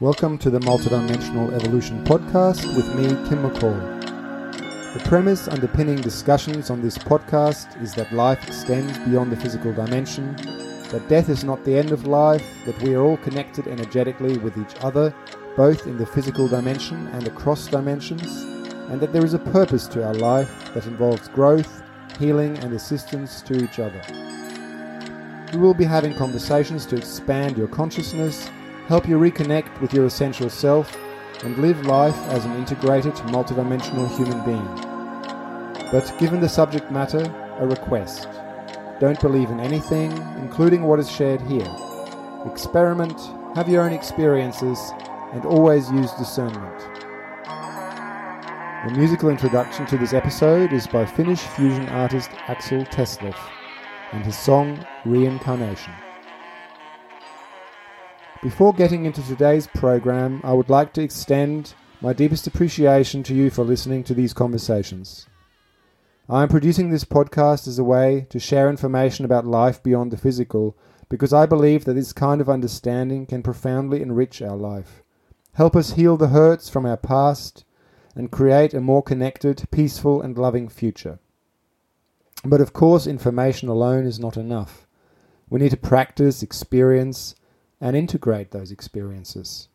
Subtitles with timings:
[0.00, 4.02] Welcome to the Multidimensional Evolution Podcast with me, Kim McCall.
[4.92, 10.34] The premise underpinning discussions on this podcast is that life extends beyond the physical dimension,
[10.88, 14.58] that death is not the end of life, that we are all connected energetically with
[14.58, 15.14] each other,
[15.56, 18.42] both in the physical dimension and across dimensions,
[18.90, 21.84] and that there is a purpose to our life that involves growth,
[22.18, 24.02] healing, and assistance to each other.
[25.52, 28.50] We will be having conversations to expand your consciousness
[28.86, 30.96] help you reconnect with your essential self,
[31.42, 35.90] and live life as an integrated, multidimensional human being.
[35.90, 37.22] But given the subject matter,
[37.58, 38.28] a request.
[39.00, 41.68] Don't believe in anything, including what is shared here.
[42.46, 43.20] Experiment,
[43.54, 44.78] have your own experiences,
[45.32, 46.80] and always use discernment.
[48.86, 53.36] The musical introduction to this episode is by Finnish fusion artist Axel Teslov
[54.12, 55.92] and his song Reincarnation.
[58.44, 63.48] Before getting into today's program, I would like to extend my deepest appreciation to you
[63.48, 65.26] for listening to these conversations.
[66.28, 70.18] I am producing this podcast as a way to share information about life beyond the
[70.18, 70.76] physical
[71.08, 75.02] because I believe that this kind of understanding can profoundly enrich our life,
[75.54, 77.64] help us heal the hurts from our past,
[78.14, 81.18] and create a more connected, peaceful, and loving future.
[82.44, 84.86] But of course, information alone is not enough.
[85.48, 87.36] We need to practice, experience,
[87.80, 89.68] and integrate those experiences.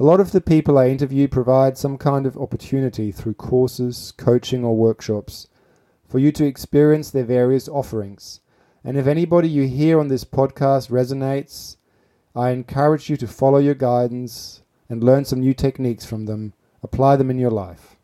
[0.00, 4.64] A lot of the people I interview provide some kind of opportunity through courses, coaching,
[4.64, 5.48] or workshops
[6.06, 8.40] for you to experience their various offerings.
[8.84, 11.76] And if anybody you hear on this podcast resonates,
[12.34, 17.16] I encourage you to follow your guidance and learn some new techniques from them, apply
[17.16, 17.96] them in your life.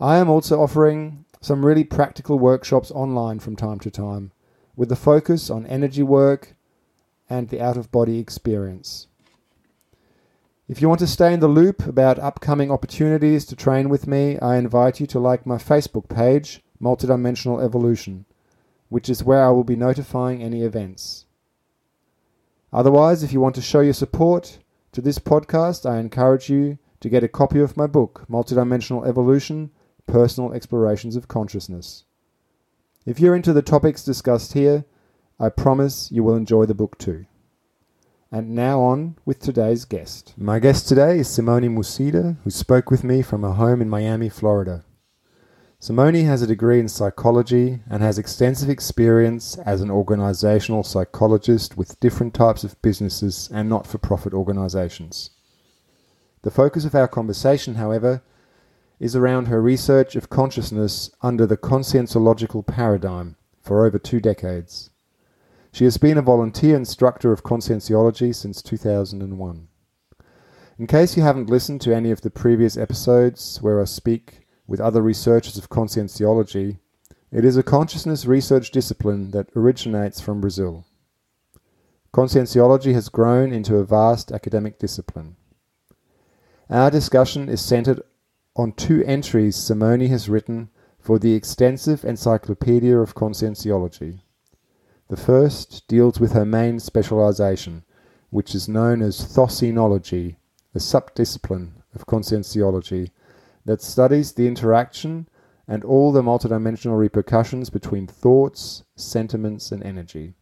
[0.00, 4.32] I am also offering some really practical workshops online from time to time,
[4.74, 6.55] with the focus on energy work,
[7.28, 9.08] and the out of body experience.
[10.68, 14.38] If you want to stay in the loop about upcoming opportunities to train with me,
[14.40, 18.24] I invite you to like my Facebook page, Multidimensional Evolution,
[18.88, 21.26] which is where I will be notifying any events.
[22.72, 24.58] Otherwise, if you want to show your support
[24.92, 29.70] to this podcast, I encourage you to get a copy of my book, Multidimensional Evolution
[30.06, 32.04] Personal Explorations of Consciousness.
[33.04, 34.84] If you're into the topics discussed here,
[35.38, 37.26] I promise you will enjoy the book too.
[38.32, 40.32] And now on with today's guest.
[40.38, 44.30] My guest today is Simone Musida, who spoke with me from her home in Miami,
[44.30, 44.86] Florida.
[45.78, 52.00] Simone has a degree in psychology and has extensive experience as an organizational psychologist with
[52.00, 55.32] different types of businesses and not for profit organizations.
[56.44, 58.22] The focus of our conversation, however,
[58.98, 64.88] is around her research of consciousness under the conscienciological paradigm for over two decades.
[65.76, 69.68] She has been a volunteer instructor of conscienciology since 2001.
[70.78, 74.80] In case you haven't listened to any of the previous episodes where I speak with
[74.80, 76.78] other researchers of conscienciology,
[77.30, 80.86] it is a consciousness research discipline that originates from Brazil.
[82.10, 85.36] Conscienciology has grown into a vast academic discipline.
[86.70, 88.00] Our discussion is centered
[88.56, 94.20] on two entries Simone has written for the extensive Encyclopedia of Conscienciology.
[95.08, 97.84] The first deals with her main specialization,
[98.30, 100.36] which is known as Thosenology,
[100.74, 103.10] a subdiscipline of conscienciology
[103.64, 105.28] that studies the interaction
[105.68, 110.34] and all the multidimensional repercussions between thoughts, sentiments, and energy.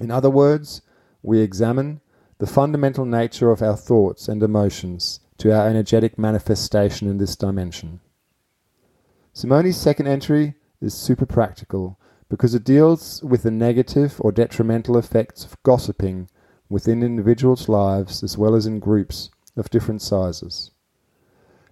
[0.00, 0.82] In other words,
[1.22, 2.00] we examine
[2.38, 8.00] the fundamental nature of our thoughts and emotions to our energetic manifestation in this dimension.
[9.32, 15.44] Simone's second entry is super practical because it deals with the negative or detrimental effects
[15.44, 16.28] of gossiping
[16.68, 20.72] within individuals' lives as well as in groups of different sizes.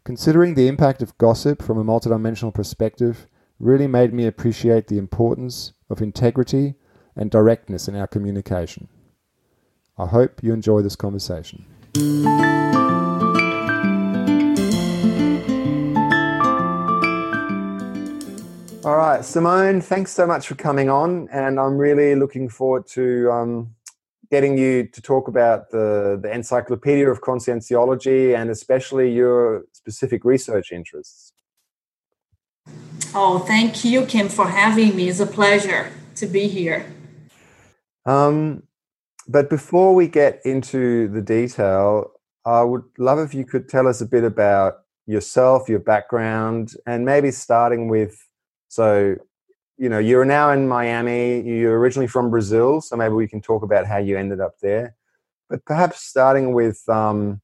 [0.05, 3.27] Considering the impact of gossip from a multidimensional perspective
[3.59, 6.75] really made me appreciate the importance of integrity
[7.17, 8.89] and directness in our communication.
[9.97, 11.65] I hope you enjoy this conversation.
[18.85, 23.31] All right, Simone, thanks so much for coming on, and I'm really looking forward to
[23.33, 23.75] um,
[24.31, 30.71] getting you to talk about the, the Encyclopedia of Conscienciology and especially your specific research
[30.71, 31.33] interests.
[33.15, 35.09] Oh, thank you, Kim, for having me.
[35.09, 36.93] It's a pleasure to be here.
[38.05, 38.65] Um,
[39.27, 42.13] but before we get into the detail,
[42.45, 47.07] I would love if you could tell us a bit about yourself, your background, and
[47.07, 48.21] maybe starting with
[48.75, 49.15] so,
[49.79, 51.41] you know, you're now in Miami.
[51.43, 54.97] You're originally from Brazil, so maybe we can talk about how you ended up there.
[55.49, 57.41] but perhaps starting with um,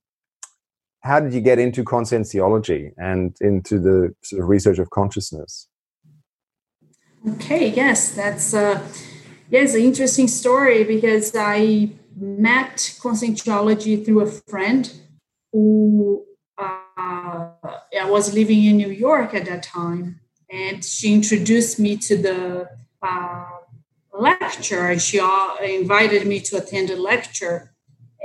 [1.03, 5.69] how did you get into conscienciology and into the sort of research of consciousness?
[7.35, 8.83] Okay, yes, that's uh,
[9.51, 14.93] yes, an interesting story because I met conscienciology through a friend
[15.53, 16.25] who
[16.59, 17.51] uh,
[18.03, 20.21] I was living in New York at that time,
[20.51, 22.69] and she introduced me to the
[23.03, 23.45] uh,
[24.13, 24.99] lecture.
[24.99, 27.73] She uh, invited me to attend a lecture,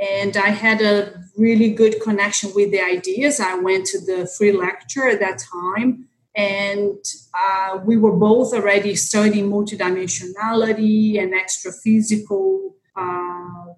[0.02, 3.40] and I had a really good connection with the ideas.
[3.40, 6.98] I went to the free lecture at that time and
[7.34, 13.74] uh, we were both already studying multidimensionality and extra physical uh,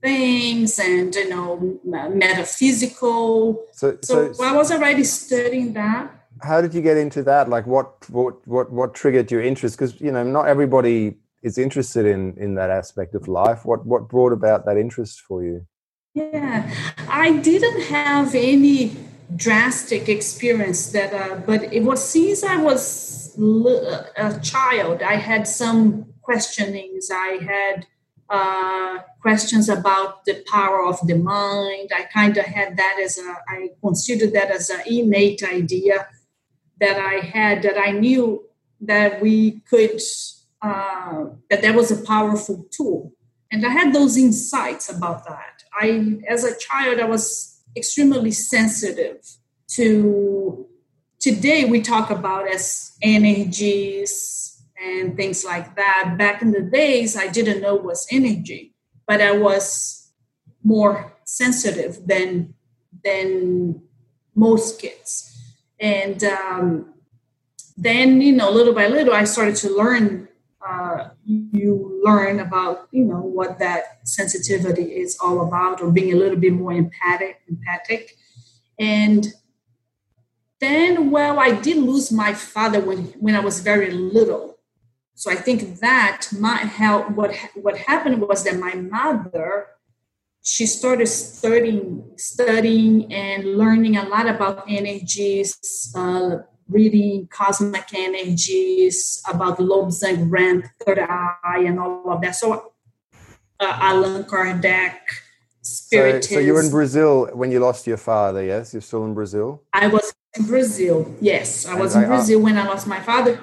[0.00, 6.74] things and you know metaphysical so, so, so, i was already studying that how did
[6.74, 7.48] you get into that?
[7.48, 9.76] Like what what what, what triggered your interest?
[9.76, 13.64] Because you know not everybody is interested in in that aspect of life.
[13.64, 15.66] What what brought about that interest for you?
[16.14, 16.70] Yeah.
[17.08, 18.96] I didn't have any
[19.34, 26.04] drastic experience that uh, but it was since i was a child i had some
[26.22, 27.10] questionings.
[27.10, 27.86] I had
[28.30, 31.90] uh, questions about the power of the mind.
[31.94, 36.08] I kind of had that as a i considered that as an innate idea
[36.82, 38.42] that i had that i knew
[38.82, 40.00] that we could
[40.62, 43.12] uh, that that was a powerful tool.
[43.50, 45.62] And i had those insights about that.
[45.72, 47.26] I as a child i was
[47.76, 49.18] extremely sensitive
[49.76, 50.66] to
[51.20, 56.16] today we talk about as energies and things like that.
[56.18, 58.74] Back in the days i didn't know was energy
[59.06, 59.64] but i was
[60.64, 62.54] more sensitive than
[63.04, 63.82] than
[64.34, 65.31] most kids
[65.82, 66.94] and um,
[67.76, 70.28] then you know little by little i started to learn
[70.66, 76.16] uh, you learn about you know what that sensitivity is all about or being a
[76.16, 78.16] little bit more empathic empathic.
[78.78, 79.26] And
[80.60, 84.58] then well i did lose my father when when i was very little.
[85.14, 89.66] So i think that might help what what happened was that my mother
[90.42, 95.56] she started studying studying and learning a lot about energies
[95.94, 102.34] uh, reading cosmic energies about Lobsang Rampa, third eye, and all of that.
[102.34, 102.72] So,
[103.60, 104.96] uh, Allan Kardec,
[105.60, 106.22] Spiritism.
[106.22, 108.72] So, so you were in Brazil when you lost your father, yes?
[108.72, 109.62] You're still in Brazil?
[109.72, 111.66] I was in Brazil, yes.
[111.66, 113.38] I was and in I, Brazil when I lost my father.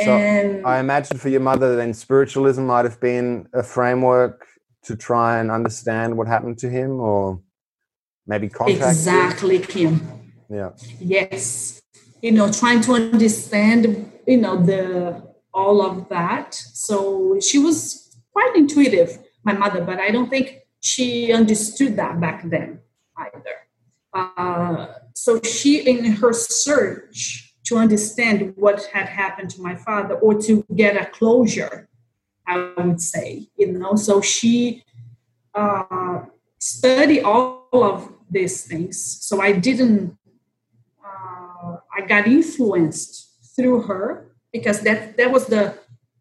[0.00, 4.46] So and I imagine for your mother, then spiritualism might have been a framework
[4.84, 7.40] to try and understand what happened to him, or
[8.26, 8.80] maybe contact.
[8.80, 10.06] Exactly, Kim.
[10.48, 10.70] Yeah.
[11.00, 11.78] Yes
[12.22, 15.22] you know trying to understand you know the
[15.54, 21.32] all of that so she was quite intuitive my mother but i don't think she
[21.32, 22.80] understood that back then
[23.16, 23.54] either
[24.14, 30.40] uh, so she in her search to understand what had happened to my father or
[30.40, 31.88] to get a closure
[32.48, 33.94] i would say you know?
[33.94, 34.84] So she
[35.54, 36.20] uh,
[36.58, 38.94] studied all of these things.
[39.26, 40.16] So i didn't
[41.04, 45.78] uh, I got influenced through her because that that was the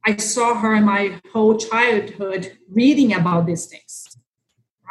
[0.07, 4.17] I saw her in my whole childhood reading about these things,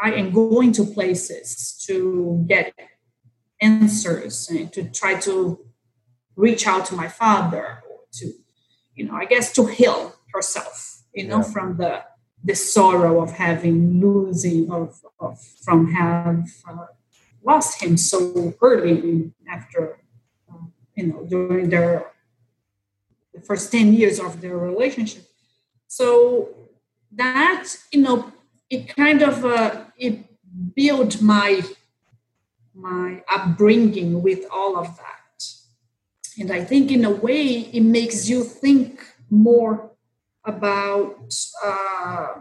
[0.03, 2.75] right, and going to places to get
[3.63, 5.65] answers and to try to
[6.37, 8.33] reach out to my father or to,
[8.95, 11.53] you know, I guess to heal herself, you know, yeah.
[11.55, 12.05] from the
[12.45, 16.87] the sorrow of having losing of, of from have uh,
[17.43, 19.99] lost him so early after
[20.95, 22.13] you know during their
[23.35, 25.25] the first 10 years of their relationship
[25.89, 26.49] so
[27.13, 28.33] that you know
[28.71, 30.25] it kind of uh, it
[30.75, 31.63] built my
[32.75, 35.37] my upbringing with all of that
[36.39, 37.43] and i think in a way
[37.79, 39.91] it makes you think more
[40.47, 41.35] about
[41.65, 42.35] uh,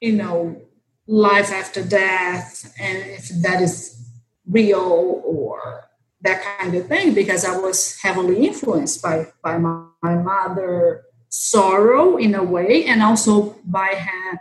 [0.00, 0.60] you know
[1.06, 4.08] life after death and if that is
[4.48, 5.88] real or
[6.20, 12.16] that kind of thing because I was heavily influenced by by my, my mother sorrow
[12.16, 14.40] in a way and also by her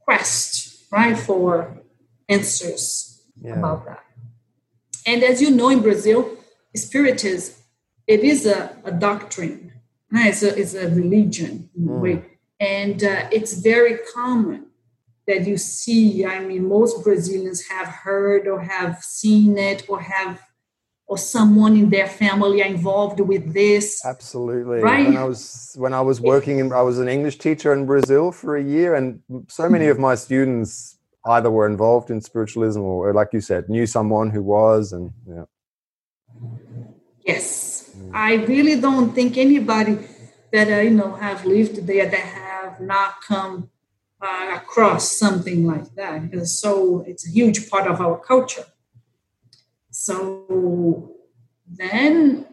[0.00, 1.82] quest right for
[2.28, 3.54] answers yeah.
[3.54, 4.04] about that
[5.06, 6.36] and as you know in brazil
[6.74, 7.54] spiritism
[8.06, 9.72] it is a, a doctrine
[10.10, 10.28] right?
[10.28, 11.96] it's, a, it's a religion in mm.
[11.96, 12.24] a way
[12.60, 14.66] and uh, it's very common
[15.26, 16.24] that you see.
[16.24, 20.40] I mean, most Brazilians have heard or have seen it or have
[21.08, 24.04] or someone in their family are involved with this.
[24.04, 24.80] Absolutely.
[24.80, 25.06] Right?
[25.06, 28.32] When I was when I was working in I was an English teacher in Brazil
[28.32, 33.12] for a year and so many of my students either were involved in spiritualism or
[33.12, 35.44] like you said knew someone who was and yeah.
[37.26, 37.90] Yes.
[37.98, 38.10] Mm.
[38.14, 39.98] I really don't think anybody
[40.52, 43.70] that uh, you know have lived there that have not come
[44.20, 48.64] uh, across something like that because so it's a huge part of our culture
[49.90, 51.12] so
[51.68, 52.46] then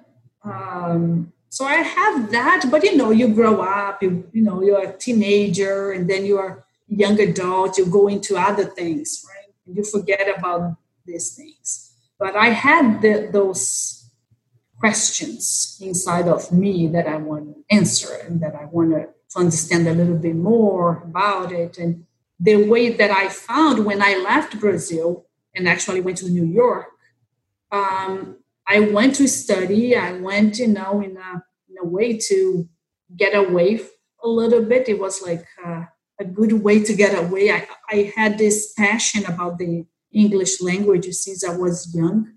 [0.44, 4.84] um, so i have that but you know you grow up you you know you're
[4.90, 9.78] a teenager and then you are young adult you go into other things right and
[9.78, 10.76] you forget about
[11.06, 14.03] these things but i had the, those
[14.84, 19.88] questions inside of me that I want to answer and that I want to, understand
[19.88, 21.80] a little bit more about it.
[21.80, 22.06] And
[22.40, 25.26] the way that I found when I left Brazil
[25.56, 26.86] and actually went to New York,
[27.72, 28.38] um,
[28.68, 29.96] I went to study.
[29.96, 31.32] I went, you know, in a,
[31.68, 32.70] in a way to
[33.18, 33.82] get away
[34.24, 34.88] a little bit.
[34.88, 35.44] It was like
[36.20, 37.50] a good way to get away.
[37.50, 42.34] I, I had this passion about the English language since I was young.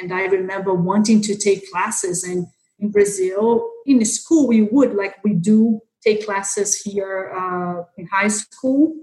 [0.00, 2.24] And I remember wanting to take classes.
[2.24, 2.46] And
[2.78, 8.28] in Brazil, in school, we would, like we do, take classes here uh, in high
[8.28, 8.94] school.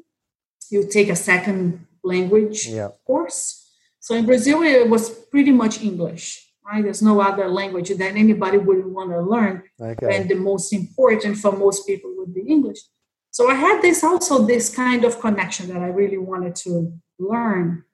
[0.70, 2.90] You take a second language yeah.
[3.06, 3.72] course.
[4.00, 6.46] So in Brazil, it was pretty much English.
[6.66, 6.84] Right?
[6.84, 10.16] There's no other language that anybody would want to learn, okay.
[10.16, 12.78] and the most important for most people would be English.
[13.32, 17.86] So I had this also this kind of connection that I really wanted to learn.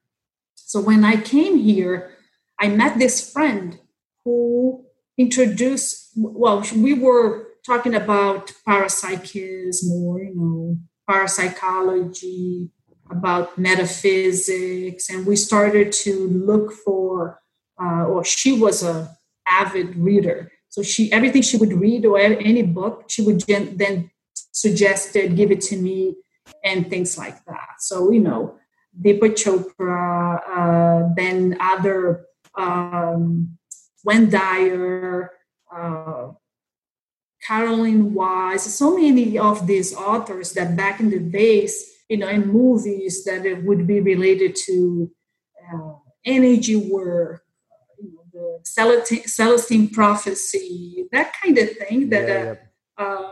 [0.55, 2.14] So when I came here,
[2.59, 3.79] I met this friend
[4.23, 4.85] who
[5.17, 10.77] introduced, well, we were talking about parapsychism or, you know,
[11.09, 12.69] parapsychology,
[13.09, 17.39] about metaphysics, and we started to look for,
[17.81, 19.15] uh, or she was a
[19.47, 20.51] avid reader.
[20.69, 23.77] So she, everything she would read or any book, she would then
[24.51, 26.15] suggest suggested, give it to me,
[26.63, 27.75] and things like that.
[27.79, 28.57] So you know,
[28.99, 32.25] Deepak Chopra, uh, then other
[32.57, 33.57] um,
[34.03, 35.31] Wayne Dyer,
[35.75, 36.31] uh,
[37.45, 42.47] Caroline Wise, so many of these authors that back in the days, you know, in
[42.47, 45.11] movies that it would be related to
[45.73, 45.93] uh,
[46.25, 47.43] energy work,
[47.99, 52.09] you know, the Celestine, Celestine prophecy, that kind of thing.
[52.09, 52.55] That yeah, yeah.
[52.97, 53.31] Uh,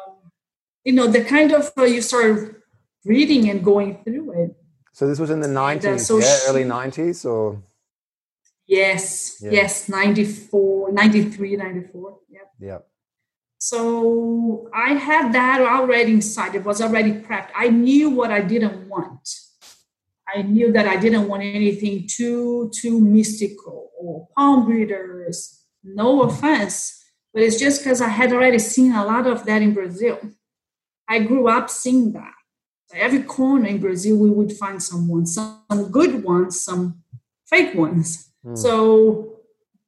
[0.83, 2.61] you know, the kind of uh, you start
[3.05, 4.55] reading and going through it.
[4.91, 7.63] So this was in the nineties, so yeah, she, early nineties, or
[8.67, 9.51] Yes, yeah.
[9.51, 12.19] yes, 94, 93, 94.
[12.29, 12.39] Yeah.
[12.59, 12.77] Yeah.
[13.57, 16.55] So I had that already inside.
[16.55, 17.49] It was already prepped.
[17.55, 19.29] I knew what I didn't want.
[20.35, 25.63] I knew that I didn't want anything too too mystical or palm readers.
[25.83, 27.03] No offense,
[27.33, 30.19] but it's just because I had already seen a lot of that in Brazil.
[31.07, 32.33] I grew up seeing that.
[32.93, 37.01] Every corner in Brazil, we would find someone, some good ones, some
[37.49, 38.32] fake ones.
[38.45, 38.57] Mm.
[38.57, 39.39] So,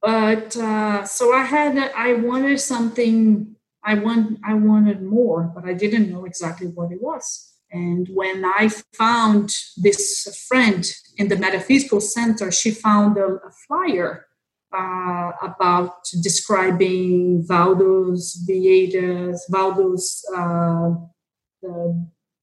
[0.02, 3.56] but uh, so I had I wanted something.
[3.84, 7.52] I want I wanted more, but I didn't know exactly what it was.
[7.72, 10.86] And when I found this friend
[11.18, 14.28] in the metaphysical center, she found a, a flyer
[14.72, 20.92] uh, about describing Waldo's Vieira's, Waldo's uh,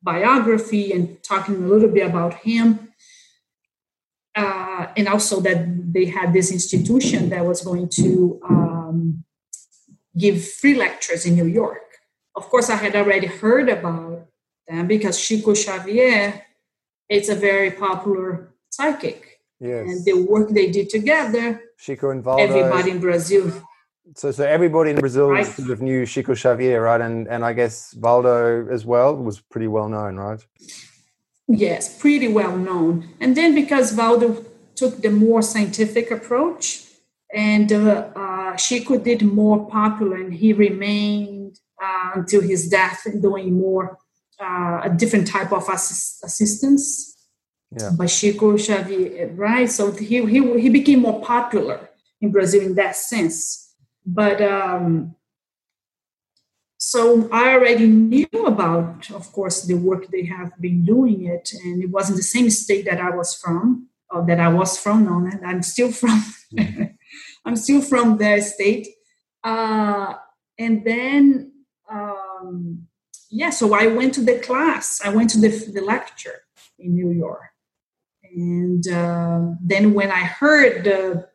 [0.03, 2.82] biography and talking a little bit about him
[4.35, 9.25] uh, and also that they had this institution that was going to um,
[10.17, 11.83] give free lectures in New York.
[12.35, 14.27] Of course, I had already heard about
[14.67, 16.43] them because Chico Xavier
[17.09, 19.41] is a very popular psychic.
[19.61, 19.87] Yes.
[19.89, 22.43] And the work they did together, Chico and Waldo.
[22.43, 23.53] Everybody in Brazil.
[24.17, 25.47] So, so everybody in Brazil right.
[25.47, 27.01] sort of knew Chico Xavier, right?
[27.01, 30.45] And and I guess Waldo as well was pretty well known, right?
[31.53, 33.11] Yes, pretty well known.
[33.21, 34.43] And then because Waldo
[34.75, 36.85] took the more scientific approach,
[37.35, 43.53] and uh, uh, Chico did more popular, and he remained uh, until his death doing
[43.53, 43.99] more
[44.41, 47.11] uh, a different type of assist- assistance.
[47.79, 47.91] Yeah.
[47.91, 49.71] By Chico Xavier, right?
[49.71, 51.89] So he, he he became more popular
[52.21, 53.75] in Brazil in that sense.
[54.05, 55.15] But um,
[56.85, 61.81] so I already knew about, of course, the work they have been doing it, and
[61.81, 65.05] it was in the same state that I was from, or that I was from.
[65.05, 66.21] No, and I'm still from.
[66.53, 66.83] Mm-hmm.
[67.45, 68.89] I'm still from their state,
[69.45, 70.15] uh,
[70.59, 71.53] and then
[71.89, 72.89] um,
[73.31, 73.51] yeah.
[73.51, 75.01] So I went to the class.
[75.05, 76.43] I went to the, the lecture
[76.81, 77.51] in New York,
[78.25, 81.29] and uh, then when I heard the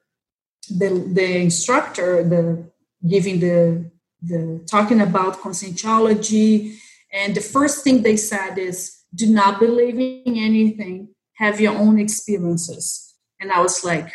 [0.70, 2.70] the the instructor the
[3.08, 6.78] giving the the talking about conscientology
[7.14, 11.10] and the first thing they said is do not believe in anything.
[11.36, 13.16] Have your own experiences.
[13.40, 14.12] And i was like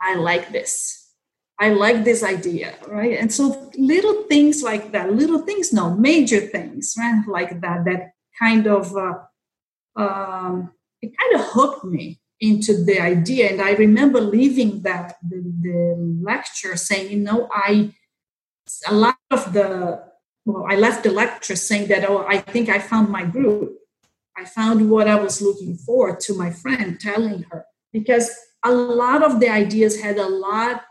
[0.00, 1.02] i like this.
[1.58, 3.18] I like this idea right?
[3.18, 8.12] And so little things like that little things no major things right like that that
[8.38, 9.14] kind of uh,
[9.96, 13.50] um, it kind of hooked me into the idea.
[13.50, 17.94] And i remember leaving that the, the lecture saying you know i
[18.86, 20.02] a lot of the
[20.44, 23.72] well i left the lecture saying that oh i think i found my group.
[24.38, 27.64] I found what i was looking for to my friend telling her.
[27.92, 28.30] Because
[28.64, 30.82] a lot of the ideas had a lot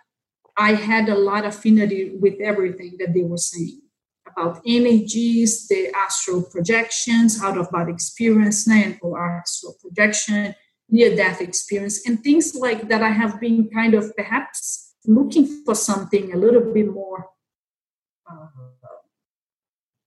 [0.58, 3.82] i had a lot of affinity with everything that they were saying
[4.28, 8.68] about energies the astral projections out of body experience
[9.02, 10.56] or astral projection
[10.90, 15.76] near death experience and things like that i have been kind of perhaps looking for
[15.76, 17.30] something a little bit more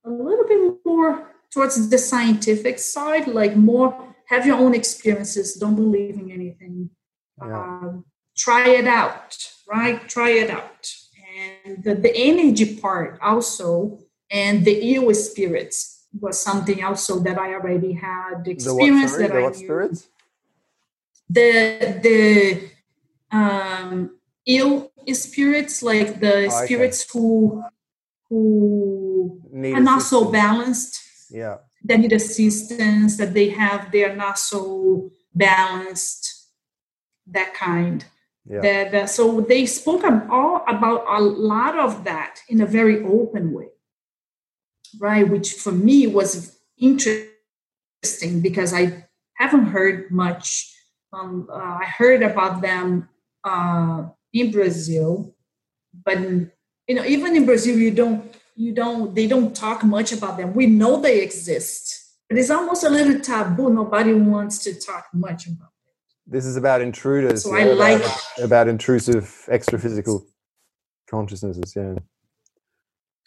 [0.05, 5.77] a little bit more towards the scientific side like more have your own experiences don't
[5.77, 6.91] believe in anything
[7.39, 7.61] yeah.
[7.61, 8.05] um,
[8.37, 9.37] try it out
[9.69, 10.91] right try it out
[11.39, 13.99] and the, the energy part also
[14.31, 19.23] and the eel spirits was something also that i already had experience the what, sorry,
[19.23, 19.65] that the i what knew.
[19.65, 20.09] spirits
[21.31, 26.65] the the um ill spirits like the Oh, okay.
[26.65, 27.63] spirits who
[28.29, 31.01] who Need are not so balanced.
[31.31, 31.59] Yeah.
[31.85, 36.49] That need assistance that they have they are not so balanced
[37.27, 38.05] that kind.
[38.45, 38.61] Yeah.
[38.61, 43.53] That uh, so they spoke all about a lot of that in a very open
[43.53, 43.69] way.
[44.99, 49.05] Right which for me was interesting because i
[49.35, 50.73] haven't heard much
[51.13, 53.09] um, uh, i heard about them
[53.45, 55.35] uh, in brazil
[56.05, 56.19] but
[56.89, 58.21] you know even in brazil you don't
[58.57, 60.49] you don't they don't talk much about them.
[60.55, 61.83] We know they exist
[62.29, 63.73] but it's almost a little taboo.
[63.73, 65.71] Nobody wants to talk much about
[66.27, 68.13] this is about intruders So yeah, I about- like-
[68.49, 70.27] about intrusive extra physical
[71.13, 71.95] consciousnesses yeah.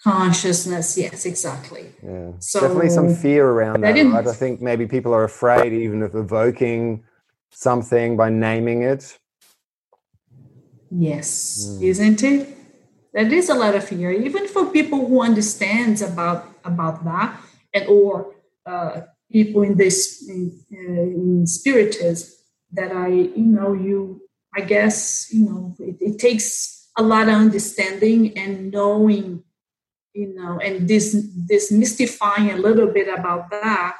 [0.04, 1.86] Consciousness yes exactly.
[2.04, 4.28] Yeah So, definitely some fear around that right?
[4.28, 7.04] I think maybe people are afraid even of evoking
[7.52, 9.04] something by naming it.
[10.90, 11.30] Yes,
[11.70, 11.84] Mm.
[11.92, 12.42] isn't it?
[13.14, 17.42] That is a lot of fear, even for people who understands about about that,
[17.74, 22.30] and or uh, people in this in, uh, in spiritism.
[22.74, 24.22] That I, you know, you,
[24.56, 29.44] I guess, you know, it, it takes a lot of understanding and knowing,
[30.14, 33.98] you know, and this this mystifying a little bit about that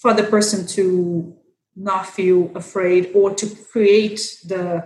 [0.00, 1.34] for the person to
[1.74, 4.84] not feel afraid or to create the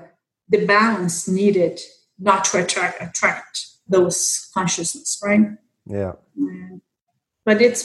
[0.49, 1.81] the balance needed
[2.21, 5.47] not to attract attract those consciousness right?
[5.87, 6.13] Yeah.
[6.37, 6.81] And-
[7.47, 7.83] but it's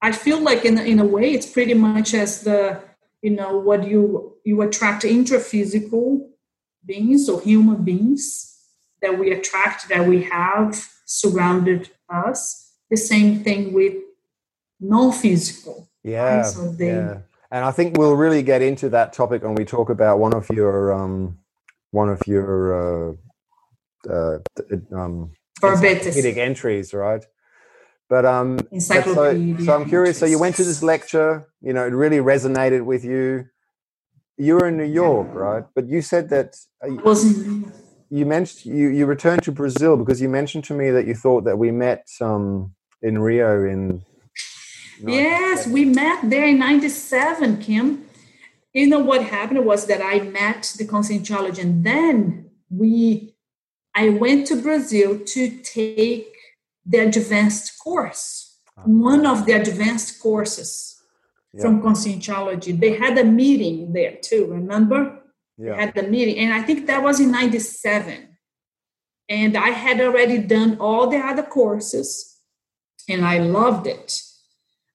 [0.00, 2.80] i feel like in, in a way it's pretty much as the
[3.22, 6.28] you know what you you attract intraphysical
[6.86, 8.24] beings or human beings
[9.02, 10.72] that we attract that we have
[11.04, 12.72] surrounded us.
[12.90, 13.94] The same thing with
[14.80, 17.18] non-physical yeah so they- yeah.
[17.50, 20.48] And i think we'll really get into that topic when we talk about one of
[20.50, 21.38] your um
[21.90, 23.14] one of your uh,
[24.10, 24.38] uh
[24.94, 27.24] um encyclopedic entries right?
[28.08, 30.18] But um so, so i'm curious.
[30.18, 33.46] So you went to this lecture you know it really resonated with you.
[34.38, 35.64] You were in new york right?
[35.74, 37.24] But you said that uh, you- was
[38.10, 41.42] you mentioned you you returned to brazil because you mentioned to me that you thought
[41.44, 44.02] that we met um in rio in
[45.04, 48.06] Yes, we met there in 97, Kim.
[48.72, 53.35] You know what happened was that I met the conscientology and then we
[53.96, 56.28] I went to Brazil to take
[56.84, 58.60] the advanced course.
[58.76, 58.82] Ah.
[58.84, 61.02] One of the advanced courses
[61.54, 62.78] yeah, from conscientology.
[62.78, 65.22] They had a meeting there too, remember?
[65.58, 68.36] They yeah had the meeting and I think that was in 97.
[69.28, 72.36] And I had already done all the other courses
[73.08, 74.22] and I loved it.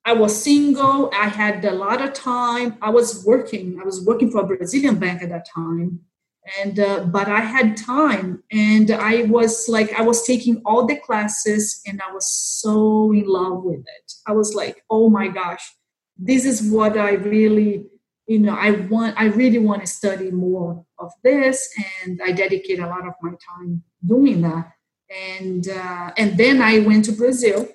[0.05, 1.11] I was single.
[1.13, 2.77] I had a lot of time.
[2.81, 3.79] I was working.
[3.81, 6.01] I was working for a Brazilian bank at that time,
[6.59, 10.95] and uh, but I had time, and I was like, I was taking all the
[10.95, 14.13] classes, and I was so in love with it.
[14.27, 15.63] I was like, oh my gosh,
[16.17, 17.85] this is what I really,
[18.27, 19.19] you know, I want.
[19.19, 21.69] I really want to study more of this,
[22.03, 24.71] and I dedicate a lot of my time doing that.
[25.35, 27.67] And uh, and then I went to Brazil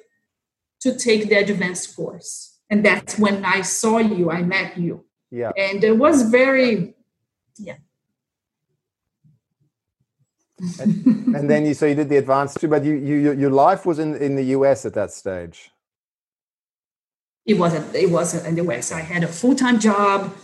[0.81, 2.59] to take the advanced course.
[2.71, 5.05] And that's when I saw you, I met you.
[5.31, 6.95] yeah And it was very,
[10.59, 13.85] and, and, then you so you did the advanced too, but you, you your life
[13.85, 15.71] was in in the US at that stage.
[17.45, 17.95] It wasn't.
[17.95, 18.91] It wasn't in the US.
[18.91, 20.35] I had a full time job.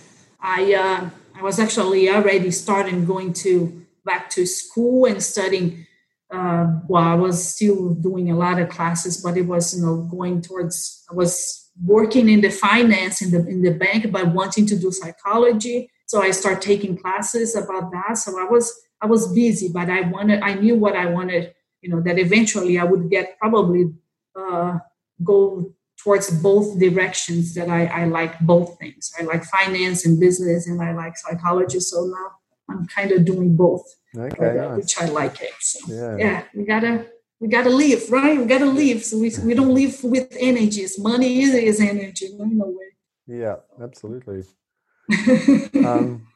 [0.40, 5.87] I uh, I was actually already starting going to back to school and studying.
[6.31, 9.96] Uh, well, I was still doing a lot of classes, but it was you know
[10.11, 11.05] going towards.
[11.11, 14.92] I was working in the finance in the in the bank, but wanting to do
[14.92, 15.90] psychology.
[16.07, 18.18] So I started taking classes about that.
[18.18, 18.70] So I was
[19.02, 22.78] I was busy, but I wanted, I knew what I wanted, you know, that eventually
[22.78, 23.92] I would get probably
[24.38, 24.78] uh,
[25.22, 29.12] go towards both directions that I, I like both things.
[29.18, 31.80] I like finance and business and I like psychology.
[31.80, 32.30] So now
[32.68, 33.84] I'm kind of doing both,
[34.16, 34.76] okay, uh, nice.
[34.76, 35.52] which I like it.
[35.60, 36.16] So, yeah.
[36.16, 37.06] yeah, we gotta,
[37.40, 38.38] we gotta live, right?
[38.38, 39.02] We gotta live.
[39.02, 40.96] So we, we don't live with energies.
[40.98, 42.86] Money is, is energy, no way.
[43.26, 44.44] Yeah, absolutely.
[45.84, 46.26] um,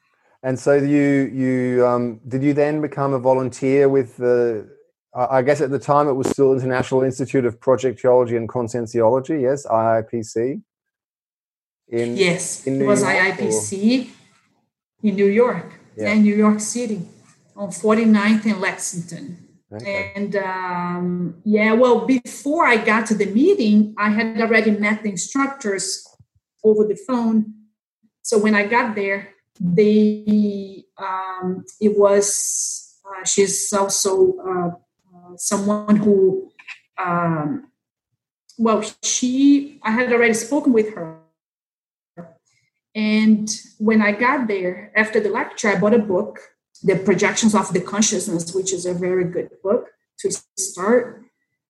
[0.46, 4.70] and so you you um, did you then become a volunteer with the?
[5.12, 9.40] I guess at the time it was still International Institute of Projectology and Conscienciology.
[9.40, 10.62] Yes, IIPC.
[11.88, 15.08] In yes, in it was York, IIPC or?
[15.08, 16.10] in New York yeah.
[16.10, 17.00] and New York City
[17.56, 19.48] on 49th and Lexington.
[19.72, 20.12] Okay.
[20.14, 25.10] And um, yeah, well, before I got to the meeting, I had already met the
[25.10, 26.06] instructors
[26.62, 27.54] over the phone.
[28.22, 35.96] So when I got there, they um, it was uh, she's also uh, uh, someone
[35.96, 36.50] who
[36.98, 37.68] um,
[38.58, 41.20] well she i had already spoken with her.
[42.94, 46.40] And when i got there after the lecture i bought a book
[46.82, 49.88] the projections of the consciousness which is a very good book
[50.20, 51.22] to start.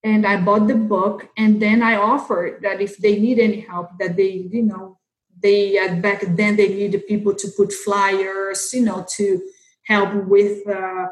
[0.03, 3.89] And i bought the book and then i offered that if they need any help
[3.99, 4.96] that they you know
[5.41, 9.41] they uh, back then they needed people to put flyers you know to
[9.83, 11.07] help with uh,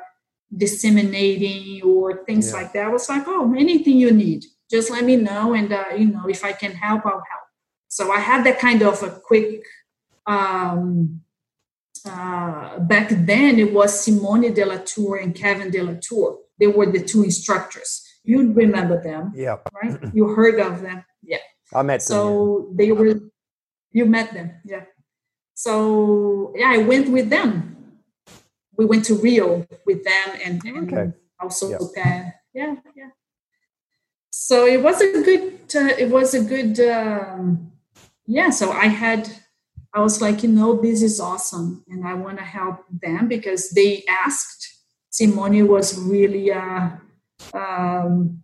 [0.56, 2.58] disseminating or things yeah.
[2.58, 2.86] like that.
[2.86, 6.28] I was like oh anything you need just let me know and uh, you know
[6.28, 7.46] if i can help i'll help.
[7.88, 9.64] So i had that kind of a quick
[10.28, 11.22] um,
[12.06, 16.68] uh, back then it was simone de la tour and kevin de la tour they
[16.68, 18.02] were the two instructors.
[18.24, 20.00] You remember them yeah right?
[20.14, 21.06] You heard of them?
[21.24, 21.38] Yeah.
[21.74, 22.76] I met them so yeah.
[22.78, 23.20] they were
[23.96, 24.84] you met them, yeah.
[25.54, 27.78] So yeah, I went with them.
[28.78, 31.14] We went to Rio with them and, and okay.
[31.40, 31.80] also yep.
[32.54, 33.12] Yeah, yeah.
[34.32, 35.44] So it was a good.
[35.74, 36.78] Uh, it was a good.
[36.82, 37.72] Um,
[38.28, 38.50] yeah.
[38.50, 39.30] So I had.
[39.94, 43.70] I was like, you know, this is awesome, and I want to help them because
[43.70, 44.62] they asked.
[45.10, 46.90] Simone was really uh,
[47.54, 48.44] um,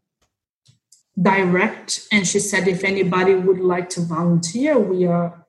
[1.21, 5.40] direct, and she said, if anybody would like to volunteer, we are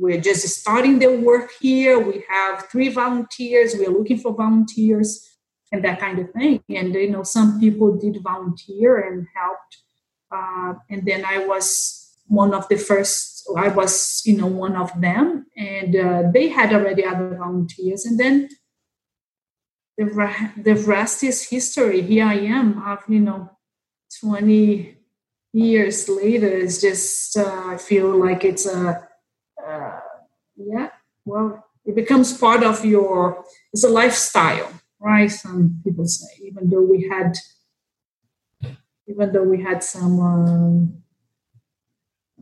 [0.00, 1.98] we're just starting the work here.
[1.98, 3.74] We have three volunteers.
[3.74, 5.28] We are looking for volunteers
[5.72, 6.62] and that kind of thing.
[6.68, 9.78] And you know, some people did volunteer and helped.
[10.30, 13.48] Uh, and then I was one of the first.
[13.56, 18.04] I was, you know, one of them, and uh, they had already other volunteers.
[18.04, 18.48] And then
[19.96, 22.02] the re- the rest is history.
[22.02, 22.82] Here I am.
[22.84, 23.50] I've, you know,
[24.20, 24.98] twenty
[25.54, 26.48] years later.
[26.48, 29.07] It's just uh, I feel like it's a
[30.58, 30.90] yeah,
[31.24, 35.30] well, it becomes part of your, it's a lifestyle, right?
[35.30, 37.34] Some people say, even though we had,
[39.06, 41.02] even though we had some um,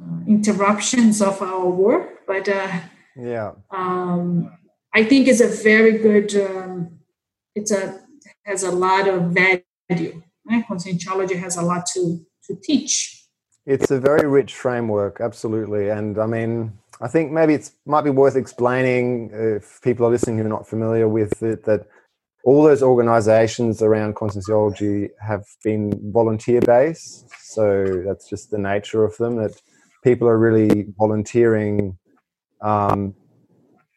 [0.01, 2.81] uh, interruptions of our work, but uh,
[3.17, 4.51] yeah, um,
[4.93, 6.99] I think it's a very good, um,
[7.55, 8.01] it's a,
[8.45, 10.23] has a lot of value.
[10.49, 10.65] Right?
[10.69, 13.25] Conscienciology has a lot to, to teach.
[13.67, 15.89] It's a very rich framework, absolutely.
[15.89, 20.39] And I mean, I think maybe it might be worth explaining if people are listening
[20.39, 21.87] who are not familiar with it that
[22.45, 27.29] all those organizations around conscienciology have been volunteer based.
[27.43, 29.61] So that's just the nature of them that
[30.05, 31.99] people are really volunteering
[32.63, 33.15] um,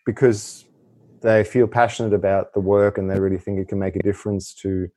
[0.06, 0.66] because
[1.22, 4.54] they feel passionate about the work and they really think it can make a difference
[4.56, 4.90] to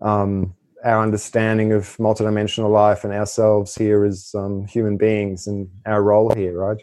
[0.00, 0.54] um,
[0.84, 6.32] our understanding of multidimensional life and ourselves here as um, human beings and our role
[6.34, 6.78] here, right?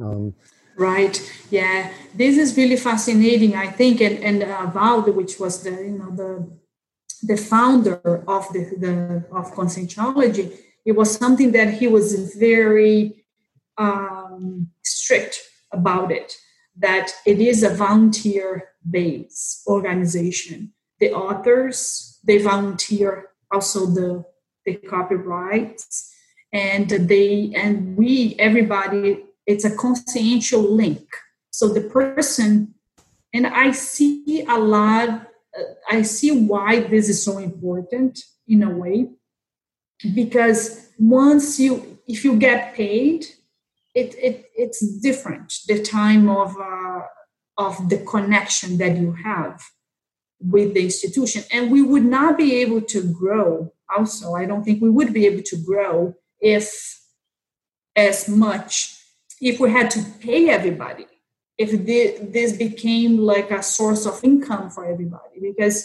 [0.00, 0.34] Um,
[0.76, 1.20] right.
[1.50, 3.54] Yeah, this is really fascinating.
[3.54, 6.50] I think, and and uh, which was the you know the
[7.22, 13.24] the founder of the, the of conscienciology, it was something that he was very
[13.78, 15.40] um, strict
[15.72, 16.36] about it.
[16.76, 20.72] That it is a volunteer based organization.
[21.00, 24.24] The authors they volunteer also the
[24.64, 26.14] the copyrights
[26.52, 31.06] and they and we everybody it's a consciential link
[31.50, 32.74] so the person
[33.34, 35.26] and i see a lot
[35.88, 39.10] I see why this is so important in a way,
[40.14, 43.26] because once you, if you get paid,
[43.94, 45.54] it, it it's different.
[45.66, 47.02] The time of uh,
[47.58, 49.62] of the connection that you have
[50.40, 53.72] with the institution, and we would not be able to grow.
[53.94, 56.98] Also, I don't think we would be able to grow if
[57.94, 58.96] as much
[59.42, 61.06] if we had to pay everybody
[61.58, 61.70] if
[62.32, 65.76] this became like a source of income for everybody because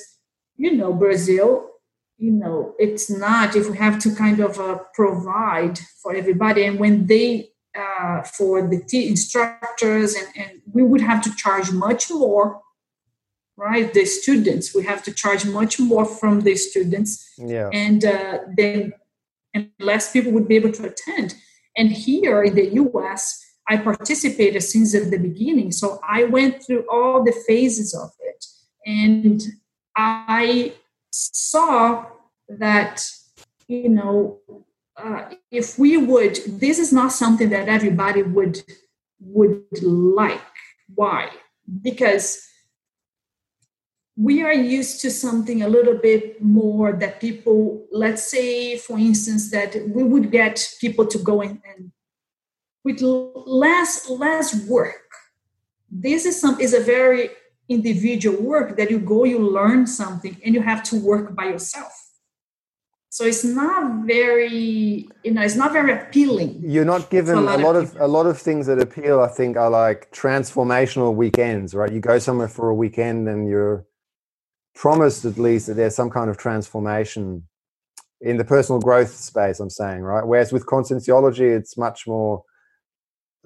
[0.55, 1.69] you know brazil
[2.17, 6.79] you know it's not if we have to kind of uh, provide for everybody and
[6.79, 12.09] when they uh, for the t- instructors and, and we would have to charge much
[12.09, 12.61] more
[13.57, 13.91] right?
[13.91, 17.27] The students we have to charge much more from the students.
[17.37, 17.69] Yeah.
[17.73, 18.93] And uh, then
[19.53, 21.35] and less people would be able to attend.
[21.75, 25.71] And here in the us I participated since the beginning.
[25.71, 28.45] So I went through all the phases of it.
[28.85, 29.41] And
[29.95, 30.73] I
[31.11, 32.05] saw
[32.47, 33.05] that,
[33.67, 34.39] you know,
[34.95, 38.63] uh, if we would, this is not something that everybody would
[39.19, 40.41] would like.
[40.93, 41.29] Why?
[41.81, 42.47] Because
[44.15, 49.51] we are used to something a little bit more that people, let's say, for instance,
[49.51, 51.91] that we would get people to go in and
[52.87, 55.09] with less less work.
[55.91, 57.23] This is some is a very
[57.67, 61.93] individual work that you go, you learn something, and you have to work by yourself.
[63.09, 66.61] So it's not very, you know, it's not very appealing.
[66.63, 69.19] You're not given a lot, a lot of, of a lot of things that appeal.
[69.19, 71.91] I think are like transformational weekends, right?
[71.91, 73.85] You go somewhere for a weekend and you're
[74.75, 77.43] promised at least that there's some kind of transformation
[78.21, 79.59] in the personal growth space.
[79.59, 80.25] I'm saying, right?
[80.25, 82.43] Whereas with conscientiology, it's much more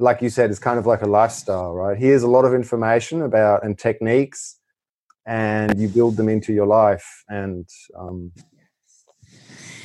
[0.02, 1.98] like you said, it's kind of like a lifestyle, right?
[1.98, 4.58] Here's a lot of information about and techniques,
[5.26, 7.24] and you build them into your life.
[7.30, 8.32] And um,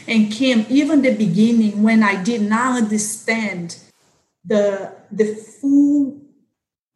[0.09, 3.79] and Kim, even the beginning when I did not understand
[4.45, 6.23] the the full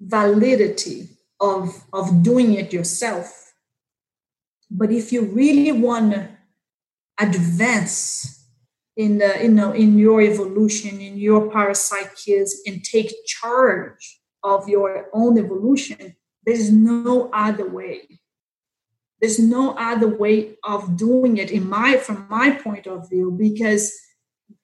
[0.01, 1.09] validity
[1.41, 3.53] of of doing it yourself,
[4.71, 6.29] but if you really want to
[7.19, 8.40] advance
[8.97, 15.09] in the you know in your evolution in your parapsyche and take charge of your
[15.13, 18.21] own evolution there's no other way.
[19.21, 23.93] There's no other way of doing it in my from my point of view because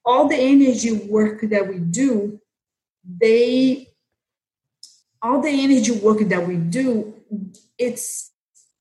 [0.05, 2.41] all the energy work that we do
[3.09, 3.87] they
[5.23, 7.15] all the energy work that we do
[7.79, 8.33] it's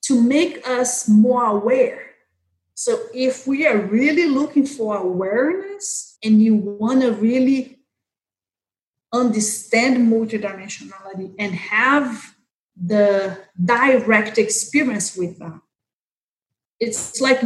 [0.01, 2.05] to make us more aware
[2.76, 7.80] so if we are really looking for awareness and you want to really
[9.14, 12.36] understand multidimensionality and have
[12.76, 15.62] the direct experience with that,
[16.82, 17.42] it's like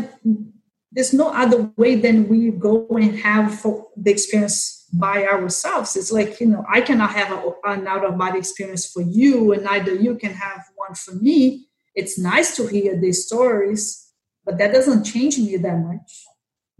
[0.91, 3.61] there's no other way than we go and have
[3.95, 5.95] the experience by ourselves.
[5.95, 7.31] It's like, you know, I cannot have
[7.65, 11.67] an out of body experience for you, and neither you can have one for me.
[11.93, 14.08] It's nice to hear these stories,
[14.49, 16.25] but that doesn't change me that much.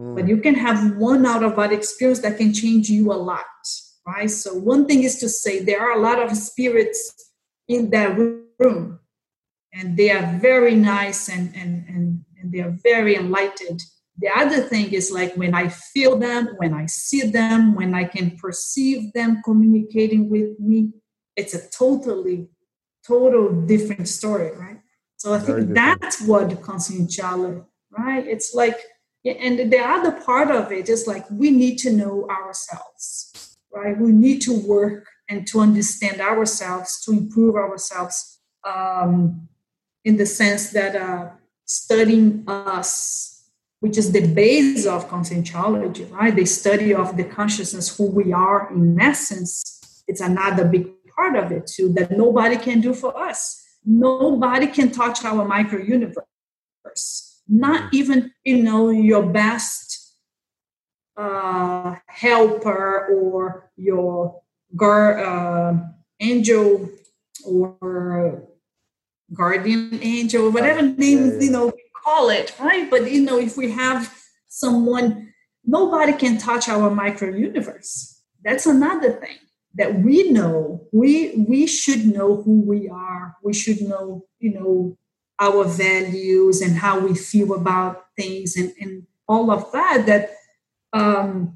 [0.01, 0.15] Mm.
[0.15, 3.45] But you can have one out of body experience that can change you a lot,
[4.08, 4.32] right?
[4.32, 7.13] So one thing is to say there are a lot of spirits
[7.67, 8.99] in that room,
[9.71, 13.82] and they are very nice and and and, and they are very enlightened.
[14.17, 18.05] The other thing is like when I feel them, when I see them, when I
[18.05, 20.91] can perceive them communicating with me,
[21.36, 22.49] it's a totally,
[23.05, 24.79] total different story, right?
[25.19, 28.25] So I think that's what conscientiality, right?
[28.25, 28.79] It's like,
[29.25, 33.97] and the other part of it is like we need to know ourselves, right?
[33.99, 39.49] We need to work and to understand ourselves, to improve ourselves, um,
[40.05, 41.32] in the sense that uh,
[41.65, 43.43] studying us,
[43.82, 46.34] which is the base of conscientiology, right?
[46.34, 51.51] The study of the consciousness, who we are in essence, it's another big part of
[51.51, 57.91] it too that nobody can do for us nobody can touch our micro universe not
[57.91, 57.93] mm.
[57.93, 60.13] even you know your best
[61.17, 64.41] uh, helper or your
[64.75, 65.78] gar- uh,
[66.19, 66.89] angel
[67.45, 68.43] or
[69.34, 72.89] guardian angel whatever name you know we call it right?
[72.89, 74.13] But you know if we have
[74.47, 75.34] someone
[75.65, 79.38] nobody can touch our micro universe that's another thing
[79.75, 84.97] that we know we we should know who we are we should know you know
[85.39, 90.32] our values and how we feel about things and, and all of that that
[90.91, 91.55] um,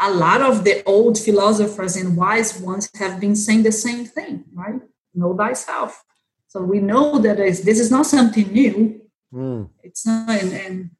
[0.00, 4.44] a lot of the old philosophers and wise ones have been saying the same thing
[4.54, 4.80] right
[5.14, 6.04] know thyself
[6.48, 9.02] So we know that this is not something new.
[9.32, 9.68] Mm.
[9.82, 10.90] It's not, and, and,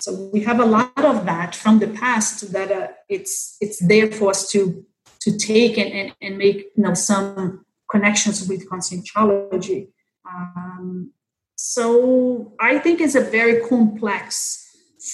[0.00, 4.08] so we have a lot of that from the past that uh, it's it's there
[4.12, 4.86] for us to
[5.20, 9.88] to take and, and, and make you know some connections with conscientiology.
[10.30, 11.12] Um,
[11.56, 14.64] so I think it's a very complex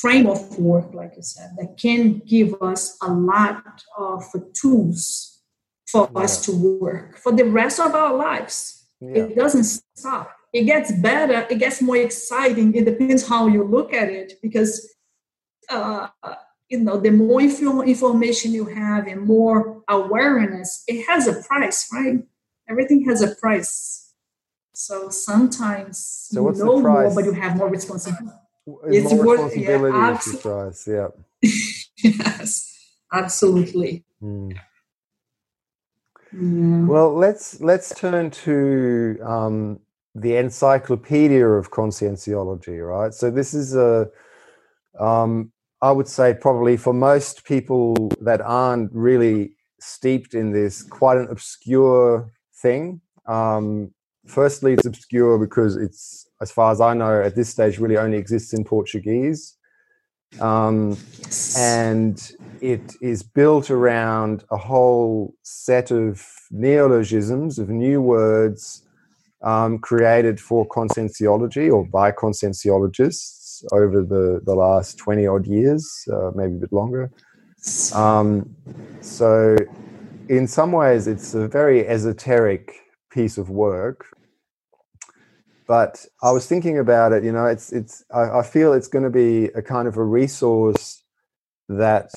[0.01, 5.41] frame of work, like I said, that can give us a lot of tools
[5.87, 6.23] for yeah.
[6.23, 8.87] us to work for the rest of our lives.
[9.01, 9.25] Yeah.
[9.25, 10.35] It doesn't stop.
[10.53, 11.47] It gets better.
[11.51, 12.75] It gets more exciting.
[12.75, 14.95] It depends how you look at it, because
[15.71, 16.09] uh,
[16.69, 22.19] you know the more information you have and more awareness, it has a price, right?
[22.69, 24.13] Everything has a price.
[24.75, 28.37] So sometimes so you know more, but you have more responsibility.
[28.87, 30.89] It's more responsibility yeah, exercise.
[30.89, 31.09] Yeah.
[32.03, 34.05] yes, absolutely.
[34.23, 34.59] Mm.
[36.33, 36.87] Yeah.
[36.87, 39.81] Well, let's let's turn to um,
[40.15, 43.15] the Encyclopedia of Conscientiology, right?
[43.15, 44.09] So this is a,
[44.99, 45.53] um,
[45.85, 51.29] I would say probably for most people that aren't really steeped in this, quite an
[51.31, 53.03] obscure thing.
[53.27, 53.93] Um,
[54.27, 58.17] firstly, it's obscure because it's, as far as I know, at this stage, really only
[58.17, 59.59] exists in Portuguese.
[60.41, 60.97] Um,
[61.59, 68.87] and it is built around a whole set of neologisms, of new words
[69.43, 72.11] um, created for conscientiology or by
[73.73, 77.11] over the, the last 20 odd years, uh, maybe a bit longer.
[77.95, 78.55] Um,
[79.01, 79.57] so,
[80.29, 82.73] in some ways, it's a very esoteric
[83.11, 84.07] piece of work
[85.67, 87.25] but I was thinking about it.
[87.25, 88.05] You know, it's it's.
[88.13, 91.03] I, I feel it's going to be a kind of a resource
[91.69, 92.11] that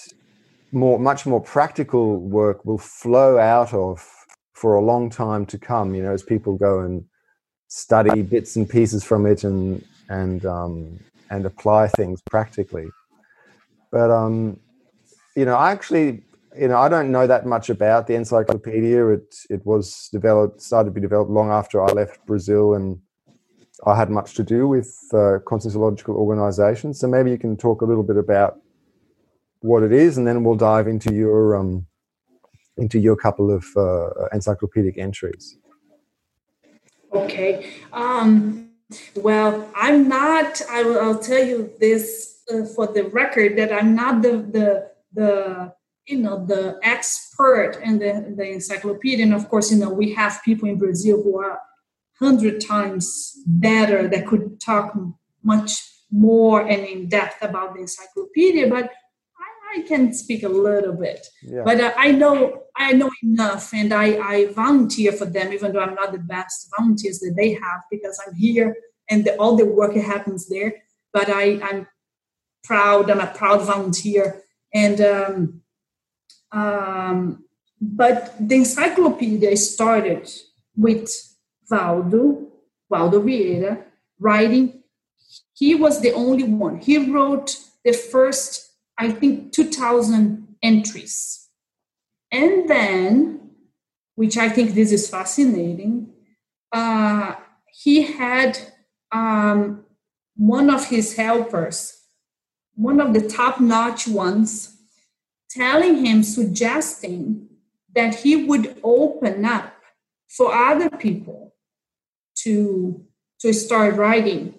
[0.71, 4.05] more much more practical work will flow out of
[4.53, 5.95] for a long time to come.
[5.95, 7.05] You know, as people go and
[7.69, 12.87] study bits and pieces from it and and um, and apply things practically.
[13.91, 14.59] But um,
[15.35, 16.23] you know, I actually
[16.59, 19.05] you know, I don't know that much about the encyclopedia.
[19.07, 22.99] It it was developed, started to be developed long after I left Brazil, and
[23.85, 26.99] I had much to do with uh, conscientiological organisations.
[26.99, 28.59] So maybe you can talk a little bit about
[29.59, 31.85] what it is, and then we'll dive into your um,
[32.77, 35.57] into your couple of uh, encyclopedic entries.
[37.13, 37.65] Okay.
[37.93, 38.66] Um,
[39.15, 40.61] well, I'm not.
[40.69, 44.91] I will, I'll tell you this uh, for the record that I'm not the the
[45.13, 45.73] the
[46.07, 50.41] you know the expert in the, the encyclopedia and of course you know we have
[50.43, 51.59] people in brazil who are
[52.19, 54.97] hundred times better that could talk
[55.43, 55.73] much
[56.11, 58.91] more and in depth about the encyclopedia but
[59.75, 61.63] i, can speak a little bit yeah.
[61.63, 65.81] but uh, i know i know enough and I, I volunteer for them even though
[65.81, 68.75] i'm not the best volunteers that they have because i'm here
[69.09, 70.73] and the, all the work happens there
[71.13, 71.87] but I, i'm
[72.63, 74.41] proud i'm a proud volunteer
[74.73, 75.61] and um,
[76.51, 77.45] um,
[77.79, 80.29] but the encyclopedia started
[80.75, 81.09] with
[81.69, 82.47] Waldo,
[82.89, 83.83] Waldo Vieira,
[84.19, 84.83] writing.
[85.53, 86.79] He was the only one.
[86.79, 88.66] He wrote the first,
[88.97, 91.47] I think, 2,000 entries.
[92.31, 93.51] And then,
[94.15, 96.13] which I think this is fascinating,
[96.71, 97.35] uh,
[97.71, 98.57] he had
[99.11, 99.85] um,
[100.35, 102.01] one of his helpers,
[102.75, 104.77] one of the top notch ones,
[105.49, 107.47] telling him, suggesting
[107.95, 109.73] that he would open up
[110.27, 111.55] for other people
[112.35, 113.03] to
[113.39, 114.53] to start writing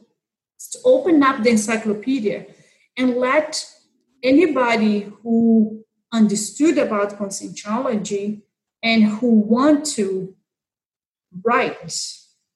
[0.72, 2.46] to open up the encyclopedia
[2.96, 3.64] and let
[4.22, 8.42] anybody who understood about conscientiology
[8.82, 10.34] and who want to
[11.44, 12.08] write.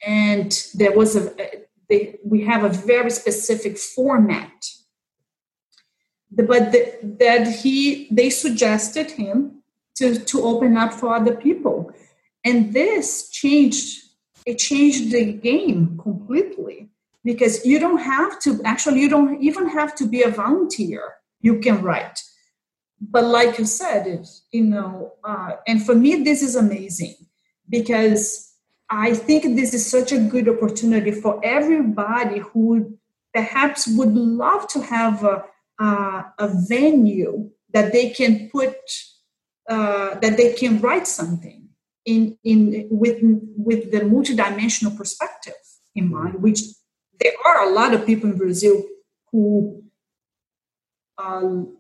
[0.04, 1.32] And there was a
[1.88, 4.66] they, we have a very specific format.
[6.30, 9.62] But the, that he they suggested him
[9.96, 11.92] to to open up for other people.
[12.44, 14.02] And this changed
[14.46, 16.88] it changed the game completely.
[17.24, 21.58] Because you don't have to actually you don't even have to be a volunteer you
[21.58, 22.18] can write.
[23.00, 27.16] But like you said it you know uh, and for me this is amazing
[27.68, 28.54] because
[28.88, 32.96] i think this is such a good opportunity for everybody who
[33.34, 35.44] perhaps would love to have a,
[35.78, 38.76] a, venue that they can put
[39.68, 41.68] uh, that they can write something
[42.04, 43.18] in in with
[43.56, 45.54] with the multidimensional perspective
[45.94, 46.60] in mind, which
[47.20, 48.82] there are a lot of people in Brazil
[49.30, 49.81] who
[51.18, 51.76] um,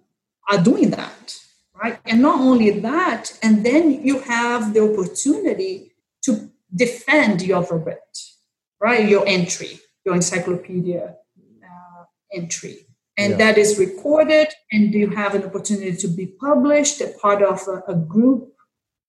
[0.50, 1.36] are doing that,
[1.74, 1.98] right?
[2.06, 8.32] And not only that, and then you have the opportunity to defend your verbet,
[8.80, 9.08] right?
[9.08, 11.16] Your entry, your encyclopedia
[11.64, 12.86] uh, entry.
[13.18, 13.36] And yeah.
[13.38, 17.92] that is recorded, and you have an opportunity to be published, a part of a,
[17.92, 18.54] a group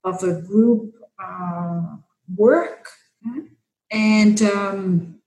[0.03, 0.93] of a group
[1.23, 1.81] uh,
[2.35, 2.89] work.
[3.89, 5.21] And um,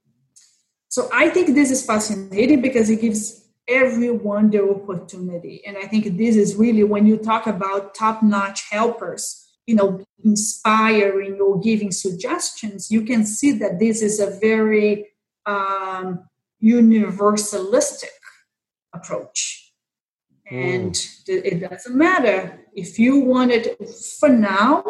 [0.88, 5.62] so I think this is fascinating because it gives everyone the opportunity.
[5.66, 10.04] And I think this is really when you talk about top notch helpers, you know,
[10.24, 15.08] inspiring or giving suggestions, you can see that this is a very
[15.44, 16.28] um,
[16.62, 18.14] universalistic
[18.92, 19.72] approach.
[20.48, 21.18] And mm.
[21.26, 23.76] it doesn't matter if you want it
[24.20, 24.84] for now,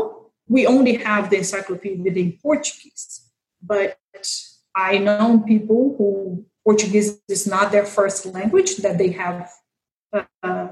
[0.49, 3.31] we only have the encyclopedia in Portuguese.
[3.63, 3.99] But
[4.75, 9.49] I know people who Portuguese is not their first language that they have
[10.43, 10.69] uh,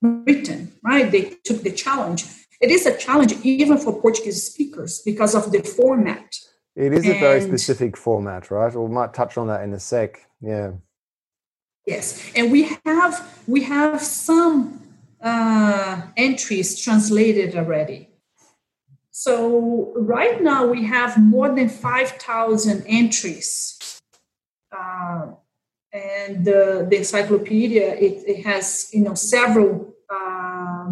[0.00, 1.12] written, right?
[1.12, 2.24] They took the challenge.
[2.62, 6.34] It is a challenge even for Portuguese speakers because of the format.
[6.74, 8.74] It is and, a very specific format, right?
[8.74, 10.26] We might touch on that in a sec.
[10.40, 10.72] Yeah.
[11.86, 13.14] Yes, and we have
[13.46, 14.80] we have some
[15.20, 18.08] uh, entries translated already.
[19.10, 23.93] So right now we have more than five thousand entries
[24.76, 25.26] uh,
[25.92, 30.86] and the, the encyclopedia it, it, has you know several uh,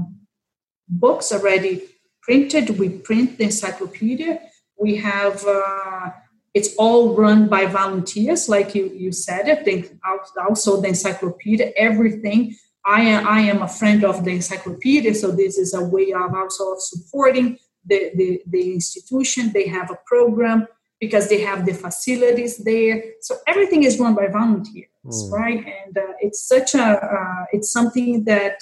[0.88, 1.82] books already
[2.22, 2.78] printed.
[2.78, 4.40] We print the encyclopedia.
[4.78, 6.10] We have uh,
[6.54, 9.90] it's all run by volunteers like you, you said it think
[10.38, 12.54] also the encyclopedia everything.
[12.84, 16.34] I am, I am a friend of the encyclopedia so this is a way of
[16.34, 19.52] also of supporting the, the, the institution.
[19.52, 20.66] They have a program
[21.02, 23.02] because they have the facilities there.
[23.20, 25.32] So everything is run by volunteers, mm.
[25.32, 25.58] right?
[25.58, 26.88] And uh, it's such a
[27.18, 28.58] uh, it's something that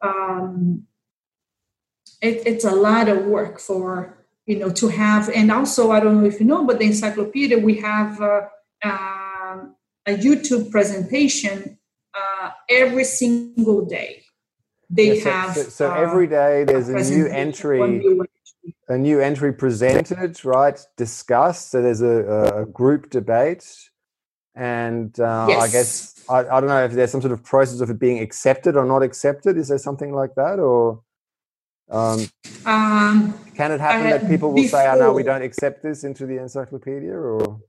[0.00, 0.86] um,
[2.22, 4.16] it, it's a lot of work for
[4.46, 5.28] you know to have.
[5.28, 8.40] And also, I don't know if you know, but the encyclopedia we have uh,
[8.82, 9.76] um,
[10.06, 11.78] a YouTube presentation
[12.14, 14.22] uh, every single day.
[14.88, 18.00] They yeah, so, have so, so every day there's a, a new entry
[18.88, 20.78] a new entry presented, right?
[20.96, 21.70] Discussed.
[21.70, 23.66] So there's a, a group debate,
[24.54, 25.62] and uh, yes.
[25.62, 28.20] I guess I, I, don't know if there's some sort of process of it being
[28.20, 29.56] accepted or not accepted.
[29.56, 31.02] Is there something like that, or
[31.90, 32.28] um,
[32.66, 35.82] um, can it happen uh, that people will before, say, "Oh no, we don't accept
[35.82, 37.60] this into the encyclopedia," or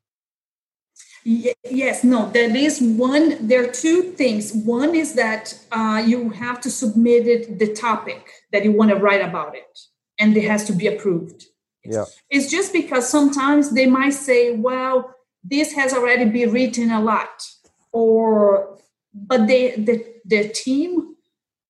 [1.28, 4.54] Yes, no, there is one, there are two things.
[4.54, 8.98] One is that uh, you have to submit it, the topic that you want to
[8.98, 9.80] write about it
[10.20, 11.46] and it has to be approved.
[11.84, 12.06] Yeah.
[12.30, 17.44] It's just because sometimes they might say, well, this has already been written a lot,
[17.92, 18.78] or
[19.14, 21.16] but they the, the team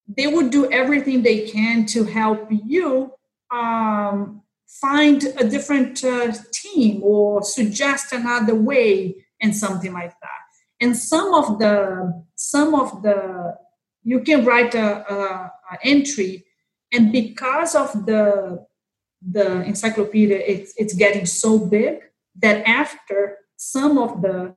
[0.08, 3.12] they would do everything they can to help you
[3.50, 10.42] um, find a different uh, team or suggest another way and something like that.
[10.80, 13.56] And some of the some of the
[14.02, 16.44] you can write a, a, a entry
[16.92, 18.64] and because of the
[19.22, 22.00] the encyclopedia it's, it's getting so big
[22.36, 24.54] that after some of the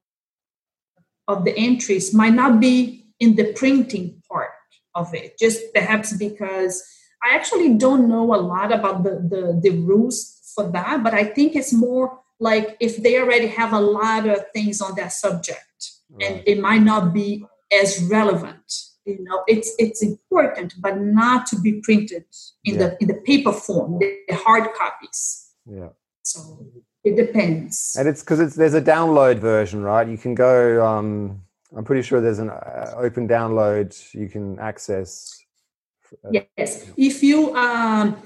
[1.27, 4.51] of the entries might not be in the printing part
[4.95, 6.83] of it just perhaps because
[7.23, 11.23] i actually don't know a lot about the the, the rules for that but i
[11.23, 15.91] think it's more like if they already have a lot of things on that subject
[16.11, 16.31] right.
[16.31, 21.59] and it might not be as relevant you know it's it's important but not to
[21.59, 22.25] be printed
[22.63, 22.79] in yeah.
[22.79, 25.53] the in the paper form the, hard copies.
[25.65, 25.89] Yeah.
[26.23, 26.65] So
[27.03, 27.95] it depends.
[27.97, 30.07] And it's because it's there's a download version right?
[30.07, 31.41] You can go um
[31.77, 35.37] i'm pretty sure there's an uh, open download you can access.
[36.25, 36.91] Uh, yes.
[36.97, 38.17] If you um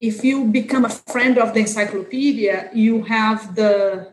[0.00, 4.12] if you become a friend of the encyclopedia you have the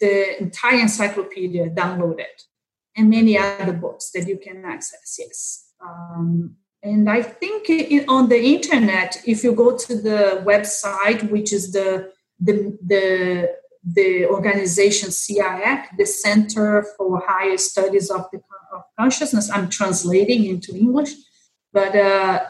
[0.00, 2.36] the entire encyclopedia downloaded
[2.96, 5.16] and many other books that you can access.
[5.18, 5.70] Yes.
[5.80, 7.68] Um, and I think
[8.08, 14.26] on the internet, if you go to the website, which is the the the, the
[14.26, 18.40] organization CEAEC, the Center for Higher Studies of the
[18.72, 21.10] of Consciousness, I'm translating into English,
[21.72, 22.44] but uh,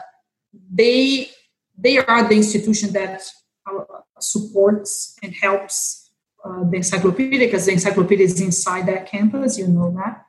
[0.71, 1.29] they
[1.77, 3.21] they are the institution that
[3.69, 3.83] uh,
[4.19, 6.11] supports and helps
[6.43, 9.59] uh, the encyclopedia because the encyclopedia is inside that campus.
[9.59, 10.22] You know that.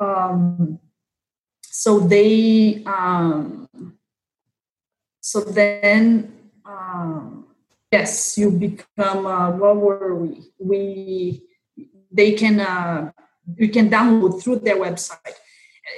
[0.00, 0.80] Um,
[1.62, 3.68] so they, um,
[5.20, 6.32] so then,
[6.64, 7.46] um,
[7.92, 9.26] yes, you become.
[9.26, 10.52] Uh, what were we?
[10.58, 11.42] We
[12.10, 13.12] they can uh,
[13.56, 15.36] you can download through their website.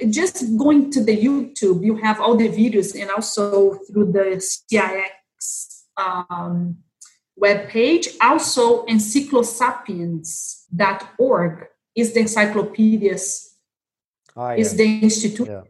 [0.09, 5.85] Just going to the YouTube, you have all the videos, and also through the cix
[5.97, 6.77] um,
[7.35, 8.09] web page.
[8.21, 10.65] Also, Encyclosapiens
[11.19, 13.52] org is the encyclopedias
[14.35, 14.57] Ah, yeah.
[14.57, 15.61] is the institute Yeah.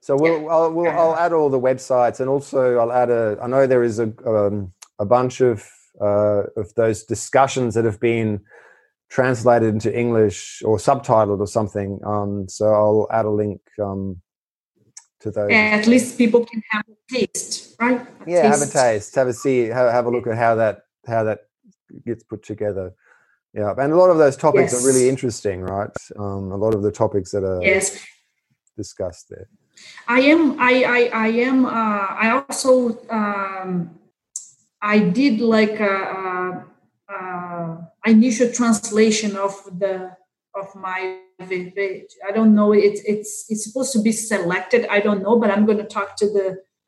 [0.00, 3.38] So we'll, I'll, we'll, I'll add all the websites, and also I'll add a.
[3.40, 5.64] I know there is a um, a bunch of
[6.00, 8.40] uh, of those discussions that have been
[9.10, 12.00] translated into English or subtitled or something.
[12.04, 14.20] Um, so I'll add a link um,
[15.20, 15.52] to those.
[15.52, 19.32] at least people can have a taste right A yeah, have a taste, have a
[19.32, 21.40] see, have, have a look at how that how that
[22.04, 22.92] gets put together.
[23.54, 25.94] Yeah, and a lot of those topics are really interesting, right?
[26.18, 28.04] Um, a lot of the topics that are yes
[28.82, 29.46] discussed there.
[30.16, 30.42] I am.
[30.70, 30.74] I.
[30.96, 31.00] I.
[31.26, 31.58] I am.
[31.66, 32.70] Uh, I also.
[33.20, 33.72] Um,
[34.94, 39.94] I did like a, a, a initial translation of the
[40.60, 41.18] of my.
[41.40, 42.72] I don't know.
[42.72, 44.86] It's it's it's supposed to be selected.
[44.96, 46.46] I don't know, but I'm going to talk to the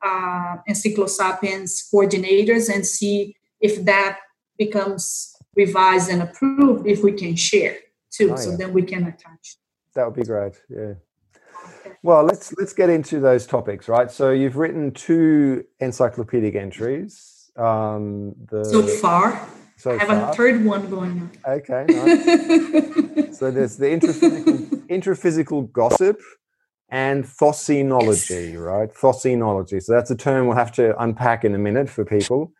[0.09, 4.19] uh, Encyclosapiens coordinators and see if that
[4.57, 6.87] becomes revised and approved.
[6.87, 7.77] If we can share
[8.11, 9.57] too, Oh, so then we can attach.
[9.95, 10.55] That would be great.
[10.69, 10.95] Yeah.
[12.05, 14.11] Well, let's let's get into those topics, right?
[14.11, 17.49] So you've written two encyclopedic entries.
[17.57, 20.29] Um, the So far, so I have far.
[20.29, 21.31] a third one going on.
[21.47, 23.39] Okay, nice.
[23.39, 26.21] so there's the intraphysical, intraphysical gossip
[26.89, 28.93] and thosenology, right?
[28.93, 29.81] Thosenology.
[29.81, 32.53] So that's a term we'll have to unpack in a minute for people.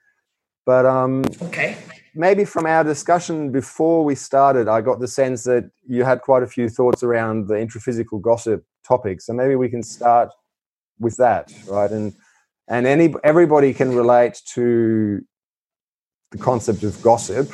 [0.66, 1.78] But um, okay.
[2.16, 6.44] Maybe from our discussion before we started, I got the sense that you had quite
[6.44, 9.22] a few thoughts around the intraphysical gossip topic.
[9.22, 10.30] So maybe we can start
[11.00, 11.92] with that, right?
[11.92, 12.14] And
[12.68, 15.22] and any everybody can relate to
[16.32, 17.52] the concept of gossip,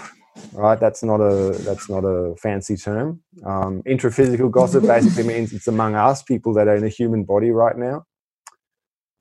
[0.53, 0.80] right?
[0.80, 3.22] That's not a that's not a fancy term.
[3.45, 7.51] Um, intraphysical gossip basically means it's among us, people that are in a human body
[7.51, 8.05] right now.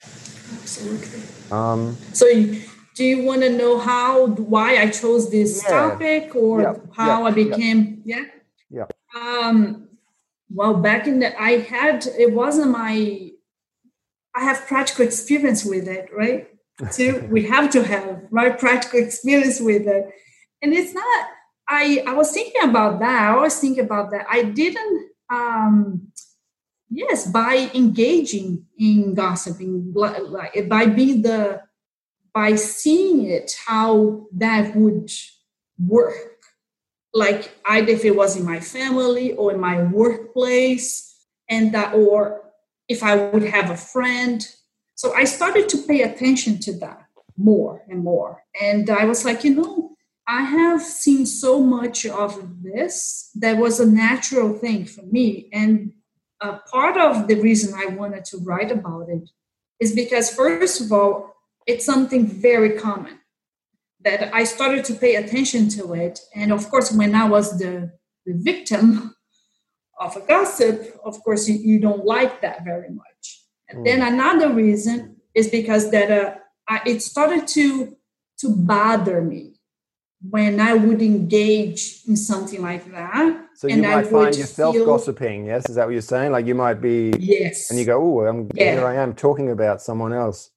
[0.03, 1.23] Absolutely.
[1.51, 2.27] Um, So,
[3.01, 5.71] do you want to know how, why I chose this Yeah.
[5.71, 8.03] topic, or Yep, how yep, I became?
[8.05, 8.25] Yeah.
[8.69, 8.87] yeah
[9.17, 9.89] Um.
[10.53, 12.93] Well, back in the, I had it wasn't my.
[14.39, 16.43] I have practical experience with it, right?
[16.97, 20.05] So we have to have right practical experience with it,
[20.61, 21.21] and it's not.
[21.81, 23.17] I I was thinking about that.
[23.25, 24.27] I always think about that.
[24.29, 24.99] I didn't.
[25.39, 26.13] Um,
[27.03, 28.49] yes, by engaging
[28.79, 31.63] in gossiping, like by being the
[32.33, 35.11] by seeing it how that would
[35.79, 36.37] work.
[37.13, 41.15] Like either if it was in my family or in my workplace
[41.49, 42.43] and that or
[42.89, 44.47] if i would have a friend.
[44.95, 47.07] So i started to pay attention to that
[47.37, 48.45] more and more.
[48.61, 49.97] And i was like you know
[50.29, 55.49] i have seen so much of this that was a natural thing for me.
[55.53, 55.93] And
[56.71, 59.29] part of the reason i wanted to write about it
[59.81, 61.40] is because first of all
[61.71, 63.17] it's something very common
[64.07, 66.15] that I started to pay attention to it.
[66.41, 67.73] And of course, when I was the,
[68.27, 69.15] the victim
[70.05, 73.23] of a gossip, of course, you, you don't like that very much.
[73.69, 76.35] And then another reason is because that uh,
[76.69, 77.67] I, it started to
[78.41, 79.43] to bother me
[80.37, 83.47] when I would engage in something like that.
[83.55, 85.39] so you And I might find yourself feel- gossiping.
[85.47, 86.33] Yes, is that what you're saying?
[86.33, 87.71] Like you might be, Yes.
[87.71, 88.85] and you go, "Oh, I'm here.
[88.93, 90.51] I am talking about someone else."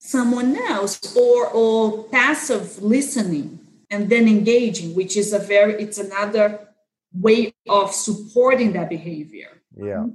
[0.00, 6.68] Someone else or or passive listening and then engaging which is a very it's another
[7.12, 10.06] way of supporting that behavior Yeah.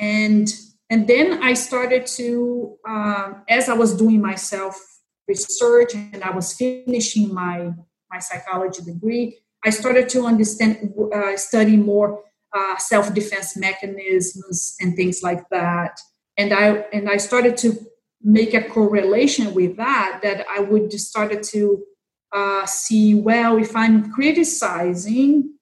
[0.00, 0.48] and
[0.88, 4.74] and then i started to um, as i was doing myself
[5.28, 7.72] research and i was finishing my
[8.10, 12.22] my psychology degree i started to understand uh, study more
[12.56, 16.00] uh, self-defense mechanisms and things like that
[16.38, 17.68] and i and i started to
[18.24, 21.84] make a correlation with that that i would just started to
[22.32, 25.54] uh, see well if i'm criticizing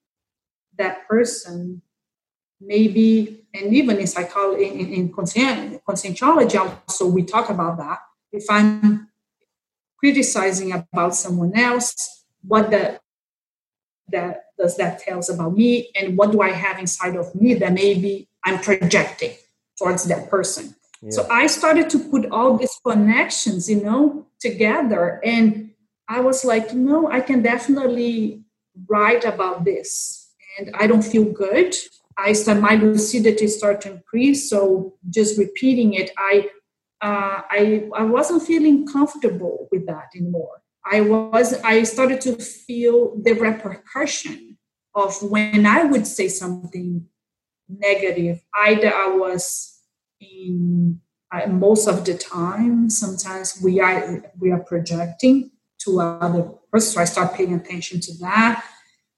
[0.79, 1.83] that person
[2.61, 7.99] maybe and even in psychology in, in conscientiology also we talk about that.
[8.31, 9.09] If i'm
[9.99, 13.01] criticizing about someone else what the
[14.09, 17.73] that does that tells about me and what do i have inside of me that
[17.73, 19.33] maybe i'm projecting
[19.79, 21.11] towards that person Yeah.
[21.11, 25.20] so I started to put all these connections, you know, together.
[25.24, 25.72] And
[26.09, 28.42] I was like, no, I can definitely
[28.88, 30.30] write about this.
[30.59, 31.74] And I don't feel good.
[32.16, 34.48] I start my lucidity start to increase.
[34.48, 36.48] So just repeating it, I
[37.00, 40.62] uh, I I wasn't feeling comfortable with that anymore.
[40.84, 44.59] I was I started to feel the repercussion
[44.94, 47.07] of when I would say something
[47.68, 48.42] negative.
[48.55, 49.72] Either I was
[50.23, 51.01] in
[51.33, 57.01] uh, most of the time sometimes we are we are projecting to other persons so
[57.01, 58.64] i start paying attention to that.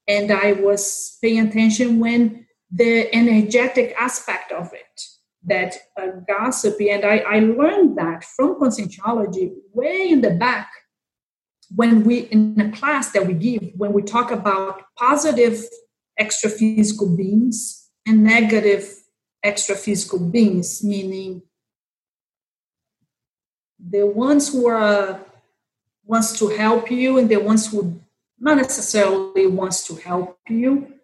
[0.06, 5.02] And I was paying attention when the energetic aspect of it
[5.46, 10.70] that uh, gossip and I, I learned that from conscientiology way in the back
[11.74, 15.62] when we in a class that we give when we talk about positive
[16.18, 18.90] extra physical beings and negative
[19.44, 21.42] extra physical beings meaning
[23.78, 25.20] the ones who are
[26.04, 28.00] wants to help you and the ones who
[28.38, 30.94] not necessarily wants to help you.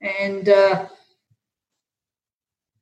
[0.00, 0.86] And uh,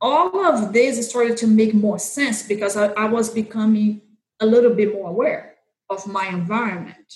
[0.00, 4.02] all of this started to make more sense because I, I was becoming
[4.40, 5.54] a little bit more aware
[5.88, 7.12] of my environment.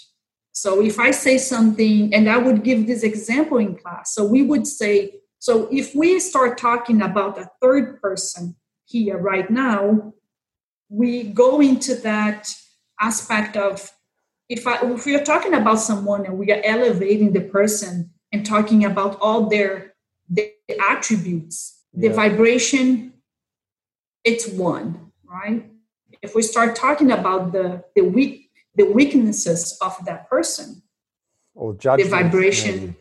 [0.52, 4.14] So if i say something and i would give this example in class.
[4.14, 9.50] So we would say so if we start talking about a third person here right
[9.50, 10.12] now
[10.88, 12.48] we go into that
[13.00, 13.92] aspect of
[14.48, 18.44] if, I, if we are talking about someone and we are elevating the person and
[18.44, 19.94] talking about all their,
[20.28, 20.48] their
[20.90, 22.08] attributes, yeah.
[22.08, 23.12] the vibration,
[24.24, 25.66] it's one, right?
[26.22, 30.82] If we start talking about the the weak the weaknesses of that person,
[31.54, 32.96] or the vibration,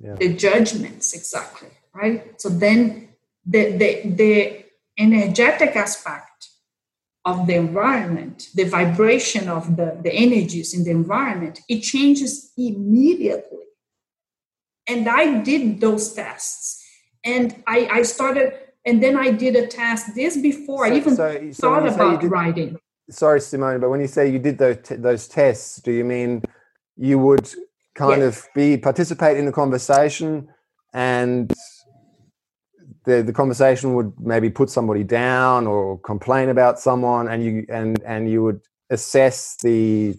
[0.00, 0.14] yeah.
[0.14, 2.40] the judgments, exactly, right?
[2.40, 3.08] So then
[3.46, 4.64] the the the
[4.98, 6.34] energetic aspect
[7.24, 13.64] of the environment, the vibration of the, the energies in the environment, it changes immediately.
[14.86, 16.84] And I did those tests.
[17.24, 18.52] And I, I started,
[18.84, 22.20] and then I did a test this before so, I even so, so thought about
[22.20, 22.76] did, writing.
[23.08, 26.42] Sorry, Simone, but when you say you did those, t- those tests, do you mean
[26.96, 27.50] you would
[27.94, 28.38] kind yes.
[28.38, 30.48] of be participate in the conversation
[30.92, 31.52] and
[33.04, 38.02] the, the conversation would maybe put somebody down or complain about someone and you and
[38.02, 40.16] and you would assess the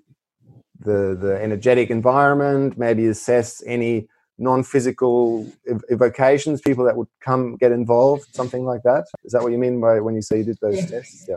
[0.79, 4.07] the the energetic environment maybe assess any
[4.37, 9.51] non-physical ev- evocations people that would come get involved something like that is that what
[9.51, 10.85] you mean by when you say you did those yeah.
[10.87, 11.35] tests yeah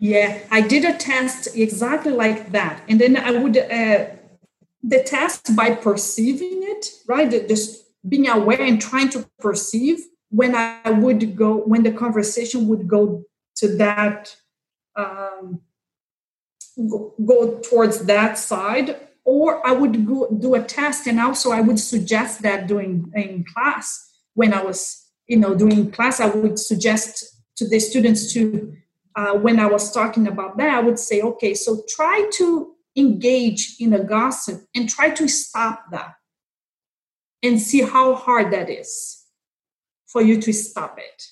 [0.00, 4.06] yeah i did a test exactly like that and then i would uh,
[4.86, 7.30] the test by perceiving it right?
[7.48, 12.88] Just being aware and trying to perceive when I would go, when the conversation would
[12.88, 13.24] go
[13.56, 14.36] to that,
[14.96, 15.60] um,
[16.76, 21.78] go, towards that side, or I would go, do a test, and also I would
[21.78, 27.24] suggest that doing in class when I was, you know, doing class, I would suggest
[27.56, 28.74] to the students to,
[29.14, 33.76] uh, when I was talking about that, I would say, okay, so try to engage
[33.80, 36.14] in a gossip and try to stop that
[37.42, 39.24] and see how hard that is
[40.06, 41.22] for you to stop it.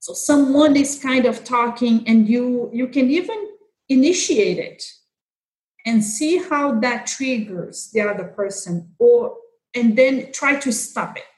[0.00, 3.50] So someone is kind of talking and you you can even
[3.88, 4.82] initiate it
[5.86, 9.36] and see how that triggers the other person or
[9.74, 11.36] and then try to stop it.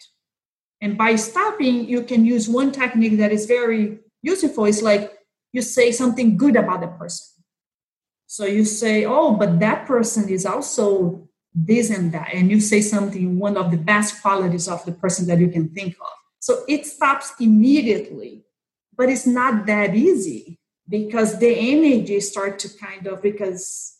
[0.80, 4.64] And by stopping you can use one technique that is very useful.
[4.64, 5.12] It's like
[5.52, 7.33] you say something good about the person
[8.34, 10.84] so you say oh but that person is also
[11.70, 15.26] this and that and you say something one of the best qualities of the person
[15.28, 16.14] that you can think of
[16.44, 18.44] so it stops immediately,
[18.94, 23.96] but it's not that easy because the energy start to kind of because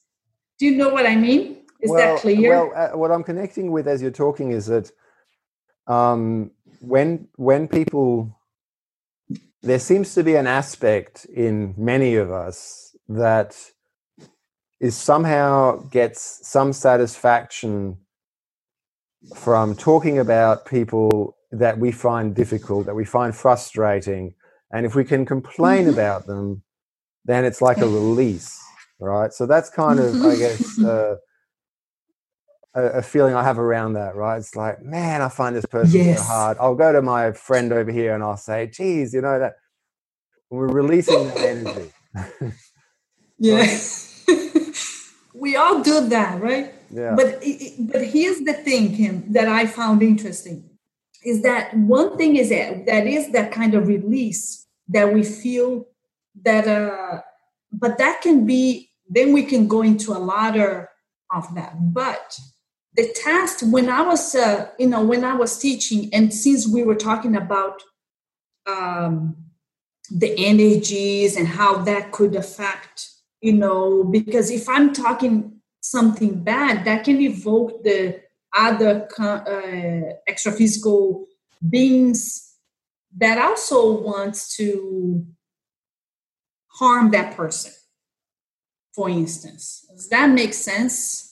[0.58, 1.62] do you know what I mean?
[1.80, 2.50] Is well, that clear?
[2.50, 4.92] Well, uh, what I'm connecting with as you're talking is that
[5.86, 8.38] um, when when people
[9.62, 13.56] there seems to be an aspect in many of us that
[14.84, 17.96] is somehow gets some satisfaction
[19.34, 24.34] from talking about people that we find difficult, that we find frustrating.
[24.70, 25.94] And if we can complain mm-hmm.
[25.94, 26.64] about them,
[27.24, 28.62] then it's like a release,
[29.00, 29.32] right?
[29.32, 31.16] So that's kind of, I guess, uh,
[32.74, 34.36] a, feeling I have around that, right?
[34.36, 36.18] It's like, man, I find this person yes.
[36.18, 36.58] so hard.
[36.60, 39.54] I'll go to my friend over here and I'll say, geez, you know, that
[40.50, 41.90] we're releasing that energy.
[43.38, 43.78] yeah.
[45.44, 46.72] We all do that, right?
[46.90, 47.14] Yeah.
[47.18, 47.28] But
[47.90, 50.58] but here's the thing, Kim, that I found interesting
[51.24, 55.86] is that one thing is that that is that kind of release that we feel
[56.42, 57.20] that uh
[57.72, 60.90] but that can be then we can go into a ladder
[61.32, 62.38] of that but
[62.96, 66.82] the test when i was uh, you know when i was teaching and since we
[66.82, 67.82] were talking about
[68.66, 69.36] um
[70.10, 73.13] the energies and how that could affect
[73.44, 78.18] you know because if i'm talking something bad that can evoke the
[78.56, 81.26] other uh, extra physical
[81.68, 82.54] beings
[83.16, 85.26] that also wants to
[86.78, 87.72] harm that person
[88.94, 91.30] for instance does that make sense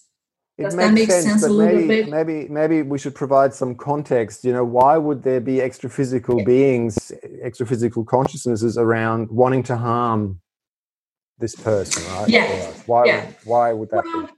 [0.58, 2.08] Does that make sense, sense a little maybe, bit?
[2.10, 4.44] Maybe, maybe we should provide some context.
[4.44, 6.44] You know, why would there be extra physical yeah.
[6.44, 7.10] beings,
[7.42, 10.41] extra physical consciousnesses around wanting to harm
[11.43, 12.28] this person, right?
[12.28, 12.47] Yeah.
[12.86, 13.05] Why?
[13.05, 13.26] Yeah.
[13.45, 14.32] Why would that well, be?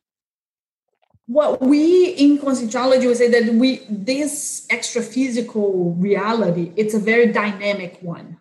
[1.26, 7.26] What we in conscientiology would say that we this extra physical reality, it's a very
[7.30, 8.38] dynamic one.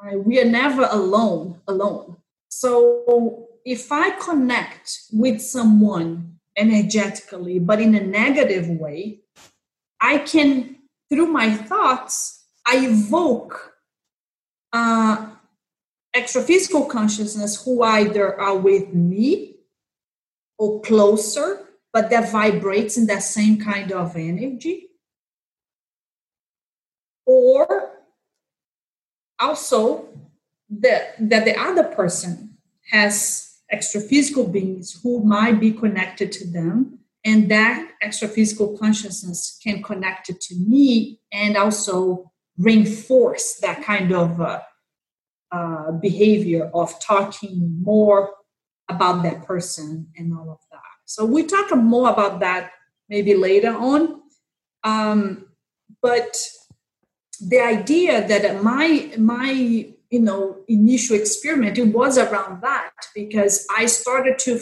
[0.00, 0.22] Right?
[0.22, 2.18] We are never alone, alone.
[2.48, 9.20] So if I connect with someone energetically, but in a negative way,
[10.00, 10.76] I can,
[11.08, 13.74] through my thoughts, I evoke
[14.72, 15.33] uh,
[16.14, 19.56] extra physical consciousness who either are with me
[20.58, 24.88] or closer, but that vibrates in that same kind of energy.
[27.26, 27.90] Or
[29.40, 30.08] also
[30.70, 32.56] that, that the other person
[32.90, 39.58] has extra physical beings who might be connected to them and that extra physical consciousness
[39.62, 44.60] can connect it to me and also reinforce that kind of uh,
[45.54, 48.30] uh, behavior of talking more
[48.88, 50.80] about that person and all of that.
[51.04, 52.72] So we talk more about that
[53.08, 54.22] maybe later on.
[54.82, 55.46] Um,
[56.02, 56.36] but
[57.40, 59.50] the idea that my my
[60.10, 64.60] you know initial experiment it was around that because i started to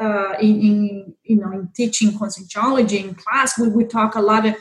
[0.00, 4.46] uh, in, in, you know in teaching conscientiology in class we would talk a lot
[4.46, 4.54] of,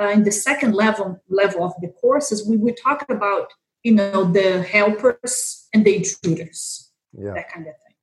[0.00, 3.52] uh, in the second level level of the courses we would talk about
[3.82, 7.32] you know the helpers and the intruders yeah.
[7.34, 7.96] that kind of thing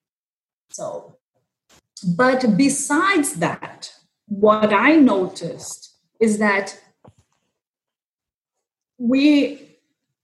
[0.69, 1.15] so
[2.15, 3.91] but besides that
[4.27, 6.79] what i noticed is that
[8.97, 9.69] we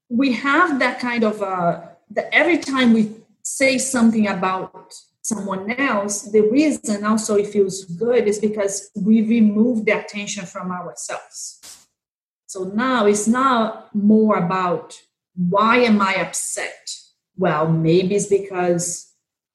[0.10, 1.82] we have that kind of uh,
[2.12, 8.28] that every time we say something about someone else, the reason also it feels good
[8.28, 11.88] is because we remove the attention from ourselves.
[12.46, 15.02] So now it's not more about
[15.36, 16.90] why am I upset?
[17.38, 19.12] Well, maybe it's because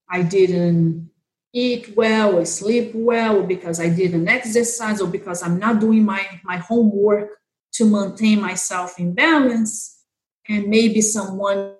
[0.09, 1.11] I didn't
[1.53, 6.05] eat well or sleep well or because I didn't exercise or because I'm not doing
[6.05, 7.31] my, my homework
[7.73, 10.05] to maintain myself in balance.
[10.49, 11.75] And maybe someone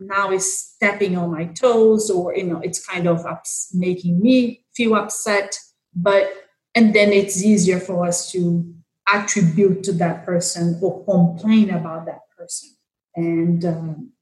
[0.00, 4.64] now is stepping on my toes or you know it's kind of ups, making me
[4.74, 5.58] feel upset.
[5.94, 6.32] But
[6.74, 8.74] and then it's easier for us to
[9.12, 12.73] attribute to that person or complain about that person
[13.16, 14.12] and um,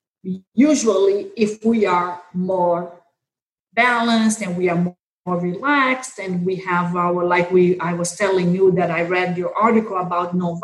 [0.55, 3.01] usually if we are more
[3.73, 8.53] balanced and we are more, relaxed and we have our like we i was telling
[8.53, 10.59] you that i read your article about no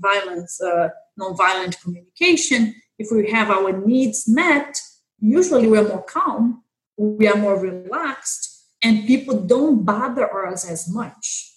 [0.00, 0.88] violence uh,
[1.18, 4.80] nonviolent communication, if we have our needs met,
[5.18, 6.62] usually we're more calm,
[6.96, 11.52] we are more relaxed, and people don't bother us as much.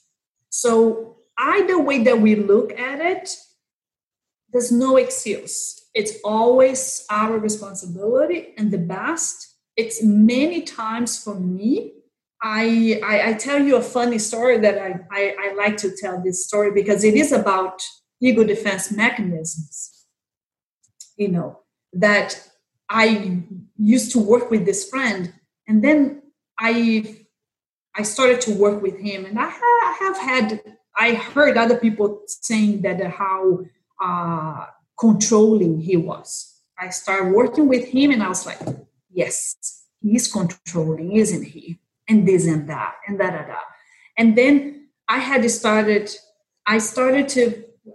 [0.50, 3.36] So, either way that we look at it,
[4.52, 5.81] there's no excuse.
[5.94, 9.56] It's always our responsibility and the best.
[9.76, 11.94] It's many times for me.
[12.42, 16.22] I, I, I tell you a funny story that I, I, I like to tell
[16.22, 17.82] this story because it is about
[18.22, 20.06] ego defense mechanisms
[21.18, 21.60] you know
[21.94, 22.30] that
[22.90, 23.42] i
[23.78, 25.34] used to work with this friend
[25.68, 26.22] and then
[26.60, 27.18] i
[27.96, 29.50] i started to work with him and i
[30.00, 30.62] have had
[30.98, 33.60] i heard other people saying that how
[34.04, 34.66] uh,
[35.04, 36.30] controlling he was
[36.80, 38.60] i started working with him and i was like
[39.12, 43.62] yes he's controlling isn't he and this and that and da da da
[44.18, 46.10] and then i had started
[46.68, 47.44] i started to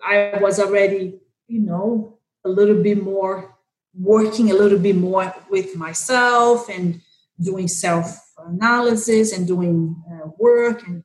[0.05, 3.55] I was already, you know, a little bit more
[3.99, 7.01] working a little bit more with myself and
[7.41, 10.87] doing self analysis and doing uh, work.
[10.87, 11.03] And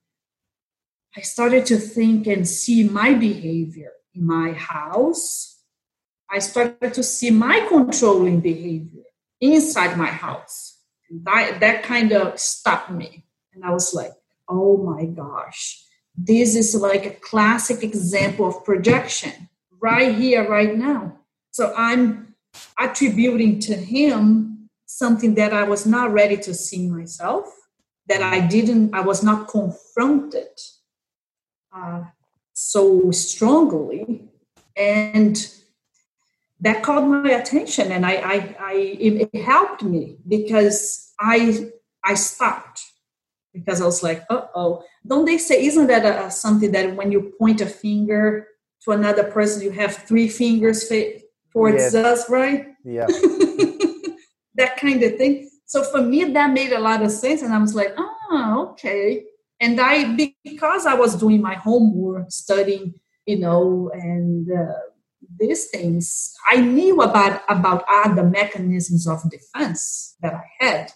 [1.15, 5.50] I started to think and see my behavior in my house.
[6.31, 9.03] I started to see my controlling behavior
[9.41, 10.77] inside my house.
[11.09, 13.25] And that, that kind of stopped me.
[13.53, 14.13] And I was like,
[14.47, 15.83] oh my gosh,
[16.15, 19.49] this is like a classic example of projection
[19.81, 21.17] right here, right now.
[21.51, 22.35] So I'm
[22.79, 27.45] attributing to him something that I was not ready to see myself,
[28.07, 30.47] that I didn't, I was not confronted
[31.75, 32.03] uh,
[32.53, 34.29] so strongly.
[34.77, 35.37] And
[36.61, 41.71] that caught my attention and I, I, I it, helped me because I,
[42.03, 42.81] I stopped
[43.53, 44.83] because I was like, uh oh.
[45.05, 48.47] Don't they say, isn't that a, something that when you point a finger
[48.83, 50.87] to another person, you have three fingers
[51.51, 51.95] towards yes.
[51.95, 52.67] us, right?
[52.83, 53.07] Yeah.
[54.55, 55.49] that kind of thing.
[55.65, 57.41] So for me, that made a lot of sense.
[57.41, 59.23] And I was like, oh, okay.
[59.59, 62.93] and I because I was doing my homework, studying,
[63.25, 64.73] you know, and uh,
[65.37, 70.91] these things, I knew about about other mechanisms of defense that I had,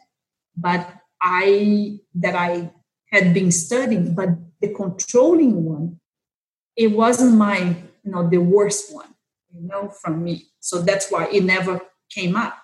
[0.56, 0.88] but
[1.22, 2.72] I that I
[3.12, 4.30] had been studying, but
[4.62, 6.00] the controlling one,
[6.76, 7.60] it wasn't my
[8.04, 9.14] you know the worst one,
[9.54, 10.48] you know, from me.
[10.60, 12.58] So that's why it never came up.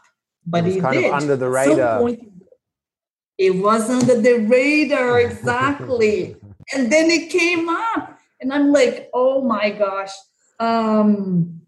[0.45, 1.05] But it, it kind did.
[1.05, 1.99] of under the radar.
[1.99, 2.19] Point,
[3.37, 6.35] it was under the radar exactly,
[6.73, 10.11] and then it came up, and I'm like, oh my gosh.
[10.59, 11.60] Um,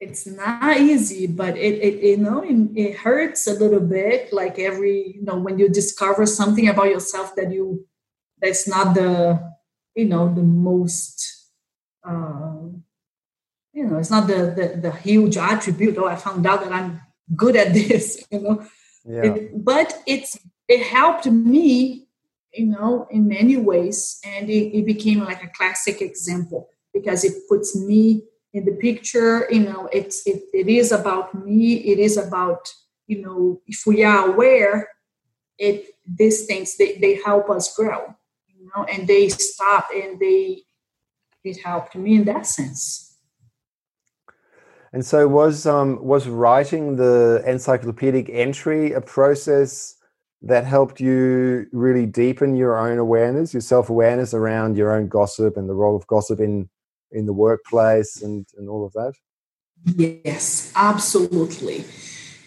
[0.00, 4.58] it's not easy but it, it you know it, it, hurts a little bit like
[4.58, 7.84] every you know when you discover something about yourself that you
[8.40, 9.40] that's not the
[9.94, 11.50] you know the most
[12.06, 12.54] uh,
[13.72, 17.00] you know it's not the, the the huge attribute oh i found out that i'm
[17.34, 18.64] good at this you know
[19.04, 19.22] yeah.
[19.22, 20.38] It, but it's
[20.68, 22.06] it helped me
[22.52, 27.32] you know in many ways and it, it became like a classic example because it
[27.48, 28.24] puts me
[28.58, 32.62] in the picture you know it's it, it is about me it is about
[33.06, 34.88] you know if we are aware
[35.58, 35.86] it
[36.20, 38.00] these things they, they help us grow
[38.48, 40.62] you know and they stop and they
[41.44, 43.16] it helped me in that sense.
[44.92, 49.96] And so was um was writing the encyclopedic entry a process
[50.40, 55.68] that helped you really deepen your own awareness your self-awareness around your own gossip and
[55.68, 56.68] the role of gossip in
[57.12, 59.14] in the workplace and, and all of that?
[59.84, 61.84] Yes, absolutely.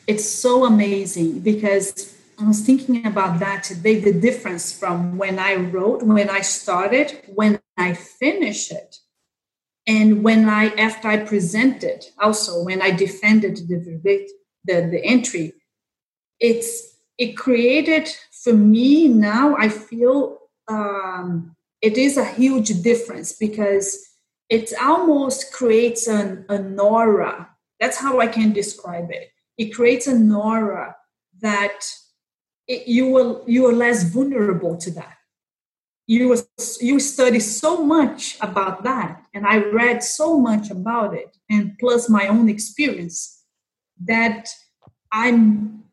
[0.07, 5.55] It's so amazing because I was thinking about that today the difference from when I
[5.55, 8.97] wrote, when I started, when I finished it,
[9.87, 14.27] and when I, after I presented, also when I defended the
[14.65, 15.53] the, the entry,
[16.39, 18.09] it's it created
[18.43, 24.10] for me now, I feel um, it is a huge difference because
[24.51, 27.49] it almost creates an, an aura.
[27.79, 29.31] That's how I can describe it.
[29.57, 30.95] It creates an aura
[31.39, 31.85] that
[32.67, 35.15] it, you will you are less vulnerable to that.
[36.05, 36.35] You
[36.81, 42.09] you study so much about that, and I read so much about it, and plus
[42.09, 43.43] my own experience
[44.03, 44.49] that
[45.13, 45.85] I'm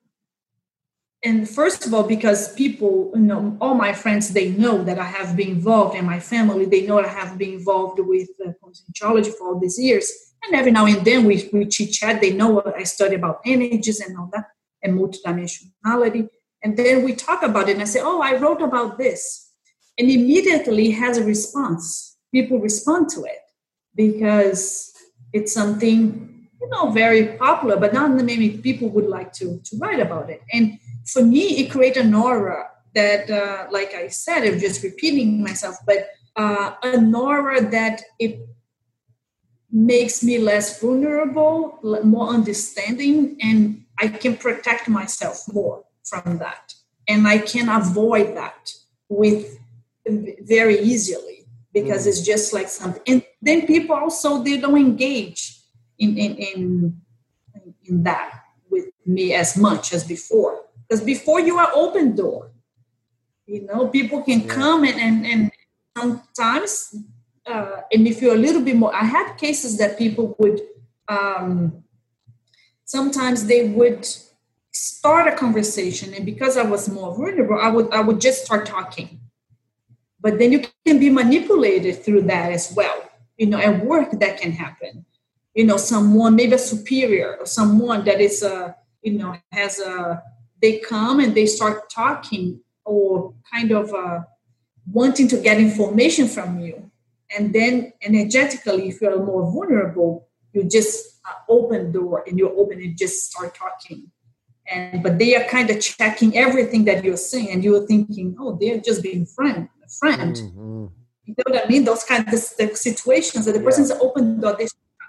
[1.24, 5.04] and first of all because people you know all my friends they know that i
[5.04, 9.32] have been involved and my family they know i have been involved with uh, conscientiology
[9.34, 10.12] for all these years.
[10.44, 13.40] And every now and then we, we chit chat they know what i study about
[13.44, 14.46] energies and all that
[14.82, 16.28] and multidimensionality.
[16.62, 19.50] And then we talk about it and i say oh i wrote about this.
[19.98, 22.16] And immediately has a response.
[22.32, 23.42] People respond to it
[23.96, 24.92] because
[25.32, 29.98] it's something you know very popular but not many people would like to to write
[29.98, 30.42] about it.
[30.52, 35.42] And for me, it created an aura that, uh, like I said, I'm just repeating
[35.42, 38.40] myself, but uh, an aura that it
[39.70, 46.74] makes me less vulnerable, more understanding, and I can protect myself more from that.
[47.06, 48.70] And I can avoid that
[49.08, 49.58] with
[50.06, 52.08] very easily because mm.
[52.08, 53.02] it's just like something.
[53.06, 55.60] And then people also they don't engage
[55.98, 57.00] in in in,
[57.84, 62.50] in that with me as much as before because before you are open door
[63.46, 64.54] you know people can yeah.
[64.54, 65.52] come and and, and
[65.96, 66.94] sometimes
[67.46, 70.60] uh, and if you're a little bit more i had cases that people would
[71.08, 71.82] um,
[72.84, 74.06] sometimes they would
[74.72, 78.66] start a conversation and because i was more vulnerable i would i would just start
[78.66, 79.20] talking
[80.20, 84.38] but then you can be manipulated through that as well you know at work that
[84.40, 85.04] can happen
[85.54, 90.22] you know someone maybe a superior or someone that is a you know has a
[90.60, 94.20] they come and they start talking or kind of uh,
[94.90, 96.90] wanting to get information from you.
[97.36, 102.80] And then energetically, if you're more vulnerable, you just uh, open door and you open
[102.80, 104.10] and just start talking.
[104.70, 108.58] And but they are kind of checking everything that you're saying, and you're thinking, oh,
[108.60, 110.36] they're just being friend, a friend.
[110.36, 110.86] Mm-hmm.
[111.24, 111.84] You know what I mean?
[111.84, 113.64] Those kind of situations that the yeah.
[113.64, 114.66] person's open door, they,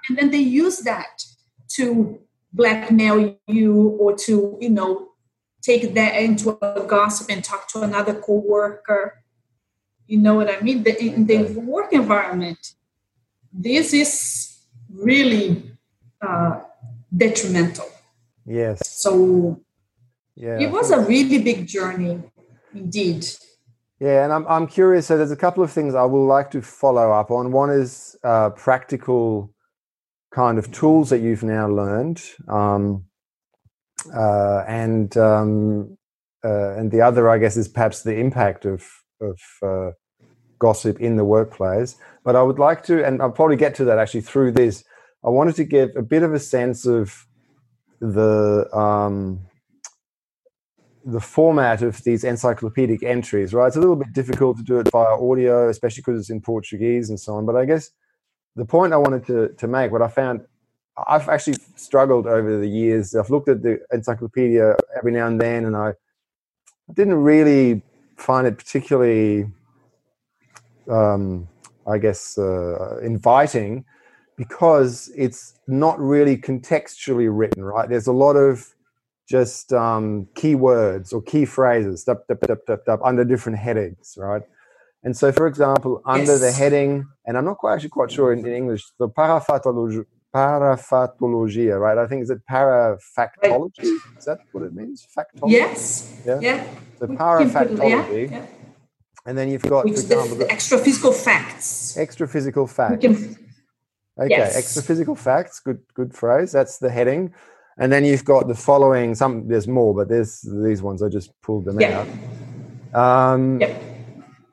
[0.07, 1.23] and then they use that
[1.75, 2.19] to
[2.53, 5.08] blackmail you or to you know
[5.61, 9.23] take that into a gossip and talk to another coworker.
[10.07, 10.83] You know what I mean?
[10.83, 12.73] The, in the work environment,
[13.51, 14.57] this is
[14.91, 15.71] really
[16.21, 16.61] uh,
[17.15, 17.85] detrimental.
[18.45, 18.79] Yes.
[18.89, 19.61] So
[20.35, 22.21] yeah, it was a really big journey,
[22.73, 23.27] indeed.
[23.99, 25.07] Yeah, and I'm I'm curious.
[25.07, 27.51] So there's a couple of things I will like to follow up on.
[27.51, 29.53] One is uh, practical
[30.31, 32.21] kind of tools that you've now learned.
[32.47, 33.05] Um,
[34.13, 35.97] uh, and um,
[36.43, 38.87] uh, and the other, I guess, is perhaps the impact of
[39.21, 39.91] of uh,
[40.59, 41.95] gossip in the workplace.
[42.23, 44.83] But I would like to, and I'll probably get to that actually through this.
[45.23, 47.25] I wanted to give a bit of a sense of
[47.99, 49.41] the um,
[51.05, 53.53] the format of these encyclopedic entries.
[53.53, 56.41] Right, it's a little bit difficult to do it via audio, especially because it's in
[56.41, 57.45] Portuguese and so on.
[57.45, 57.91] But I guess
[58.55, 60.41] the point I wanted to to make, what I found
[61.07, 63.15] I've actually struggled over the years.
[63.15, 65.93] I've looked at the encyclopedia every now and then, and I
[66.93, 67.81] didn't really
[68.17, 69.47] find it particularly,
[70.89, 71.47] um,
[71.87, 73.85] I guess, uh, inviting
[74.35, 77.89] because it's not really contextually written, right?
[77.89, 78.73] There's a lot of
[79.27, 84.41] just um, keywords or key phrases dup, dup, dup, dup, dup, under different headings, right?
[85.03, 86.41] And so, for example, under yes.
[86.41, 90.05] the heading, and I'm not quite actually quite sure in, in English, the parafatology
[90.35, 91.97] parafatologia, right?
[91.97, 93.79] I think is it parafactology?
[93.79, 94.17] Right.
[94.17, 95.07] Is that what it means?
[95.17, 95.51] Factology.
[95.51, 96.21] Yes.
[96.25, 96.39] Yeah.
[96.41, 96.67] yeah.
[96.99, 98.29] The parafactology.
[98.31, 98.45] Yeah, yeah.
[99.25, 101.97] And then you've got, Which for example, the, the extra physical facts.
[101.97, 103.01] Extra physical facts.
[103.01, 103.15] Can,
[104.17, 104.55] okay, yes.
[104.55, 105.59] extra physical facts.
[105.59, 106.51] Good, good phrase.
[106.51, 107.33] That's the heading.
[107.77, 109.15] And then you've got the following.
[109.15, 111.01] Some there's more, but there's these ones.
[111.01, 112.05] I just pulled them yeah.
[112.93, 113.33] out.
[113.33, 113.81] Um, yep.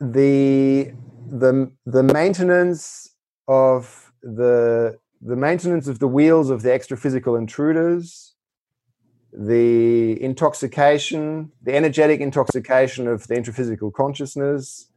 [0.01, 0.93] The
[1.29, 3.15] the the maintenance
[3.49, 8.35] of the the maintenance of the wheels of the extra physical intruders,
[9.33, 14.91] the intoxication, the energetic intoxication of the intraphysical consciousness,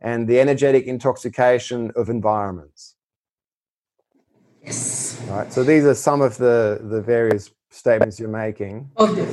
[0.00, 2.94] and the energetic intoxication of environments.
[4.62, 5.20] Yes.
[5.28, 5.52] Right.
[5.52, 8.90] So these are some of the the various statements you're making.
[8.98, 9.32] Okay.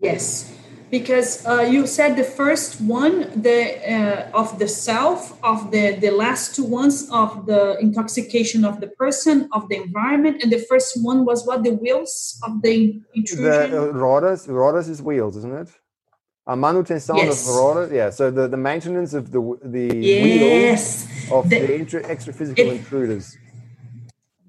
[0.00, 0.59] Yes
[0.90, 6.10] because uh, you said the first one the uh, of the self of the the
[6.10, 11.02] last two ones of the intoxication of the person of the environment and the first
[11.02, 11.62] one was what?
[11.62, 13.70] The wheels of the intrusion?
[13.70, 15.68] The uh, rodas rodas is wheels isn't it?
[16.46, 17.48] A manutenção yes.
[17.48, 21.06] of rodas yeah so the, the maintenance of the the yes.
[21.06, 23.36] wheels of the, the intra, extra physical it, intruders.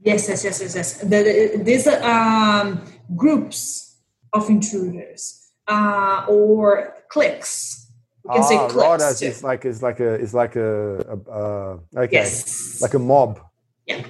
[0.03, 0.97] Yes yes yes yes yes.
[0.97, 2.81] The, these um,
[3.15, 3.97] groups
[4.33, 5.40] of intruders
[5.72, 7.88] uh, or clicks.
[8.24, 9.22] We can ah, say clicks.
[9.22, 12.82] is like is like a it's like a, a uh, okay, yes.
[12.82, 13.39] like a mob.
[13.88, 14.05] Yeah,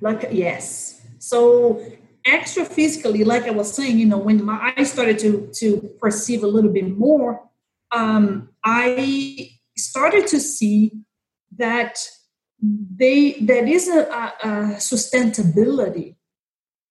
[0.00, 1.00] like yes.
[1.18, 1.82] So
[2.24, 6.44] extra physically, like I was saying, you know, when my eyes started to to perceive
[6.44, 7.42] a little bit more,
[7.90, 10.92] um, I started to see
[11.56, 11.98] that
[12.60, 16.16] they there is a, a, a sustainability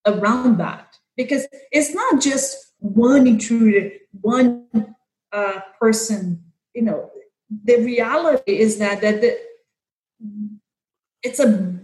[0.05, 4.67] around that because it's not just one intruder, one
[5.31, 6.43] uh, person.
[6.73, 7.11] You know,
[7.49, 9.37] the reality is that that the,
[11.23, 11.79] it's a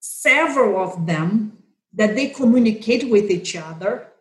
[0.00, 1.58] several of them
[1.92, 4.12] that they communicate with each other,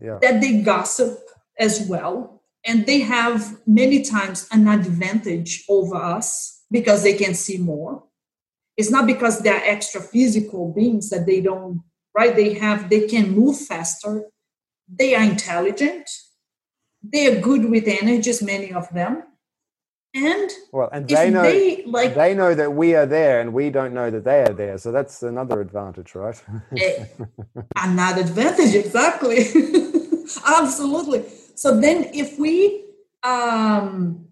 [0.00, 0.18] yeah.
[0.22, 1.18] that they gossip
[1.58, 7.58] as well, and they have many times an advantage over us because they can see
[7.58, 8.04] more.
[8.76, 11.82] It's not because they're extra physical beings that they don't
[12.14, 12.36] right.
[12.36, 14.24] They have they can move faster
[14.88, 16.08] they are intelligent.
[17.02, 19.22] They are good with energies many of them.
[20.14, 23.68] And well and they know they, like they know that we are there and we
[23.68, 24.78] don't know that they are there.
[24.78, 26.42] So that's another advantage right?
[26.74, 27.04] Eh,
[27.76, 29.44] another advantage exactly.
[30.46, 31.24] Absolutely.
[31.54, 32.84] So then if we
[33.22, 34.28] um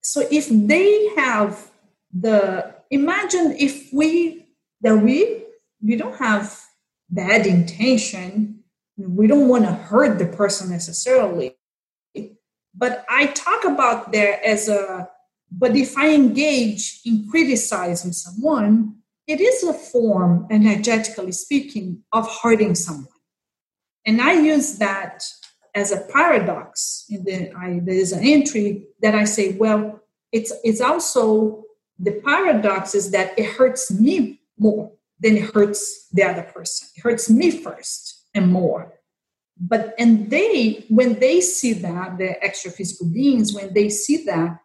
[0.00, 1.70] so if they have
[2.12, 4.46] the imagine if we
[4.80, 5.44] that we
[5.80, 6.64] we don't have
[7.10, 8.55] bad intention
[8.96, 11.56] we don't want to hurt the person necessarily
[12.74, 15.08] but i talk about there as a
[15.50, 22.74] but if i engage in criticizing someone it is a form energetically speaking of hurting
[22.74, 23.08] someone.
[24.04, 25.24] And i use that
[25.74, 27.04] as a paradox.
[27.10, 30.00] In the I, there is an entry that i say well
[30.32, 31.64] it's it's also
[31.98, 36.88] the paradox is that it hurts me more than it hurts the other person.
[36.94, 38.92] It hurts me first and more.
[39.58, 44.58] But and they when they see that the extra physical beings when they see that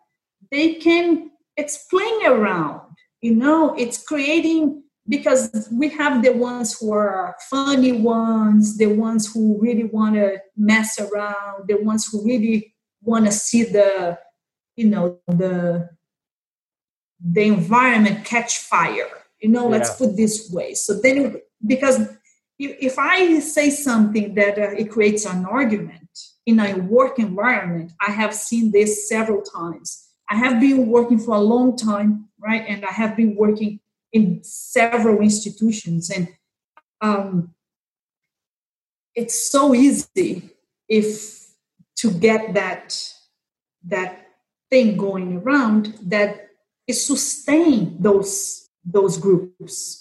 [0.52, 2.82] they can it's playing around
[3.22, 9.32] you know it's creating because we have the ones who are funny ones the ones
[9.34, 14.18] who really want to mess around the ones who really want to see the
[14.76, 15.90] you know the
[17.24, 19.10] the environment catch fire.
[19.42, 19.78] You know yeah.
[19.78, 20.74] let's put this way.
[20.74, 22.00] So then because
[22.62, 26.10] if I say something that uh, it creates an argument
[26.46, 30.10] in a work environment, I have seen this several times.
[30.30, 32.64] I have been working for a long time, right?
[32.68, 33.80] And I have been working
[34.14, 36.28] in several institutions, and
[37.02, 37.54] um,
[39.16, 40.52] it's so easy
[40.88, 41.48] if
[41.98, 43.14] to get that
[43.86, 44.28] that
[44.70, 46.50] thing going around that
[46.88, 50.01] is sustain those those groups.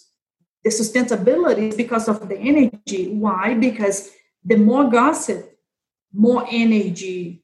[0.64, 3.08] The sustainability is because of the energy.
[3.08, 3.54] Why?
[3.54, 4.11] Because
[4.44, 5.58] the more gossip,
[6.12, 7.42] more energy.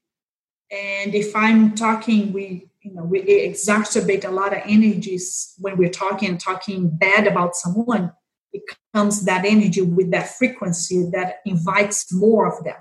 [0.71, 5.91] And if I'm talking, we you know we exacerbate a lot of energies when we're
[5.91, 8.12] talking talking bad about someone.
[8.53, 8.62] It
[8.95, 12.77] comes that energy with that frequency that invites more of them.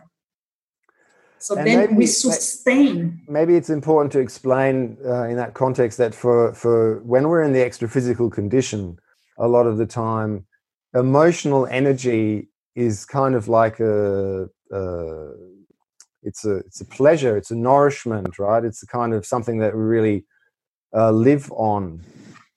[1.38, 3.21] So and then maybe, we sustain.
[3.27, 7.53] Maybe it's important to explain uh, in that context that for for when we're in
[7.53, 8.97] the extra physical condition,
[9.38, 10.45] a lot of the time,
[10.93, 15.29] emotional energy is kind of like a, a
[16.23, 18.63] it's a it's a pleasure, it's a nourishment, right?
[18.63, 20.25] It's a kind of something that we really
[20.93, 22.01] uh, live on,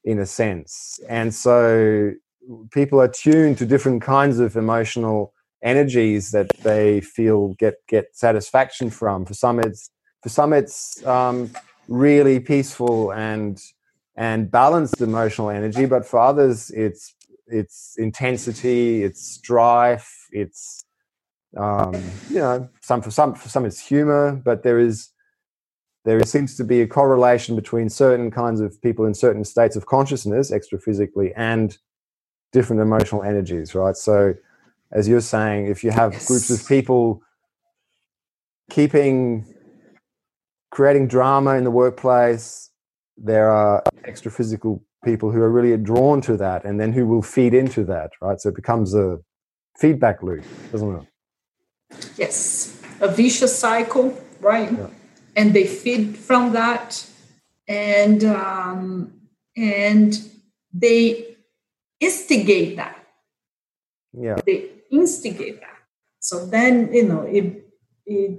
[0.04, 2.12] in a sense, and so
[2.70, 8.90] people are tuned to different kinds of emotional energies that they feel get get satisfaction
[8.90, 9.26] from.
[9.26, 9.90] For some, it's
[10.22, 11.50] for some it's um,
[11.88, 13.60] really peaceful and
[14.18, 17.14] and balanced emotional energy, but for others, it's
[17.46, 20.84] it's intensity, it's strife, it's
[21.56, 21.94] um,
[22.28, 25.10] you know some for some for some it's humor, but there is
[26.04, 29.86] there seems to be a correlation between certain kinds of people in certain states of
[29.86, 31.78] consciousness, extra physically, and
[32.52, 33.96] different emotional energies, right?
[33.96, 34.34] So
[34.90, 36.26] as you're saying, if you have yes.
[36.26, 37.22] groups of people
[38.68, 39.54] keeping
[40.72, 42.67] creating drama in the workplace,
[43.22, 47.22] there are extra physical people who are really drawn to that and then who will
[47.22, 48.40] feed into that, right?
[48.40, 49.18] So it becomes a
[49.78, 51.06] feedback loop, doesn't it?
[52.16, 54.70] Yes, a vicious cycle, right?
[54.70, 54.88] Yeah.
[55.36, 57.06] And they feed from that,
[57.68, 59.12] and um,
[59.56, 60.18] and
[60.72, 61.36] they
[62.00, 63.06] instigate that.
[64.12, 64.36] Yeah.
[64.44, 65.76] They instigate that.
[66.20, 67.64] So then, you know, it,
[68.06, 68.38] it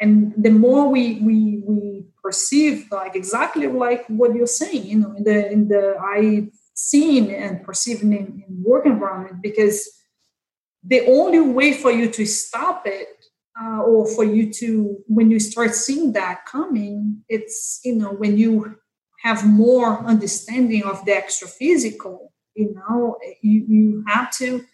[0.00, 1.87] and the more we we we
[2.22, 7.34] perceive like exactly like what you're saying, you know, in the in the I seeing
[7.34, 9.88] and perceiving in, in work environment because
[10.84, 13.08] the only way for you to stop it
[13.60, 18.38] uh, or for you to when you start seeing that coming it's you know when
[18.38, 18.76] you
[19.22, 24.64] have more understanding of the extra physical you know you, you have to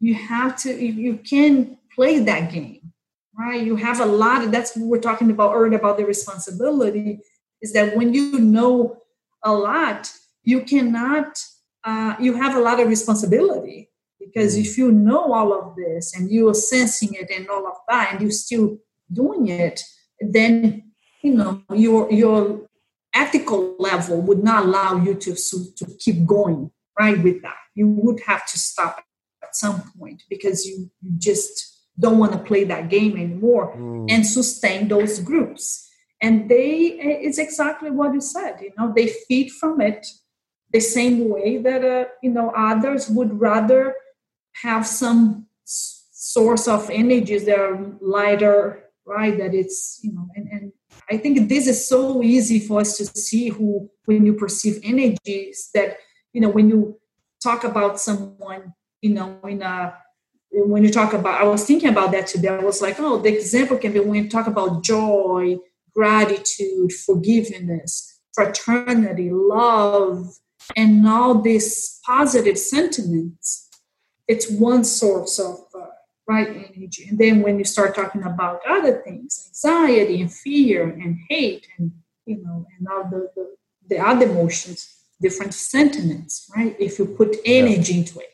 [0.00, 2.92] you have to you can play that game
[3.38, 7.20] right you have a lot of that's what we're talking about earlier about the responsibility
[7.60, 8.96] is that when you know
[9.44, 10.10] a lot
[10.42, 11.38] you cannot
[11.84, 13.88] uh, you have a lot of responsibility.
[14.20, 17.74] Because if you know all of this and you are sensing it and all of
[17.88, 18.78] that and you're still
[19.12, 19.82] doing it
[20.20, 22.66] then you know your your
[23.14, 27.56] ethical level would not allow you to to keep going right with that.
[27.74, 29.02] You would have to stop
[29.42, 34.10] at some point because you, you just don't want to play that game anymore mm.
[34.10, 35.88] and sustain those groups
[36.20, 40.06] and they it's exactly what you said you know they feed from it
[40.72, 43.94] the same way that uh, you know others would rather
[44.62, 50.72] have some source of energies that are lighter right that it's you know and, and
[51.10, 55.70] i think this is so easy for us to see who when you perceive energies
[55.74, 55.96] that
[56.32, 56.98] you know when you
[57.42, 58.72] talk about someone
[59.02, 59.94] you know, in a
[60.52, 62.48] when you talk about, I was thinking about that today.
[62.48, 65.56] I was like, oh, the example can be when you talk about joy,
[65.94, 70.26] gratitude, forgiveness, fraternity, love,
[70.76, 73.70] and all these positive sentiments.
[74.28, 75.86] It's one source of uh,
[76.28, 77.06] right energy.
[77.08, 81.92] And then when you start talking about other things, anxiety and fear and hate and
[82.24, 83.56] you know, and all the, the,
[83.88, 86.76] the other emotions, different sentiments, right?
[86.78, 87.98] If you put energy yeah.
[88.00, 88.32] into it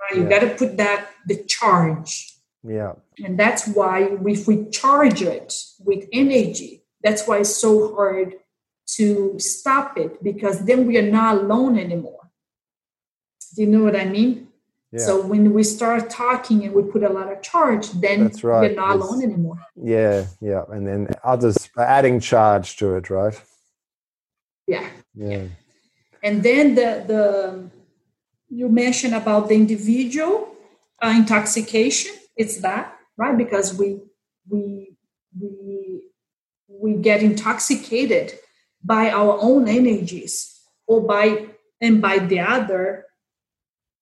[0.00, 0.28] Uh, you yeah.
[0.28, 2.32] got to put that the charge.
[2.62, 2.92] Yeah.
[3.24, 5.54] And that's why if we charge it
[5.84, 8.34] with energy that's why it's so hard
[8.86, 12.30] to stop it because then we are not alone anymore.
[13.54, 14.48] Do you know what i mean?
[14.92, 15.06] Yeah.
[15.06, 18.62] so when we start talking and we put a lot of charge then that's right.
[18.62, 19.60] we're not it's, alone anymore.
[19.76, 20.64] Yeah yeah.
[20.68, 23.40] And then others are adding charge to it right?
[24.66, 24.88] Yeah.
[25.14, 25.44] Yeah.
[26.24, 27.70] And then the the
[28.50, 30.54] you mentioned about the individual
[31.02, 32.12] uh, intoxication.
[32.36, 33.36] It's that right?
[33.36, 34.00] Because we
[34.48, 34.96] we
[35.38, 36.02] we
[36.68, 38.38] we get intoxicated
[38.82, 41.46] by our own energies or by
[41.80, 43.04] and by the other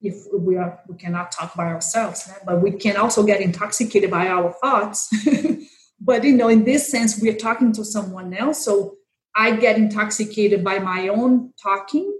[0.00, 2.46] if we are we cannot talk by ourselves right?
[2.46, 5.12] but we can also get intoxicated by our thoughts.
[6.00, 8.64] But you know in this sense we're talking to someone else.
[8.64, 8.94] So
[9.34, 12.17] i get intoxicated by my own talking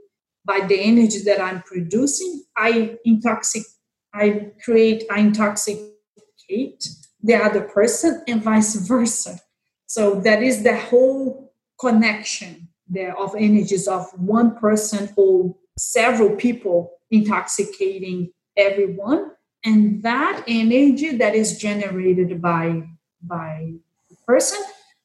[0.49, 3.65] by the energy that I'm producing, I intoxic,
[4.15, 6.89] I create, I intoxicate
[7.23, 9.39] the other person, and vice versa.
[9.87, 16.93] So that is the whole connection there of energies of one person or several people
[17.11, 19.33] intoxicating everyone
[19.65, 22.83] and that energy that is generated by
[23.23, 23.73] by
[24.11, 24.59] the person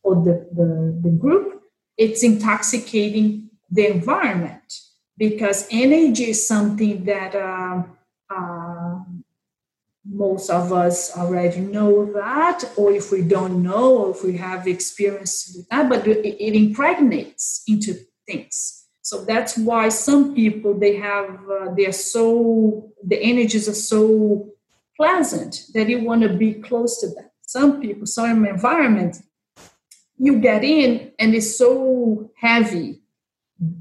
[0.03, 1.61] or the, the, the group
[1.98, 4.83] it's intoxicating the environment
[5.18, 7.84] because energy is something that uh,
[8.30, 8.99] uh,
[10.06, 14.68] most of us already know that, or if we don't know, or if we have
[14.68, 17.95] experience with that, but it, it impregnates into
[18.27, 18.85] things.
[19.02, 24.53] So that's why some people they have uh, they are so the energies are so
[24.95, 27.30] pleasant that you want to be close to them.
[27.41, 29.18] Some people, some environment,
[30.18, 33.03] you get in and it's so heavy,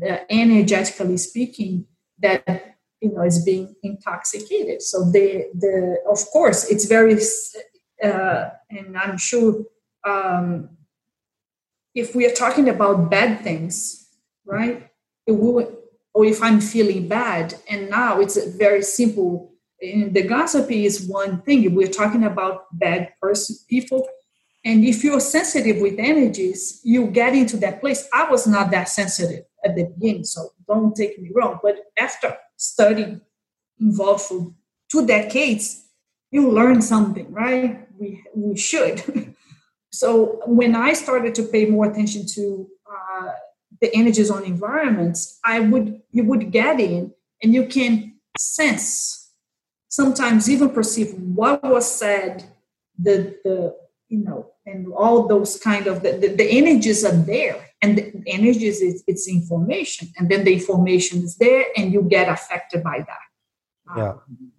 [0.08, 1.86] uh, energetically speaking,
[2.18, 4.82] that you know is being intoxicated.
[4.82, 7.16] So the the of course it's very
[8.02, 9.64] uh, and i'm sure
[10.04, 10.70] um,
[11.94, 14.08] if we are talking about bad things
[14.44, 14.88] right
[15.26, 15.78] it will,
[16.14, 21.42] or if i'm feeling bad and now it's very simple and the gossip is one
[21.42, 24.08] thing If we're talking about bad person people
[24.64, 28.88] and if you're sensitive with energies you get into that place i was not that
[28.88, 33.20] sensitive at the beginning so don't take me wrong but after studying
[33.80, 34.52] involved for
[34.90, 35.86] two decades,
[36.30, 37.86] you learn something, right?
[37.98, 39.34] We, we should.
[39.92, 43.28] so when I started to pay more attention to uh,
[43.80, 47.12] the energies on environments, I would you would get in
[47.42, 49.30] and you can sense,
[49.88, 52.44] sometimes even perceive what was said,
[52.98, 53.76] the the
[54.12, 57.58] you know, and all those kind of the, the, the energies are there.
[57.80, 60.08] And the energies is it's information.
[60.18, 63.96] And then the information is there and you get affected by that.
[63.96, 64.10] Yeah.
[64.10, 64.52] Um,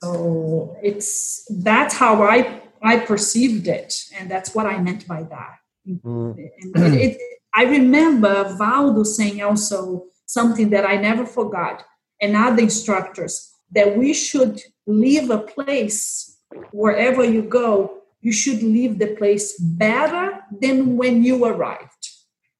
[0.00, 3.92] so it's that's how i i perceived it.
[4.16, 5.56] And that's what i meant by that.
[5.86, 6.36] Mm.
[6.74, 7.18] and it, it,
[7.54, 11.84] i remember Waldo saying also something that i never forgot.
[12.20, 16.38] And other instructors that we should leave a place
[16.72, 22.08] wherever you go you should leave the place better than when you arrived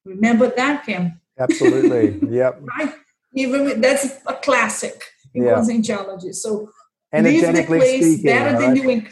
[0.09, 1.19] Remember that, Kim?
[1.37, 2.19] Absolutely.
[2.35, 2.61] Yep.
[2.61, 2.93] right?
[3.33, 5.01] Even that's a classic
[5.33, 5.53] in yeah.
[5.53, 6.33] conscientiology.
[6.33, 6.69] So
[7.13, 8.75] energetically leave the place speaking, better right?
[8.75, 9.07] than you.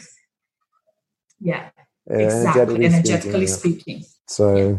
[1.40, 1.70] yeah.
[2.10, 2.16] yeah.
[2.16, 2.84] Exactly.
[2.84, 3.80] Energetically, energetically speaking.
[4.00, 4.04] speaking.
[4.26, 4.56] So.
[4.56, 4.76] Yeah.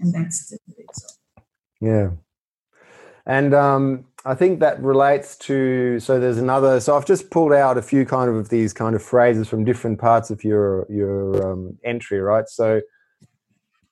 [0.00, 0.86] And that's the thing.
[0.92, 1.08] So.
[1.80, 2.10] Yeah.
[3.26, 7.78] And um, I think that relates to so there's another so I've just pulled out
[7.78, 11.78] a few kind of these kind of phrases from different parts of your your um,
[11.84, 12.48] entry, right?
[12.48, 12.80] So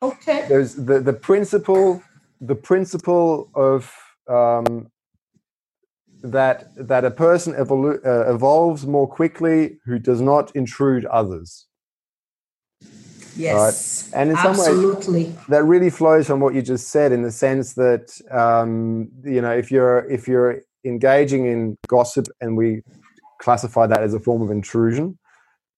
[0.02, 0.46] Okay.
[0.48, 2.02] There's the the principle
[2.40, 3.92] the principle of
[4.28, 4.90] um,
[6.22, 11.66] that that a person evolu- uh, evolves more quickly who does not intrude others.
[13.36, 14.20] Yes, right?
[14.20, 15.24] and in absolutely.
[15.24, 19.08] some ways, that really flows from what you just said, in the sense that um,
[19.24, 22.82] you know, if you're if you're engaging in gossip, and we
[23.40, 25.18] classify that as a form of intrusion,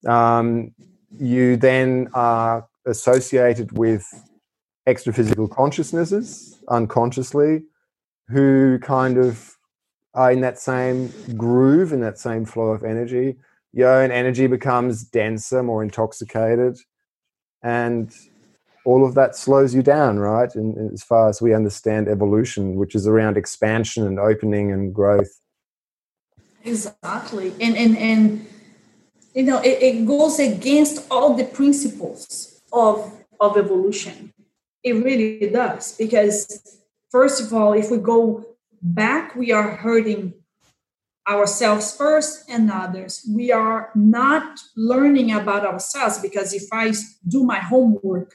[0.06, 0.72] um,
[1.18, 4.06] you then are associated with
[4.86, 7.62] extra physical consciousnesses unconsciously
[8.28, 9.56] who kind of
[10.14, 13.36] are in that same groove, in that same flow of energy.
[13.72, 16.78] Your own energy becomes denser, more intoxicated,
[17.62, 18.14] and
[18.84, 20.54] all of that slows you down, right?
[20.54, 25.40] And as far as we understand evolution, which is around expansion and opening and growth.
[26.64, 27.52] Exactly.
[27.60, 28.46] And and and
[29.34, 34.32] you know, it, it goes against all the principles of of evolution.
[34.82, 36.78] It really does because
[37.10, 38.46] first of all, if we go
[38.80, 40.34] back, we are hurting
[41.28, 43.26] ourselves first and others.
[43.28, 46.92] We are not learning about ourselves because if I
[47.26, 48.34] do my homework,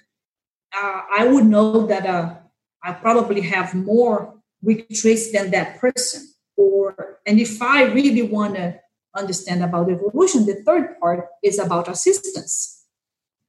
[0.76, 2.36] uh, I would know that uh,
[2.84, 6.30] I probably have more weak traits than that person.
[6.56, 8.80] Or and if I really want to
[9.16, 12.86] understand about evolution, the third part is about assistance.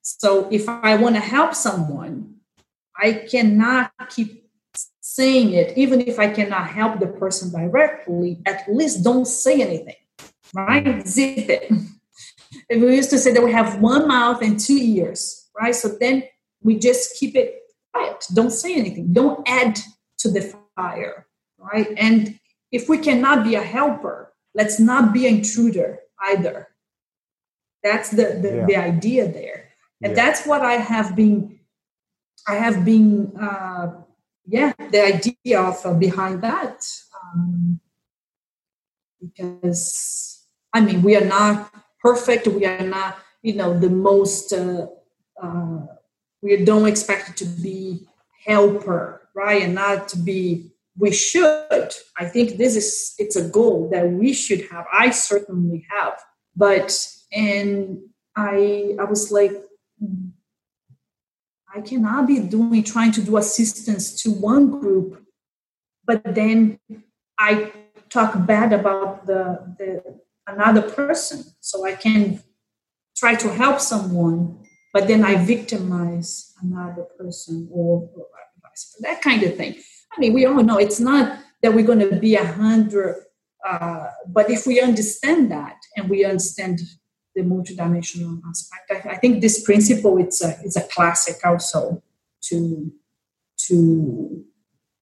[0.02, 2.36] So if I want to help someone,
[2.96, 4.43] I cannot keep
[5.14, 10.00] saying it, even if I cannot help the person directly, at least don't say anything,
[10.54, 11.06] right?
[11.06, 11.72] Zip it.
[12.70, 15.74] And we used to say that we have one mouth and two ears, right?
[15.74, 16.22] So then
[16.62, 17.62] we just keep it
[17.92, 18.24] quiet.
[18.32, 19.12] Don't say anything.
[19.12, 19.80] Don't add
[20.18, 21.26] to the fire,
[21.58, 21.88] right?
[21.96, 22.38] And
[22.70, 26.68] if we cannot be a helper, let's not be an intruder either.
[27.82, 28.66] That's the, the, yeah.
[28.66, 29.64] the idea there
[30.04, 30.22] and yeah.
[30.22, 31.58] that's what i have been
[32.46, 33.86] i have been uh,
[34.46, 36.86] yeah the idea of uh, behind that
[37.22, 37.80] um,
[39.20, 44.86] because i mean we are not perfect we are not you know the most uh,
[45.42, 45.80] uh,
[46.44, 48.06] we don't expect to be
[48.46, 49.62] helper, right?
[49.62, 51.92] And not to be we should.
[52.16, 54.84] I think this is it's a goal that we should have.
[54.92, 56.20] I certainly have.
[56.54, 56.96] But
[57.32, 57.98] and
[58.36, 59.52] I I was like
[61.74, 65.24] I cannot be doing trying to do assistance to one group,
[66.04, 66.78] but then
[67.38, 67.72] I
[68.10, 71.44] talk bad about the, the another person.
[71.60, 72.42] So I can
[73.16, 74.60] try to help someone,
[74.92, 78.26] but then I victimize another person or, or
[79.00, 79.74] that kind of thing.
[80.16, 83.16] I mean, we all know it's not that we're going to be a hundred,
[83.66, 86.80] uh, but if we understand that and we understand
[87.34, 92.02] the multidimensional aspect, I, I think this principle it's a it's a classic also
[92.42, 92.92] to
[93.66, 94.44] to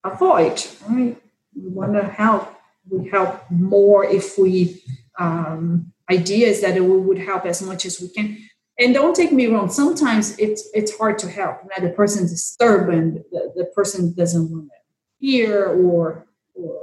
[0.05, 0.63] avoid.
[0.89, 1.17] Right?
[1.55, 2.55] We want to help.
[2.91, 4.83] We help more if we
[5.19, 8.39] um, ideas that we would help as much as we can.
[8.79, 9.71] And don't take me wrong.
[9.71, 11.57] Sometimes it's it's hard to help.
[11.65, 14.79] Now the person's disturbed and the, the person doesn't want to
[15.19, 16.81] hear or or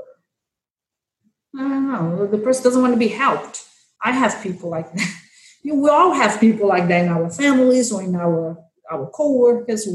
[1.58, 2.28] I don't know.
[2.28, 3.66] The person doesn't want to be helped.
[4.02, 5.16] I have people like that.
[5.64, 8.58] We all have people like that in our families or in our
[8.92, 9.88] our coworkers.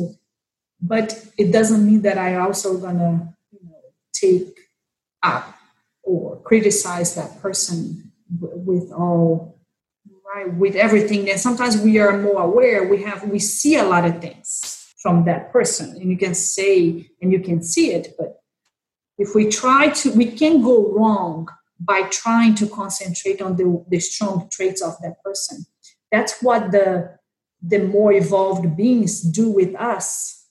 [0.81, 3.81] But it doesn't mean that I also gonna you know,
[4.13, 4.59] take
[5.23, 5.55] up
[6.03, 9.59] or criticize that person with all
[10.35, 11.31] right with everything.
[11.31, 12.89] And sometimes we are more aware.
[12.89, 17.07] We have we see a lot of things from that person and you can say
[17.21, 18.41] and you can see it but
[19.19, 21.47] if we try to we can go wrong
[21.81, 25.67] by trying to concentrate on the, the strong traits of that person.
[26.13, 27.19] That's what the
[27.67, 30.47] the more evolved beings do with us.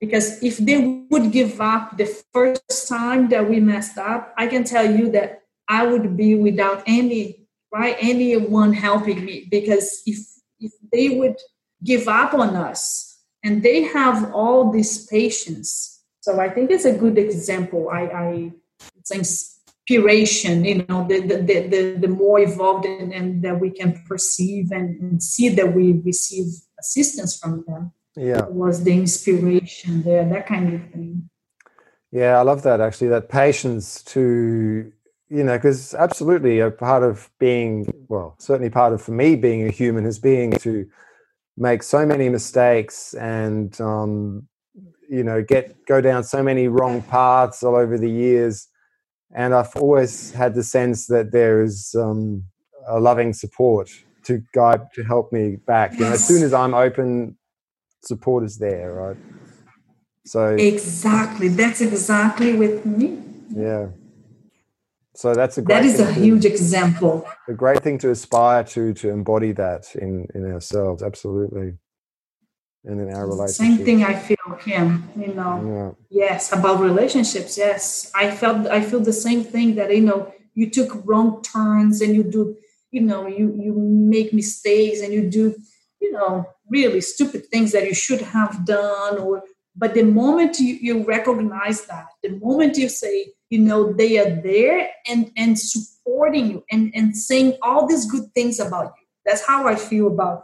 [0.00, 4.64] Because if they would give up the first time that we messed up i can
[4.64, 9.46] tell you that i would be without any right anyone helping me.
[9.50, 10.18] Because if
[10.60, 11.36] if they would
[11.84, 16.02] give up on us and they have all this patience.
[16.20, 17.90] So i think it's a good example.
[17.90, 18.52] I, I
[18.96, 19.57] it's
[19.88, 21.36] inspiration you know the the,
[21.68, 25.92] the, the more evolved and, and, that we can perceive and, and, see that we
[26.04, 26.46] receive
[26.78, 27.92] assistance from them.
[28.16, 28.46] Yeah.
[28.48, 31.28] Was the inspiration there that kind of thing.
[32.10, 34.92] Yeah i love that actually that patience to
[35.28, 39.66] you know because absolutely a part of being well certainly part of for me being
[39.66, 40.88] a human is being to
[41.56, 44.46] make so many mistakes and um,
[45.08, 48.68] you know get go down so many wrong paths all over the years
[49.34, 52.44] and i've always had the sense that there is um,
[52.86, 53.90] a loving support
[54.24, 55.92] to guide to help me back.
[55.94, 57.36] You know as soon as i'm open
[58.02, 59.16] support is there right?
[60.28, 61.48] So exactly.
[61.48, 63.18] That's exactly with me.
[63.50, 63.86] Yeah.
[65.14, 67.26] So that's a that is a huge example.
[67.48, 71.78] A great thing to aspire to to embody that in in ourselves, absolutely,
[72.88, 73.76] and in our relationship.
[73.76, 75.08] Same thing I feel, Kim.
[75.16, 76.24] You know, yeah.
[76.24, 77.56] yes, about relationships.
[77.56, 82.00] Yes, I felt I feel the same thing that you know you took wrong turns
[82.00, 82.56] and you do
[82.90, 85.54] you know you you make mistakes and you do
[86.00, 89.42] you know really stupid things that you should have done or
[89.76, 94.34] but the moment you, you recognize that the moment you say you know they are
[94.42, 99.46] there and and supporting you and and saying all these good things about you that's
[99.46, 100.42] how i feel about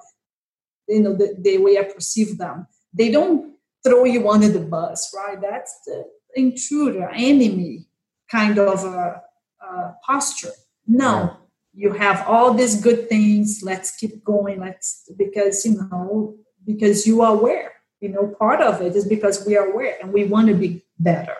[0.88, 2.66] you know the, the way i perceive them.
[2.92, 3.54] They don't
[3.84, 5.40] throw you under the bus right?
[5.40, 6.04] That's the
[6.34, 7.86] intruder enemy
[8.30, 9.22] kind of a,
[9.60, 10.52] a posture.
[10.86, 11.36] No
[11.76, 13.60] you have all these good things.
[13.62, 14.60] Let's keep going.
[14.60, 19.46] Let's because you know because you are aware you know part of it is because
[19.46, 21.36] we are aware and we want to be better.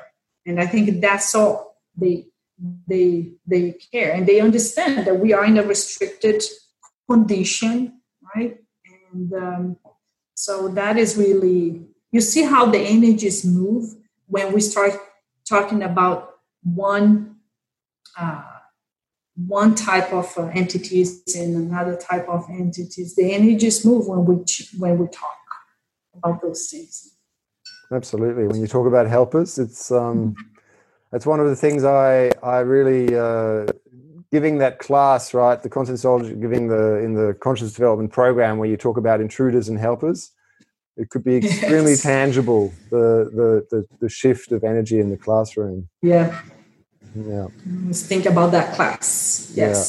[0.47, 2.27] And i think that's all they
[2.89, 4.13] they they care.
[4.15, 6.43] And they understand that we are in a restricted
[7.09, 8.01] condition
[8.35, 8.57] right
[9.15, 9.77] and um,
[10.35, 13.95] so that is really you see how the energies move
[14.27, 14.93] when we start
[15.49, 17.37] talking about one
[18.19, 18.43] uh,
[19.37, 23.17] one type of uh, entities and another type of entities.
[23.17, 24.45] The energies move when we
[24.79, 25.39] when we talk
[26.15, 27.17] about those things.
[27.93, 28.47] Absolutely.
[28.47, 30.35] When you talk about helpers it's um
[31.11, 33.67] that's one of the things I I really uh,
[34.35, 38.77] giving that class right the conscientiology giving the in the conscious development program where you
[38.77, 40.33] talk about intruders and helpers.
[40.97, 42.03] It could be extremely yes.
[42.03, 43.07] tangible the,
[43.39, 45.89] the the the shift of energy in the classroom.
[46.03, 46.29] Yeah.
[47.15, 47.47] Yeah.
[47.87, 49.53] Let's think about that class.
[49.55, 49.87] Yes.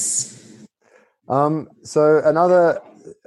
[1.28, 1.36] Yeah.
[1.36, 2.82] Um, so another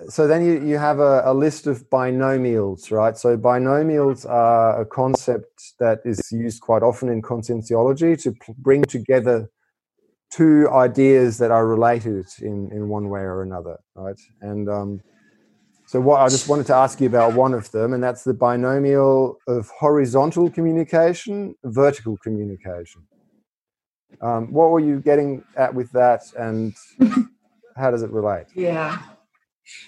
[0.09, 3.17] so then you, you have a, a, list of binomials, right?
[3.17, 8.29] So binomials are a concept that is used quite often in conscientiology to
[8.67, 9.51] bring together
[10.31, 14.21] two ideas that are related in, in one way or another, right?
[14.41, 15.01] And um,
[15.87, 18.35] So what I just wanted to ask you about one of them, and that's the
[18.35, 23.07] binomial of horizontal communication, vertical communication.
[24.21, 26.75] Um, what were you getting at with that, and
[27.77, 28.47] how does it relate?
[28.55, 29.01] Yeah.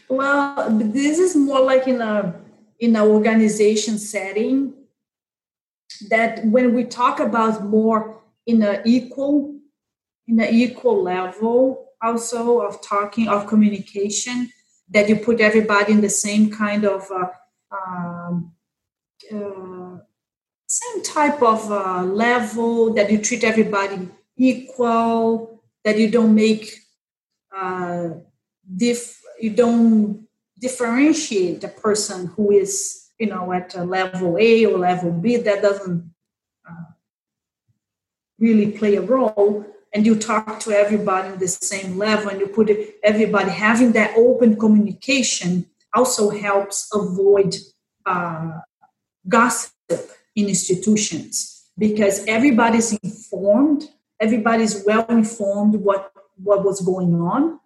[0.08, 2.34] Well, this is more like in a
[2.78, 4.72] in an organization setting
[6.08, 9.59] that when we talk about more in an equal
[10.30, 14.48] in an equal level also of talking of communication
[14.88, 17.28] that you put everybody in the same kind of uh,
[17.76, 18.52] um,
[19.34, 19.98] uh,
[20.66, 26.64] same type of uh, level that you treat everybody equal that you don't make
[27.54, 28.10] uh,
[28.76, 30.26] diff you don't
[30.58, 36.08] differentiate a person who is you know at level a or level b that doesn't
[36.68, 36.90] uh,
[38.38, 42.46] really play a role and you talk to everybody on the same level and you
[42.46, 42.70] put
[43.02, 47.56] everybody having that open communication also helps avoid
[48.06, 48.58] uh,
[49.28, 49.72] gossip
[50.36, 53.88] in institutions because everybody's informed
[54.20, 57.58] everybody's well informed what what was going on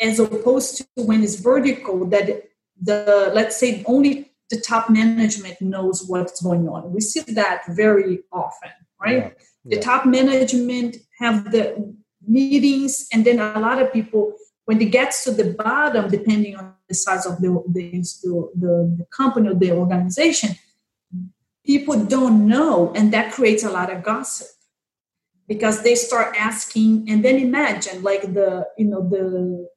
[0.00, 2.44] as opposed to when it's vertical that
[2.80, 8.20] the let's say only the top management knows what's going on we see that very
[8.32, 8.70] often
[9.00, 9.30] right yeah.
[9.68, 9.76] Yeah.
[9.76, 11.94] the top management have the
[12.26, 14.32] meetings and then a lot of people
[14.64, 17.90] when it gets to the bottom depending on the size of the the,
[18.54, 20.50] the, the company or the organization
[21.64, 24.48] people don't know and that creates a lot of gossip
[25.46, 29.68] because they start asking and then imagine like the you know the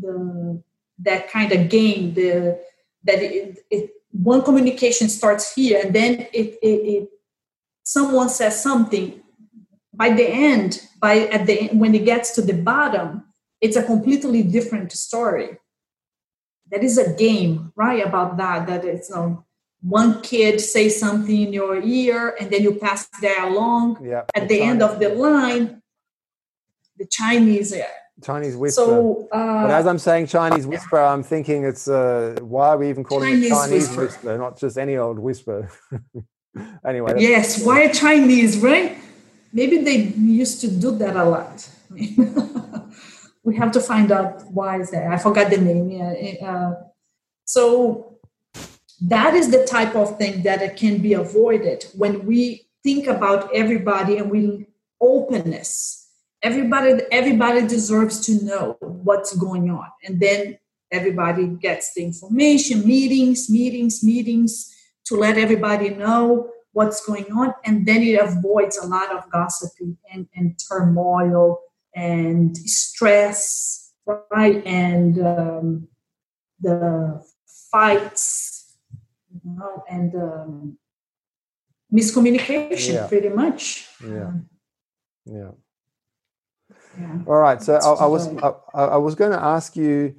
[0.00, 0.62] the
[0.98, 2.58] that kind of game the
[3.04, 7.08] that it, it one communication starts here and then it, it, it
[7.82, 9.20] someone says something
[9.92, 13.24] by the end by at the end, when it gets to the bottom
[13.60, 15.58] it's a completely different story
[16.70, 19.44] that is a game right about that that it's um,
[19.82, 24.48] one kid say something in your ear and then you pass that along yeah, at
[24.48, 25.82] the, the end of the line
[26.96, 27.82] the chinese uh,
[28.22, 28.82] Chinese whisper.
[28.82, 32.88] So, uh, but as I'm saying Chinese whisper, I'm thinking it's uh, why are we
[32.88, 34.00] even calling Chinese it Chinese whisper.
[34.02, 35.68] whisper, not just any old whisper?
[36.86, 37.14] anyway.
[37.18, 38.96] Yes, why Chinese, right?
[39.52, 41.68] Maybe they used to do that a lot.
[43.44, 45.06] we have to find out why is that.
[45.08, 45.90] I forgot the name.
[45.90, 46.46] Yeah.
[46.46, 46.74] Uh,
[47.44, 48.18] so
[49.02, 53.54] that is the type of thing that it can be avoided when we think about
[53.54, 54.66] everybody and we
[55.00, 56.02] openness
[56.42, 60.58] everybody everybody deserves to know what's going on and then
[60.90, 64.74] everybody gets the information meetings meetings meetings
[65.04, 69.96] to let everybody know what's going on and then it avoids a lot of gossiping
[70.12, 71.58] and, and turmoil
[71.94, 73.92] and stress
[74.30, 75.88] right and um,
[76.60, 77.22] the
[77.70, 78.76] fights
[79.30, 80.78] you know and um,
[81.92, 83.06] miscommunication yeah.
[83.06, 84.32] pretty much yeah
[85.26, 85.50] yeah
[86.98, 87.18] yeah.
[87.26, 87.62] All right.
[87.62, 90.14] So I, I, was I, I, was going to ask you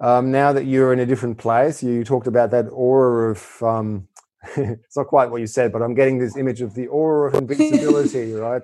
[0.00, 1.82] um, now that you're in a different place.
[1.82, 3.62] You talked about that aura of.
[3.62, 4.08] Um,
[4.56, 7.34] it's not quite what you said, but I'm getting this image of the aura of
[7.34, 8.62] invincibility, right?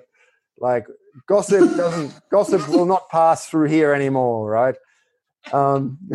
[0.59, 0.87] Like
[1.27, 4.77] gossip doesn't gossip will not pass through here anymore, right?
[5.53, 5.99] Um,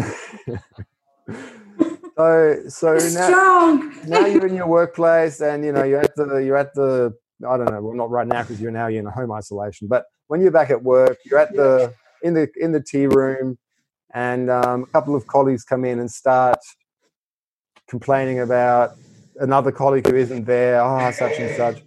[2.18, 6.56] so so now, now you're in your workplace and you know you're at the you're
[6.56, 7.14] at the
[7.46, 9.90] I don't know well not right now because you're now you're in a home isolation
[9.90, 13.58] but when you're back at work, you're at the in the in the tea room,
[14.18, 16.58] and um, a couple of colleagues come in and start
[17.88, 18.96] complaining about
[19.40, 20.82] another colleague who isn't there.
[20.82, 21.80] Oh, such and such.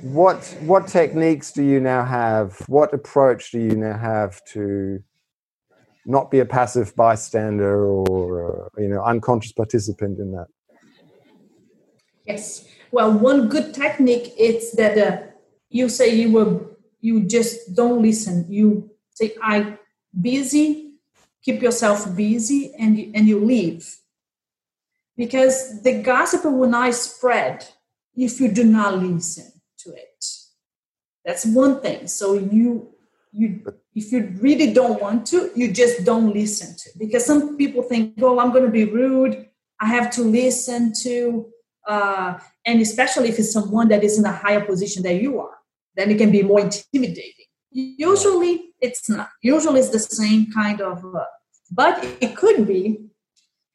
[0.00, 2.56] What what techniques do you now have?
[2.68, 5.04] What approach do you now have to
[6.06, 10.46] not be a passive bystander or uh, you know unconscious participant in that?
[12.26, 12.66] Yes.
[12.90, 15.18] Well, one good technique is that uh,
[15.68, 16.52] you say you were
[17.02, 19.76] you just don't listen you say i
[20.20, 20.92] busy
[21.42, 23.96] keep yourself busy and and you leave
[25.16, 27.66] because the gossip will not spread
[28.16, 30.24] if you do not listen to it.
[31.24, 32.06] That's one thing.
[32.06, 32.94] So you
[33.32, 33.64] you
[33.94, 38.14] if you really don't want to you just don't listen to because some people think
[38.22, 39.48] oh i'm going to be rude.
[39.80, 41.46] I have to listen to
[41.88, 45.58] uh, and especially if it's someone that is in a higher position than you are
[45.96, 47.46] then it can be more intimidating.
[47.70, 49.30] Usually it's not.
[49.42, 51.24] Usually it's the same kind of, uh,
[51.70, 53.06] but it could be.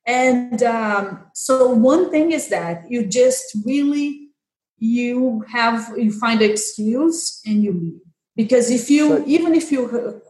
[0.06, 4.30] And um, so one thing is that you just really
[4.80, 8.02] you have you find an excuse and you leave
[8.36, 10.22] because if you so, even if you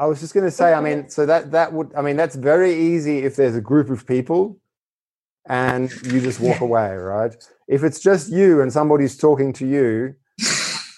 [0.00, 2.34] I was just going to say, I mean, so that that would, I mean, that's
[2.34, 4.58] very easy if there's a group of people
[5.46, 7.34] and you just walk away, right?
[7.68, 10.14] If it's just you and somebody's talking to you,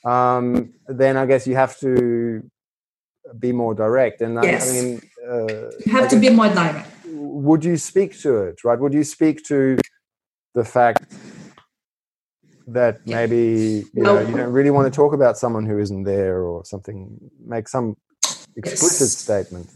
[0.09, 2.49] um, then I guess you have to
[3.39, 4.21] be more direct.
[4.21, 4.69] And I- Yes.
[4.69, 6.89] I mean, uh, You have to be more direct.
[7.07, 8.79] would you speak to it, right?
[8.79, 9.79] Would you speak to
[10.55, 11.05] the fact
[12.67, 16.43] that maybe you know you don't really want to talk about someone who isn't there
[16.43, 17.19] or something?
[17.45, 17.97] Make some
[18.57, 19.19] explicit Yes.
[19.19, 19.67] statement.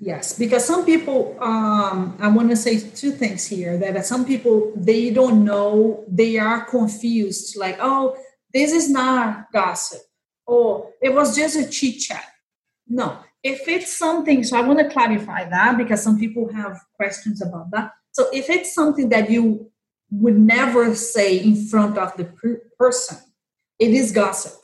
[0.00, 3.76] Yes, because some people, um, I want to say two things here.
[3.76, 7.56] That some people they don't know, they are confused.
[7.56, 8.16] Like, oh,
[8.54, 10.00] this is not gossip,
[10.48, 12.24] or it was just a chit chat.
[12.88, 17.42] No, if it's something, so I want to clarify that because some people have questions
[17.42, 17.92] about that.
[18.12, 19.70] So if it's something that you
[20.10, 23.18] would never say in front of the per- person,
[23.78, 24.54] it is gossip.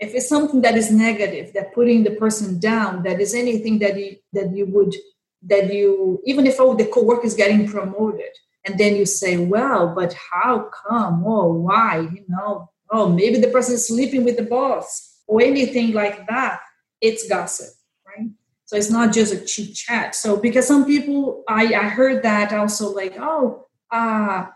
[0.00, 3.98] If it's something that is negative that putting the person down that is anything that
[3.98, 4.94] you that you would
[5.42, 8.32] that you even if oh the coworker is getting promoted
[8.64, 11.22] and then you say well but how come?
[11.26, 12.08] Oh why?
[12.14, 16.60] You know oh maybe the person is sleeping with the boss or anything like that
[17.00, 17.72] it's gossip
[18.08, 18.28] right?
[18.66, 20.14] So it's not just a chit chat.
[20.14, 24.46] So because some people i i heard that also like oh uh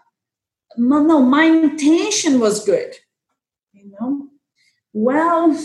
[0.76, 2.92] no no my intention was good
[3.84, 4.28] you know?
[4.92, 5.58] Well,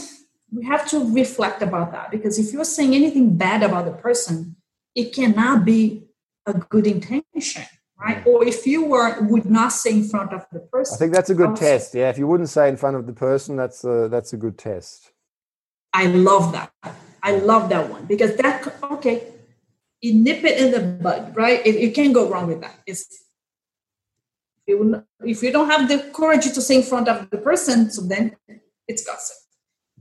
[0.51, 4.55] we have to reflect about that because if you're saying anything bad about the person,
[4.95, 6.03] it cannot be
[6.45, 7.63] a good intention,
[7.99, 8.25] right?
[8.25, 10.95] Or if you were would not say in front of the person.
[10.95, 11.93] I think that's a good also- test.
[11.93, 14.57] Yeah, if you wouldn't say in front of the person, that's a, that's a good
[14.57, 15.11] test.
[15.93, 16.71] I love that.
[17.21, 19.23] I love that one because that okay,
[20.01, 21.65] you nip it in the bud, right?
[21.65, 22.75] It, you can't go wrong with that.
[22.85, 23.25] It's
[24.65, 27.89] if you, if you don't have the courage to say in front of the person,
[27.91, 28.35] so then
[28.87, 29.35] it's gossip.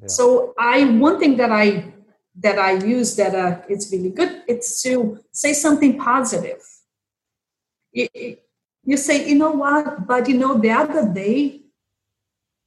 [0.00, 0.06] Yeah.
[0.08, 1.92] So I one thing that I
[2.40, 4.42] that I use that uh, it's really good.
[4.46, 6.62] It's to say something positive.
[8.84, 11.62] You, say, you know what, but you know, the other day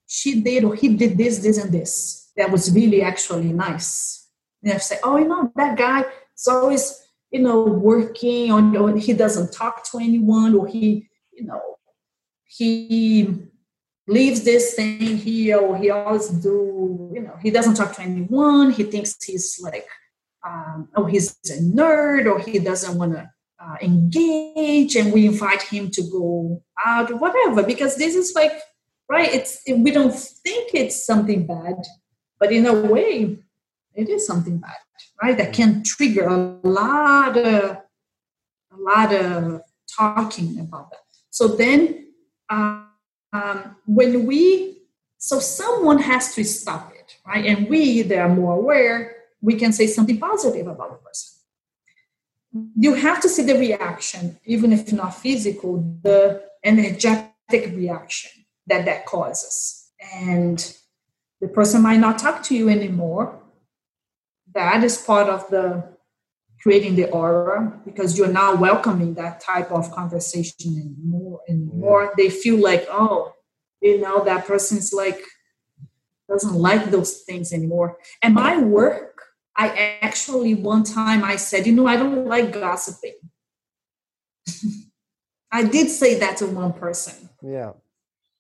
[0.08, 2.32] she did or he did this, this, and this.
[2.36, 4.28] That was really actually nice.
[4.64, 6.02] And I say, oh, you know, that guy
[6.38, 7.02] is always,
[7.32, 11.62] you know, working on, he doesn't talk to anyone, or he, you know,
[12.46, 13.48] he
[14.08, 18.72] leaves this thing here, or he always do, you know, he doesn't talk to anyone.
[18.72, 19.88] He thinks he's like,
[20.46, 23.30] um, oh, he's a nerd, or he doesn't want to
[23.62, 28.54] uh, engage, and we invite him to go out, whatever, because this is like,
[29.10, 29.32] right?
[29.34, 31.78] It's we don't think it's something bad,
[32.40, 33.38] but in a way,
[33.94, 34.78] it is something bad,
[35.22, 35.38] right?
[35.38, 37.78] That can trigger a lot of
[38.74, 39.62] a lot of
[39.98, 41.00] talking about that.
[41.30, 42.08] So then,
[42.50, 42.88] um,
[43.34, 44.82] um, when we,
[45.18, 47.46] so someone has to stop it, right?
[47.46, 51.41] And we, that are more aware, we can say something positive about the person.
[52.78, 58.32] You have to see the reaction, even if not physical, the energetic reaction
[58.68, 59.90] that that causes.
[60.14, 60.76] And
[61.40, 63.42] the person might not talk to you anymore.
[64.54, 65.92] That is part of the
[66.62, 72.62] creating the aura because you're not welcoming that type of conversation anymore anymore they feel
[72.62, 73.34] like oh
[73.82, 75.22] you know that person's like
[76.30, 79.11] doesn't like those things anymore and my work
[79.58, 83.16] i actually one time i said you know i don't like gossiping
[85.52, 87.74] i did say that to one person Yeah.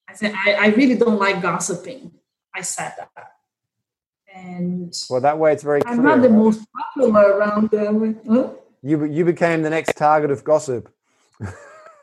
[0.09, 2.11] i said i, I really don't like gossiping
[2.55, 3.31] i said that
[4.33, 5.93] and Well, that way it's very clear.
[5.93, 6.37] i'm not the right?
[6.37, 8.49] most popular around them huh?
[8.83, 10.89] You you became the next target of gossip.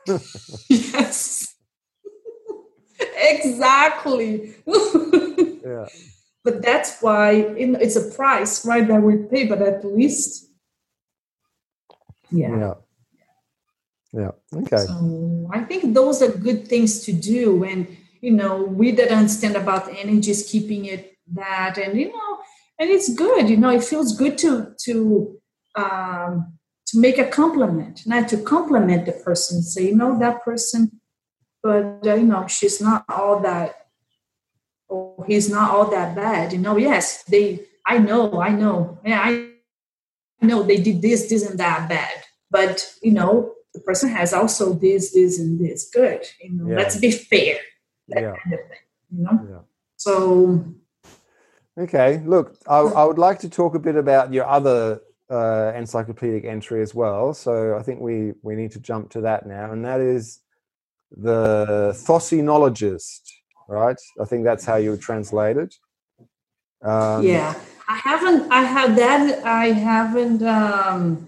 [0.69, 1.55] yes
[3.33, 4.55] exactly
[5.65, 5.87] Yeah.
[6.43, 10.47] But that's why in, it's a price right that we pay but at least
[12.31, 12.73] yeah, Yeah.
[14.11, 14.31] Yeah.
[14.53, 14.77] Okay.
[14.77, 17.85] so i think those are good things to do and
[18.21, 22.39] you know we that understand about energies keeping it that and you know
[22.79, 25.39] and it's good you know it feels good to to
[25.75, 26.57] um
[26.87, 30.99] to make a compliment not to compliment the person say you know that person
[31.61, 33.88] but uh, you know she's not all that
[34.89, 39.21] or he's not all that bad you know yes they i know i know yeah
[39.23, 39.31] i
[40.41, 44.73] know they did this this and that bad but you know the person has also
[44.73, 46.77] this this and this good you know Yeah.
[46.77, 47.57] let's be fair
[48.09, 48.35] that Yeah.
[48.43, 49.63] kind of thing you know Yeah.
[49.95, 50.65] so
[51.77, 52.21] Okay.
[52.25, 54.99] Look, I, I would like to talk a bit about your other
[55.29, 57.33] uh, encyclopedic entry as well.
[57.33, 60.41] So I think we we need to jump to that now, and that is
[61.15, 63.21] the Thosenologist,
[63.69, 63.99] right?
[64.21, 65.75] I think that's how you translate it.
[66.81, 67.53] Um, yeah
[67.89, 68.51] I haven't.
[68.51, 69.43] I have that.
[69.43, 70.43] I haven't.
[70.43, 71.27] Um,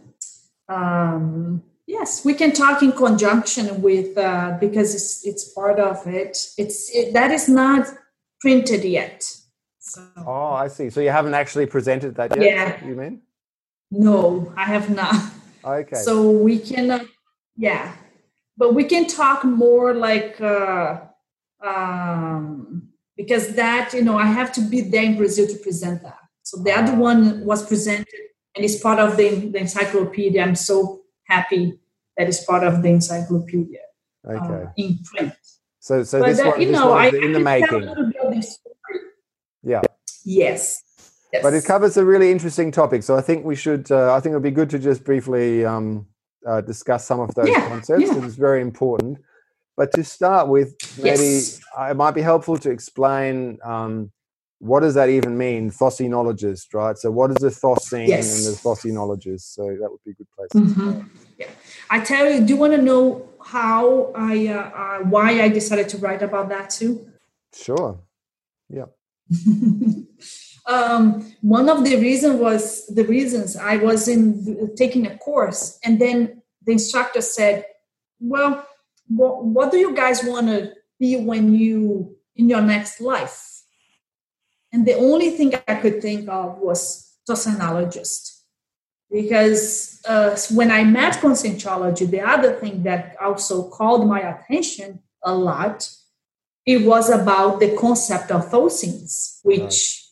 [0.69, 6.38] um, yes, we can talk in conjunction with uh, because it's it's part of it.
[6.59, 7.88] It's it, that is not
[8.41, 9.23] printed yet.
[9.80, 10.07] So.
[10.18, 10.91] Oh, I see.
[10.91, 12.45] So you haven't actually presented that yet?
[12.45, 12.85] Yeah.
[12.85, 13.22] You mean?
[13.89, 15.15] No, I have not.
[15.65, 15.95] Okay.
[15.95, 17.03] So we can, uh,
[17.57, 17.95] yeah,
[18.55, 21.01] but we can talk more like uh,
[21.65, 26.17] um, because that you know I have to be there in Brazil to present that.
[26.43, 28.07] So the other one was presented
[28.55, 30.41] and it's part of the, the encyclopedia.
[30.41, 31.79] I'm so happy
[32.17, 33.79] that it's part of the encyclopedia
[34.27, 34.71] uh, okay.
[34.77, 35.33] in print.
[35.79, 38.13] So, so but this, one, you this know, I, in I the making.
[39.63, 39.81] Yeah.
[40.25, 40.83] Yes.
[41.33, 41.43] Yes.
[41.43, 43.89] But it covers a really interesting topic, so I think we should.
[43.89, 46.05] Uh, I think it would be good to just briefly um,
[46.45, 48.25] uh, discuss some of those yeah, concepts because yeah.
[48.25, 49.17] it's very important.
[49.77, 51.61] But to start with, maybe yes.
[51.89, 54.11] it might be helpful to explain um,
[54.61, 56.95] what does that even mean, thosenologist, right?
[56.95, 58.45] So, what is a thosene yes.
[58.45, 59.41] and the thosenologist?
[59.41, 60.49] So, that would be a good place.
[60.53, 61.07] Mm-hmm.
[61.39, 61.48] Yeah,
[61.89, 65.89] I tell you, do you want to know how I, uh, uh, why I decided
[65.89, 67.10] to write about that too?
[67.53, 67.99] Sure.
[68.69, 68.85] Yeah.
[70.68, 75.99] um, one of the reason was the reasons I was in taking a course, and
[75.99, 77.65] then the instructor said,
[78.19, 78.64] "Well,
[79.15, 83.61] what, what do you guys want to be when you in your next life?"
[84.73, 88.43] And the only thing I could think of was thosenologist,
[89.11, 95.33] because uh, when I met conscientiology, the other thing that also called my attention a
[95.35, 95.88] lot
[96.65, 100.03] it was about the concept of thosenes, which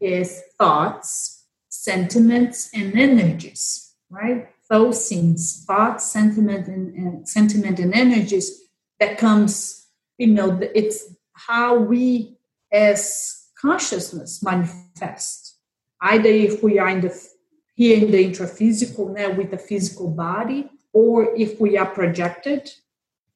[0.00, 0.10] right.
[0.10, 4.48] is thoughts, sentiments, and energies, right?
[4.68, 8.62] Thosenes, thoughts, sentiment, and, and sentiment and energies
[8.98, 9.86] that comes,
[10.18, 12.36] you know, it's how we
[12.72, 15.58] as consciousness manifest.
[16.00, 17.28] Either if we are in the
[17.74, 22.70] here in the intraphysical, now with the physical body, or if we are projected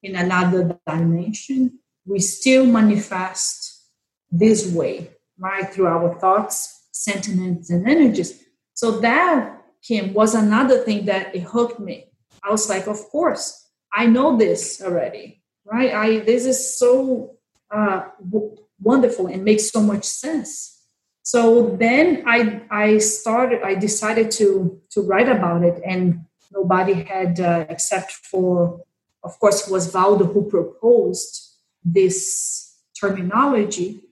[0.03, 3.83] in another dimension, we still manifest
[4.31, 5.69] this way, right?
[5.73, 8.45] Through our thoughts, sentiments, and energies.
[8.75, 12.11] So that, Kim, was another thing that it hooked me.
[12.43, 15.93] I was like, of course, I know this already, right?
[15.93, 17.37] I this is so
[17.71, 20.87] uh, w- wonderful and makes so much sense.
[21.23, 23.63] So then I I started.
[23.63, 28.81] I decided to to write about it, and nobody had uh, except for,
[29.23, 34.03] of course, it was Waldo who proposed this terminology.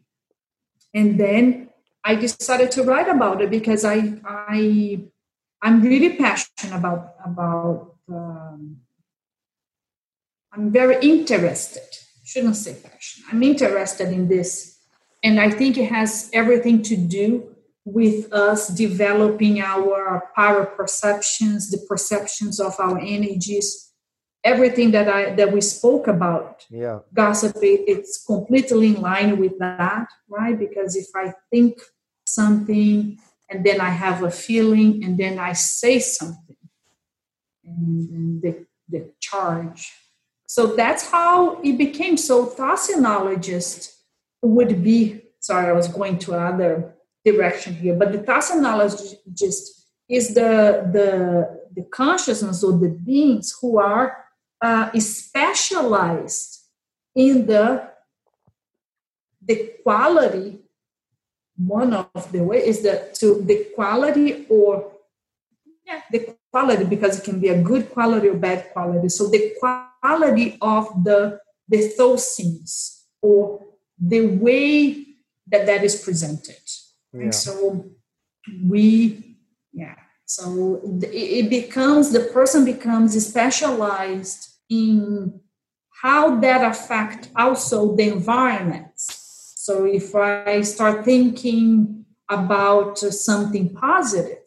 [0.94, 1.70] And then
[2.04, 5.04] I decided to write about it because I I
[5.62, 8.78] I'm really passionate about about um,
[10.52, 11.82] I'm very interested.
[12.24, 13.24] Shouldn't say passion.
[13.30, 14.78] I'm interested in this,
[15.22, 21.78] and I think it has everything to do with us developing our power perceptions, the
[21.88, 23.92] perceptions of our energies,
[24.42, 26.66] everything that I that we spoke about.
[26.68, 27.00] Yeah.
[27.14, 30.58] Gossip it's completely in line with that, right?
[30.58, 31.80] Because if I think
[32.26, 36.56] something and then I have a feeling and then I say something
[37.64, 39.92] and, the, the charge.
[40.46, 42.16] So that's how it became.
[42.16, 43.94] So thosenologist
[44.42, 46.94] would be sorry, I was going to another
[47.24, 49.66] direction here, but the thosenologist
[50.08, 51.08] is the the
[51.74, 54.24] the consciousness or the beings who are
[54.60, 56.62] uh, specialized
[57.14, 57.90] in the
[59.42, 60.60] the quality
[61.56, 64.92] one of the way is that to the quality or
[65.86, 69.54] yeah the quality because it can be a good quality or bad quality so the
[69.58, 71.38] quality of the
[71.68, 73.64] the thosenes or
[73.98, 75.04] the way
[75.46, 76.60] that that is presented
[77.12, 77.22] yeah.
[77.22, 77.86] and so
[78.68, 79.36] we
[79.72, 79.94] yeah
[80.26, 85.40] so it becomes, the person becomes specialized in
[86.02, 88.90] how that affect also the environment.
[89.66, 94.46] So if I start thinking about something positive,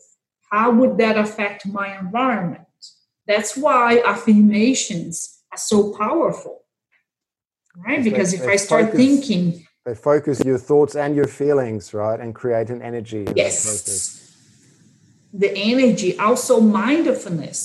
[0.50, 2.64] how would that affect my environment?
[3.28, 6.64] That's why affirmations are so powerful,
[7.86, 8.02] right?
[8.02, 12.34] Because if I start focus, thinking, they focus your thoughts and your feelings, right, and
[12.34, 13.28] create an energy.
[13.36, 14.16] yes
[15.34, 17.60] the energy, also mindfulness,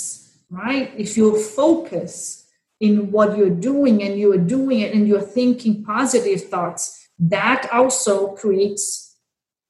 [0.51, 0.93] right?
[0.97, 2.47] If you focus
[2.81, 8.35] in what you're doing and you're doing it and you're thinking positive thoughts, that also
[8.35, 9.19] creates,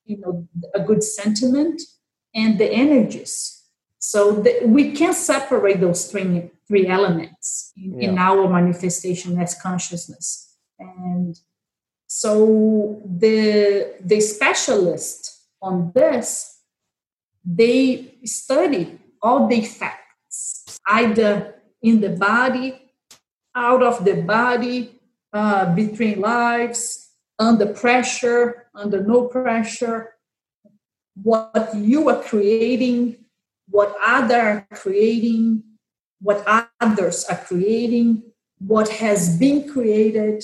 [0.05, 1.81] you know, a good sentiment
[2.35, 3.63] and the energies.
[3.99, 8.11] So the, we can separate those three, three elements in, yeah.
[8.11, 10.57] in our manifestation as consciousness.
[10.79, 11.39] And
[12.07, 16.61] so the the specialist on this,
[17.45, 22.93] they study all the effects, either in the body,
[23.55, 25.01] out of the body,
[25.33, 27.04] uh, between lives,
[27.39, 30.15] under pressure, under no pressure,
[31.23, 33.17] what you are creating,
[33.69, 35.63] what others are creating,
[36.21, 36.45] what
[36.81, 38.23] others are creating,
[38.59, 40.43] what has been created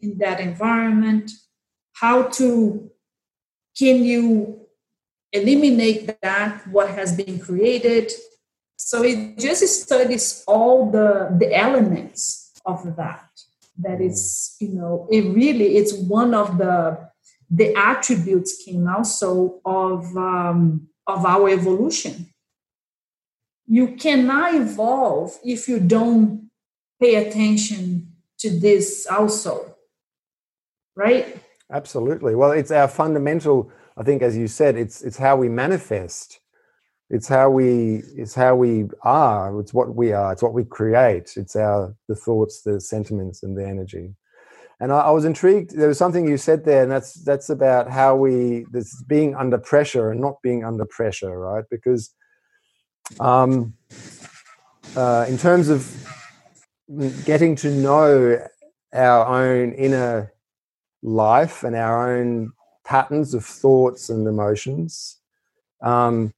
[0.00, 1.30] in that environment,
[1.94, 2.90] how to
[3.76, 4.66] can you
[5.32, 8.10] eliminate that what has been created?
[8.76, 13.28] So it just studies all the the elements of that
[13.78, 16.98] that is you know it really it's one of the
[17.50, 22.26] the attributes came also of um, of our evolution.
[23.66, 26.50] You cannot evolve if you don't
[27.00, 29.76] pay attention to this also
[30.98, 31.40] right?
[31.70, 32.34] Absolutely.
[32.34, 36.40] Well it's our fundamental i think as you said it's it's how we manifest
[37.10, 39.58] it's how we it's how we are.
[39.60, 40.32] It's what we are.
[40.32, 41.32] It's what we create.
[41.36, 44.14] It's our the thoughts the sentiments and the energy.
[44.80, 45.76] And I, I, was intrigued.
[45.76, 49.58] There was something you said there and that's that's about how we this being under
[49.58, 51.64] pressure and not being under pressure right?
[51.70, 52.14] Because
[53.20, 53.74] um
[54.96, 55.90] uh, in terms of
[57.24, 58.38] getting to know
[58.92, 60.32] our own inner
[61.02, 62.52] life and our own
[62.84, 65.18] patterns of thoughts and emotions
[65.82, 66.32] um,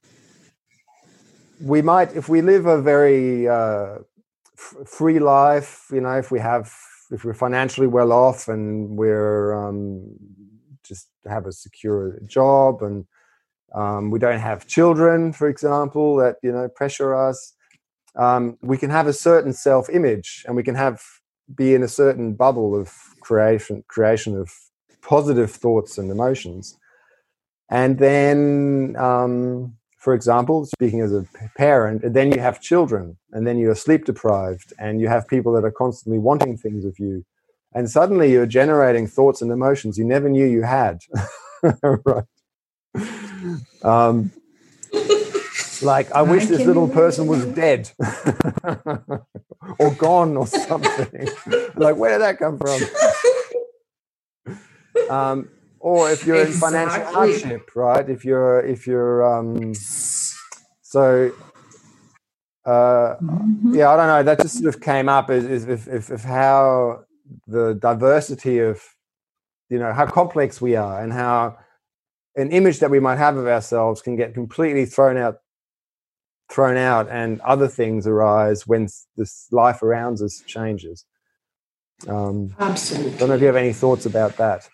[1.61, 3.97] we might, if we live a very uh,
[4.57, 6.73] f- free life, you know, if we have,
[7.11, 10.15] if we're financially well off and we're um,
[10.83, 13.05] just have a secure job and
[13.73, 17.53] um, we don't have children, for example, that you know pressure us.
[18.15, 21.01] Um, we can have a certain self-image, and we can have
[21.55, 24.51] be in a certain bubble of creation, creation of
[25.01, 26.77] positive thoughts and emotions,
[27.69, 31.25] and then um, for example, speaking as a
[31.55, 35.53] parent, and then you have children, and then you're sleep deprived, and you have people
[35.53, 37.23] that are constantly wanting things of you,
[37.75, 41.01] and suddenly you're generating thoughts and emotions you never knew you had.
[41.83, 42.23] right.
[43.83, 44.31] Um,
[45.83, 47.91] like, I wish this little person was dead
[49.79, 51.29] or gone or something.
[51.75, 52.81] like, where did that come from?
[55.11, 55.49] Um,
[55.81, 56.77] or if you're exactly.
[56.77, 58.09] in financial hardship, right?
[58.09, 61.31] If you're if you're um, so
[62.65, 63.75] uh, mm-hmm.
[63.75, 64.23] yeah, I don't know.
[64.23, 67.05] That just sort of came up as, as if, if, if how
[67.47, 68.81] the diversity of
[69.69, 71.57] you know how complex we are and how
[72.35, 75.37] an image that we might have of ourselves can get completely thrown out
[76.51, 81.05] thrown out and other things arise when this life around us changes
[82.07, 84.67] um, absolutely i don't know if you have any thoughts about that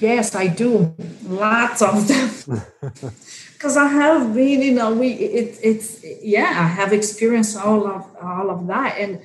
[0.00, 0.94] Yes, I do.
[1.24, 2.62] Lots of them.
[3.56, 8.04] Because I have been, you know, we it, it's yeah, I have experienced all of
[8.22, 9.22] all of that, and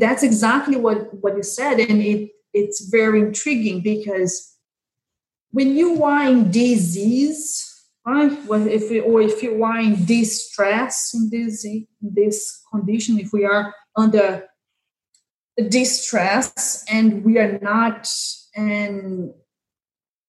[0.00, 4.56] that's exactly what what you said, and it it's very intriguing because
[5.50, 8.32] when you are in disease, right?
[8.46, 13.32] Well, if we, or if you are in distress in this in this condition, if
[13.32, 14.46] we are under
[15.68, 18.08] distress and we are not
[18.54, 19.32] and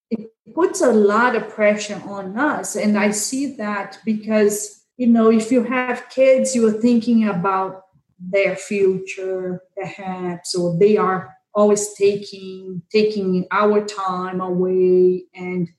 [0.09, 2.75] it puts a lot of pressure on us.
[2.75, 7.83] And I see that because, you know, if you have kids, you are thinking about
[8.19, 15.25] their future, perhaps, or they are always taking taking our time away.
[15.33, 15.69] And,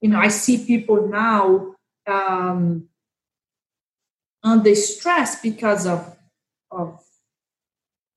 [0.00, 1.74] you know, I see people now
[2.06, 2.88] um,
[4.42, 6.16] under stress because of
[6.70, 7.02] of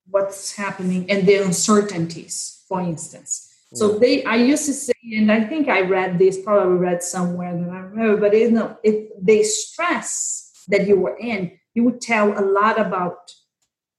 [0.10, 3.49] what's happening and the uncertainties, for instance.
[3.74, 7.56] So they, I used to say, and I think I read this, probably read somewhere
[7.56, 12.02] that I remember, but you know, if they stress that you were in, you would
[12.02, 13.32] tell a lot about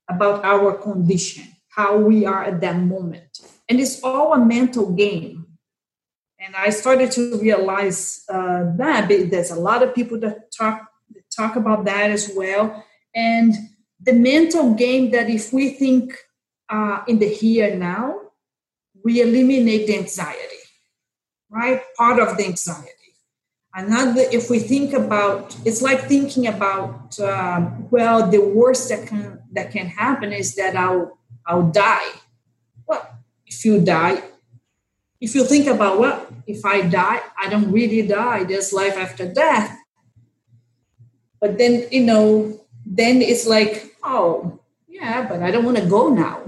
[0.09, 3.39] about our condition, how we are at that moment,
[3.69, 5.45] and it's all a mental game.
[6.37, 11.23] And I started to realize uh, that there's a lot of people that talk that
[11.31, 12.83] talk about that as well,
[13.15, 13.53] and
[14.01, 16.13] the mental game that if we think
[16.67, 18.30] uh, in the here now
[19.03, 20.63] we eliminate the anxiety,
[21.49, 21.81] right?
[21.97, 22.89] Part of the anxiety.
[23.73, 29.39] Another, if we think about, it's like thinking about, um, well, the worst that can
[29.53, 31.17] that can happen is that I'll
[31.47, 32.11] I'll die.
[32.85, 33.01] Well,
[33.45, 34.23] if you die,
[35.21, 38.43] if you think about well, if I die, I don't really die.
[38.43, 39.77] There's life after death.
[41.39, 46.09] But then you know, then it's like, oh yeah, but I don't want to go
[46.09, 46.43] now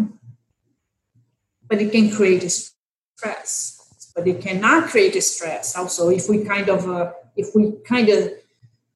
[1.73, 3.79] but it can create stress.
[4.15, 5.75] but it cannot create stress.
[5.75, 8.31] Also if we kind of uh, if we kind of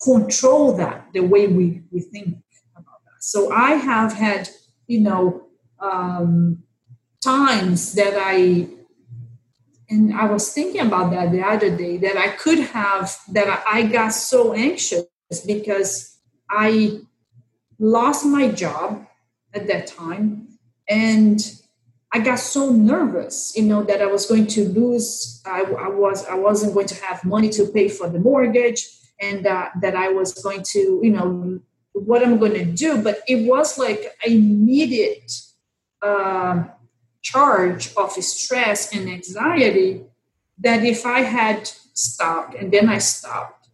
[0.03, 2.37] control that the way we we think
[2.75, 3.23] about that.
[3.33, 4.47] So i have had
[4.85, 5.47] you know
[5.79, 6.61] um,
[7.19, 8.67] times that i
[9.89, 13.05] and i was thinking about that the other day that i could have
[13.35, 15.05] that i got so anxious
[15.47, 16.19] because
[16.51, 16.99] i
[17.79, 19.07] lost my job
[19.53, 20.47] at that time.
[20.89, 21.39] And
[22.17, 25.39] I got so nervous, you know, that I was going to lose.
[25.45, 28.81] I, I was I wasn't going to have money to pay for the mortgage,
[29.21, 31.59] and uh, that I was going to, you know,
[31.93, 33.03] what I'm going to do.
[33.03, 35.31] But it was like immediate
[36.01, 36.63] uh,
[37.21, 40.01] charge of stress and anxiety
[40.57, 43.69] that if I had stopped and then I stopped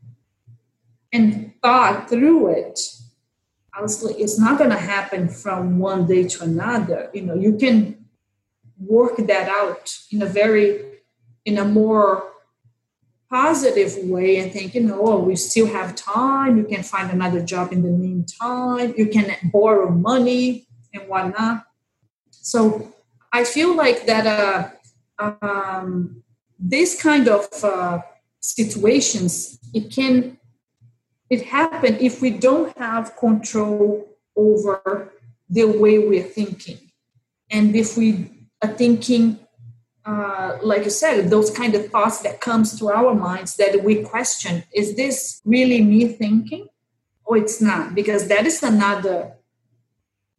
[1.14, 2.78] and thought through it,
[3.80, 7.10] like, it's not going to happen from one day to another.
[7.14, 8.03] You know, you can
[8.88, 10.84] work that out in a very
[11.46, 12.32] in a more
[13.30, 16.58] positive way and think you know oh, we still have time.
[16.58, 18.94] You can find another job in the meantime.
[18.98, 21.66] You can borrow money and whatnot.
[22.30, 22.94] So
[23.32, 24.70] i feel like that uh,
[25.42, 26.24] um,
[26.60, 28.00] this kind of uh,
[28.40, 30.38] situations it can
[31.30, 35.12] it happen if we don't have control over
[35.50, 36.80] the way we're thinking.
[37.50, 39.40] And if we thinking
[40.06, 44.04] uh, like you said those kind of thoughts that comes to our minds that we
[44.04, 46.68] question is this really me thinking?
[47.26, 49.34] Or it's not because that is another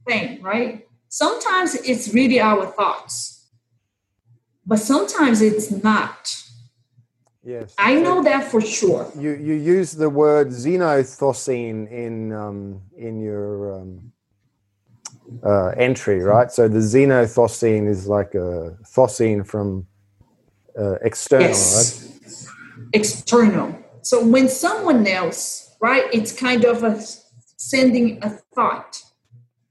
[0.07, 0.87] thing right?
[1.09, 3.35] Sometimes it's really our thoughts
[4.67, 6.41] but sometimes it's not.
[7.47, 9.11] Yes i know that for sure.
[9.19, 14.14] You you use the word xenothosene in um, in your um,
[15.45, 16.51] uh, entry, right?
[16.51, 19.87] So the xenothosene is like a thosene from
[20.79, 22.19] uh, external, yes.
[22.19, 22.89] right?
[22.93, 23.79] External.
[24.03, 27.01] So when someone else, right, it's kind of a
[27.57, 29.03] sending a thought.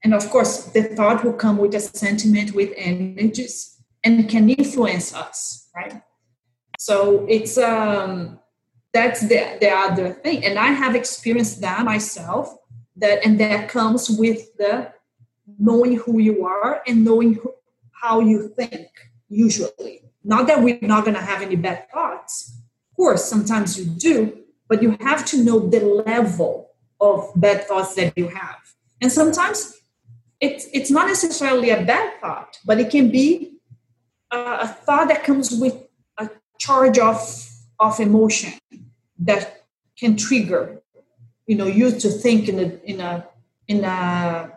[0.03, 5.13] And of course, the thought will come with a sentiment, with energies, and can influence
[5.13, 6.01] us, right?
[6.77, 8.39] So it's um
[8.93, 10.45] that's the, the other thing.
[10.45, 12.55] And I have experienced that myself,
[12.97, 14.91] that and that comes with the
[15.59, 17.53] knowing who you are and knowing who,
[17.91, 18.87] how you think
[19.29, 20.01] usually.
[20.23, 22.55] Not that we're not going to have any bad thoughts.
[22.91, 24.39] Of course sometimes you do
[24.69, 28.57] but you have to know the level of bad thoughts that you have.
[29.01, 29.81] And sometimes
[30.39, 33.53] it's it's not necessarily a bad thought but it can be
[34.31, 35.75] a, a thought that comes with
[36.17, 37.17] a charge of
[37.79, 38.53] of emotion
[39.19, 39.63] that
[39.97, 40.81] can trigger
[41.47, 43.27] you know you to think in a in a
[43.67, 44.51] in a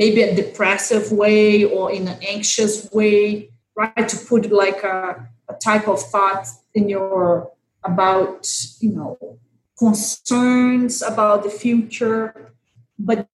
[0.00, 4.08] maybe a depressive way or in an anxious way right?
[4.08, 7.50] To put like a, a type of thought in your
[7.82, 8.48] about
[8.80, 9.38] you know
[9.78, 12.52] concerns about the future.
[12.98, 13.28] But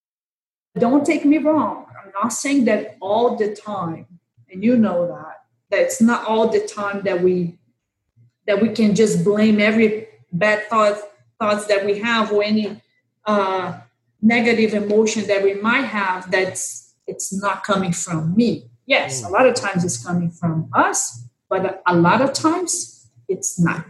[0.78, 4.06] don't take me wrong i'm not saying that all the time
[4.50, 7.58] and you know that that it's not all the time that we
[8.46, 10.98] that we can just blame every bad thought
[11.38, 12.80] thoughts that we have or any
[13.24, 13.78] uh,
[14.22, 18.70] negative emotion that we might have that's it's not coming from me.
[18.86, 23.58] Yes a lot of times it's coming from us but a lot of times it's
[23.58, 23.86] not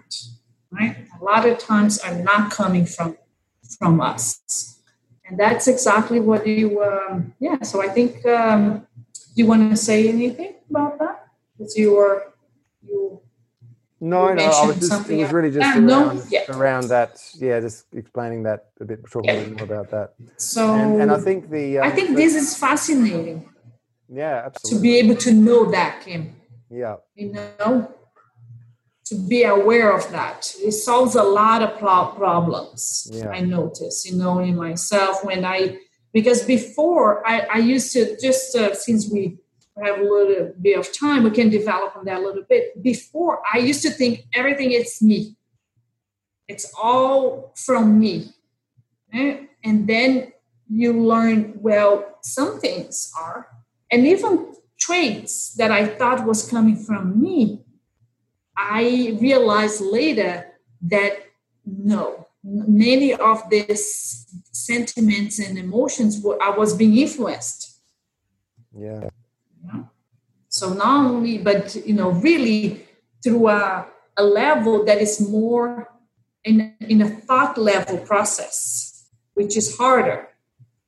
[0.71, 0.97] right?
[1.21, 3.17] A lot of times are not coming from
[3.79, 4.81] from us.
[5.25, 8.87] And that's exactly what you um, yeah so i think um,
[9.35, 11.29] do you want to say anything about that?
[11.57, 12.32] Because you were
[14.03, 16.23] no, no, I was just, it was really just around, no?
[16.29, 16.45] yeah.
[16.51, 17.23] around that.
[17.37, 19.41] Yeah, just explaining that a bit, talking yeah.
[19.41, 20.15] a bit more about that.
[20.39, 23.49] So, and, and I think the, um, I think this is fascinating.
[24.09, 24.77] Yeah, absolutely.
[24.77, 26.35] To be able to know that, Kim.
[26.69, 26.97] Yeah.
[27.15, 27.95] You know,
[29.07, 33.09] to be aware of that, it solves a lot of problems.
[33.13, 33.29] Yeah.
[33.29, 35.79] I notice, you know, in myself when I,
[36.13, 39.39] because before I, I used to just uh, since we
[39.81, 42.83] have a little bit of time, we can develop on that a little bit.
[42.83, 45.37] Before, I used to think everything is me.
[46.49, 48.33] It's all from me.
[49.13, 49.49] Right?
[49.65, 50.33] And then
[50.69, 53.49] you learn, well, some things are.
[53.91, 57.65] And even traits that I thought was coming from me,
[58.57, 60.47] I realized later
[60.83, 61.13] that
[61.65, 67.79] no, many of these sentiments and emotions were, I was being influenced.
[68.75, 69.09] Yeah
[70.53, 72.87] so not only, but you know, really
[73.25, 73.87] through a,
[74.19, 75.89] a level that is more
[76.45, 80.29] in, in a thought level process, which is harder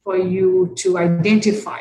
[0.03, 1.81] for you to identify.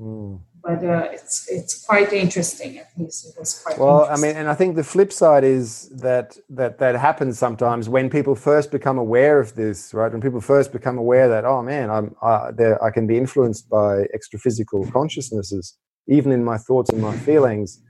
[0.00, 0.40] Mm.
[0.64, 2.78] but uh, it's it's quite interesting.
[2.78, 3.78] At least it was quite.
[3.78, 7.88] Well, I mean, and I think the flip side is that that that happens sometimes
[7.88, 10.10] when people first become aware of this, right?
[10.10, 12.16] When people first become aware that oh man, I'm
[12.56, 15.76] there, I can be influenced by extra-physical consciousnesses,
[16.08, 17.80] even in my thoughts and my feelings.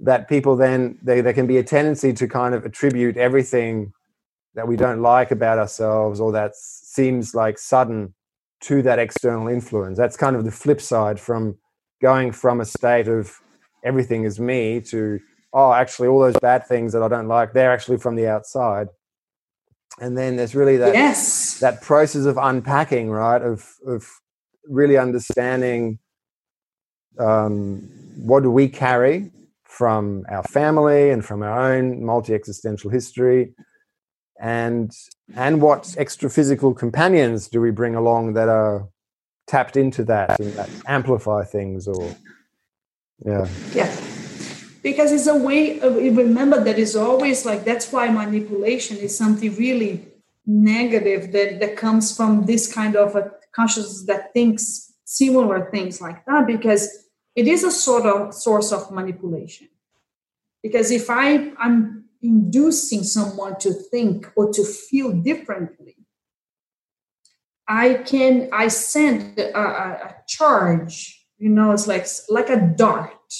[0.00, 3.92] That people then they, there can be a tendency to kind of attribute everything
[4.54, 8.14] that we don't like about ourselves or that seems like sudden
[8.62, 9.98] to that external influence.
[9.98, 11.58] That's kind of the flip side from
[12.00, 13.40] going from a state of
[13.84, 15.20] everything is me to
[15.52, 18.88] oh actually all those bad things that i don't like they're actually from the outside
[20.00, 21.58] and then there's really that yes.
[21.60, 24.08] that process of unpacking right of of
[24.68, 25.98] really understanding
[27.18, 29.30] um, what do we carry
[29.64, 33.52] from our family and from our own multi-existential history?
[34.40, 34.90] And
[35.36, 38.88] and what extra physical companions do we bring along that are
[39.46, 42.14] tapped into that and that amplify things or
[43.24, 43.46] yeah.
[43.74, 43.96] Yeah.
[44.82, 49.54] Because it's a way of remember that is always like that's why manipulation is something
[49.56, 50.06] really
[50.46, 56.24] negative that that comes from this kind of a consciousness that thinks similar things like
[56.26, 59.68] that because it is a sort of source of manipulation
[60.62, 65.96] because if i i'm inducing someone to think or to feel differently
[67.70, 71.24] I can I send a, a, charge.
[71.38, 73.32] You know, it's like like a dart.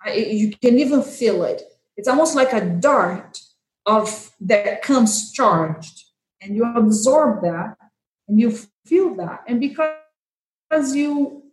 [0.00, 1.62] I, you can even feel it.
[1.96, 3.40] It's almost like a dart
[3.84, 6.04] of that comes charged,
[6.40, 7.76] and you absorb that,
[8.28, 9.96] and you feel that, and because
[10.94, 11.44] you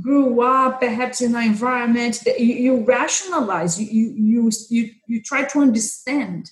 [0.00, 5.44] grew up perhaps in an environment that you, you rationalize, you, you you you try
[5.44, 6.50] to understand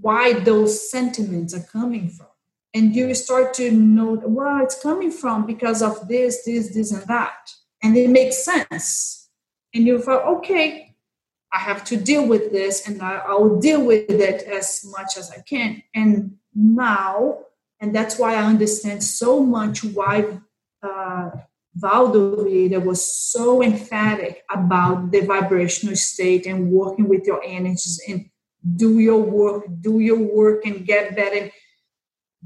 [0.00, 2.26] why those sentiments are coming from.
[2.74, 7.06] And you start to know where it's coming from because of this this this and
[7.06, 7.50] that.
[7.82, 9.28] And it makes sense.
[9.74, 10.88] And you thought okay
[11.54, 15.30] i have to deal with this and I, i'll deal with it as much as
[15.30, 15.82] i can.
[15.94, 17.38] And now
[17.80, 20.38] and that's why i understand so much why
[20.82, 21.30] uh,
[21.80, 28.28] Waldo Vieira was so emphatic about the vibrational state and working with your energies and
[28.76, 31.50] do your work, do your work and get better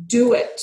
[0.06, 0.60] do it.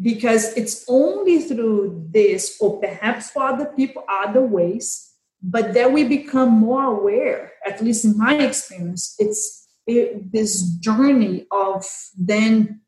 [0.00, 5.06] Because it's only through this or perhaps for other people other ways
[5.42, 11.46] but that we become more aware at least in my experience it's it, this journey
[11.50, 11.86] of
[12.18, 12.80] then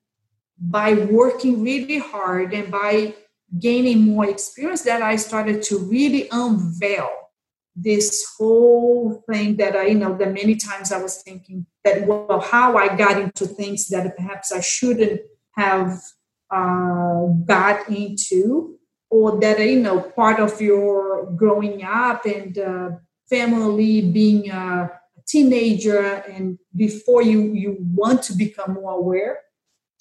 [0.59, 3.15] by working really hard and by
[3.59, 7.09] gaining more experience that i started to really unveil
[7.75, 12.41] this whole thing that i you know that many times i was thinking that well
[12.41, 15.21] how i got into things that perhaps i shouldn't
[15.53, 15.99] have
[16.51, 18.79] uh, got into
[19.11, 22.91] or that you know part of your growing up and uh,
[23.29, 24.91] family being a
[25.27, 29.41] teenager and before you you want to become more aware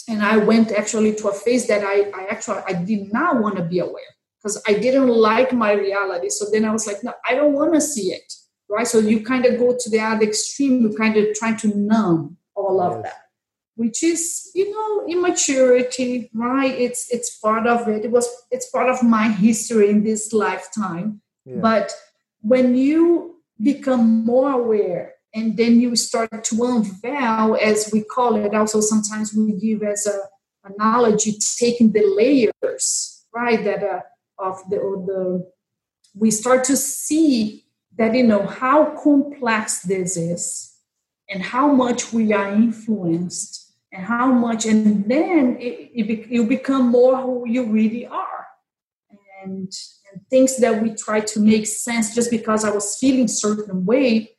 [0.08, 3.58] and i went actually to a phase that i, I actually i did not want
[3.58, 6.30] to be aware because i didn't like my reality.
[6.30, 8.34] So then i was like no i don't want to see it
[8.70, 8.88] right?
[8.88, 12.38] So you kind of go to the other extreme you kind of try to numb
[12.56, 13.04] all of yes.
[13.04, 13.22] that
[13.76, 16.74] which is you know immaturity right?
[16.74, 18.04] It's it's part of it.
[18.06, 21.22] It was it's part of my history in this lifetime.
[21.46, 21.60] Yeah.
[21.62, 21.94] but
[22.42, 28.54] when you become more aware and then you start to unveil as we call it
[28.54, 30.20] also sometimes we give as a
[30.70, 34.02] analogy taking the layers right that uh,
[34.40, 35.52] of the, the
[36.16, 37.66] we start to see
[37.98, 40.76] that you know how complex this is
[41.30, 46.88] and how much we are influenced and how much and then it, it, you become
[46.90, 48.48] more who you really are.
[49.44, 49.72] And
[50.30, 54.37] things that we try to make sense just because i was feeling certain way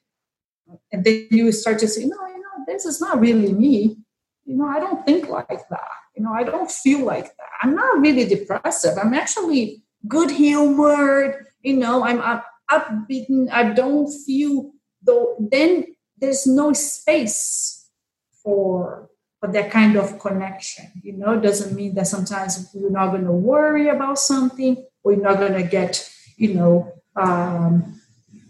[0.93, 3.97] and then you start to say no you know this is not really me.
[4.45, 5.91] You know i don't think like that.
[6.17, 7.51] You know i don't feel like that.
[7.63, 8.97] I'm not really depressive.
[8.99, 11.47] I'm actually good humored.
[11.63, 14.73] You know i'm up upbeaten i don't feel
[15.03, 15.87] though then
[16.19, 17.89] there's no space
[18.43, 19.09] for
[19.41, 20.87] for that kind of connection.
[21.03, 25.13] You know, it doesn't mean that sometimes you're not going to worry about something or
[25.13, 27.98] you're not going to get, you know, um,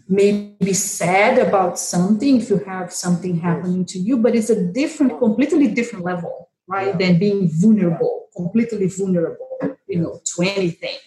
[0.09, 5.19] maybe sad about something if you have something happening to you, but it's a different,
[5.19, 6.87] completely different level, right?
[6.87, 6.97] Yeah.
[6.97, 10.97] Than being vulnerable, completely vulnerable, you know, to anything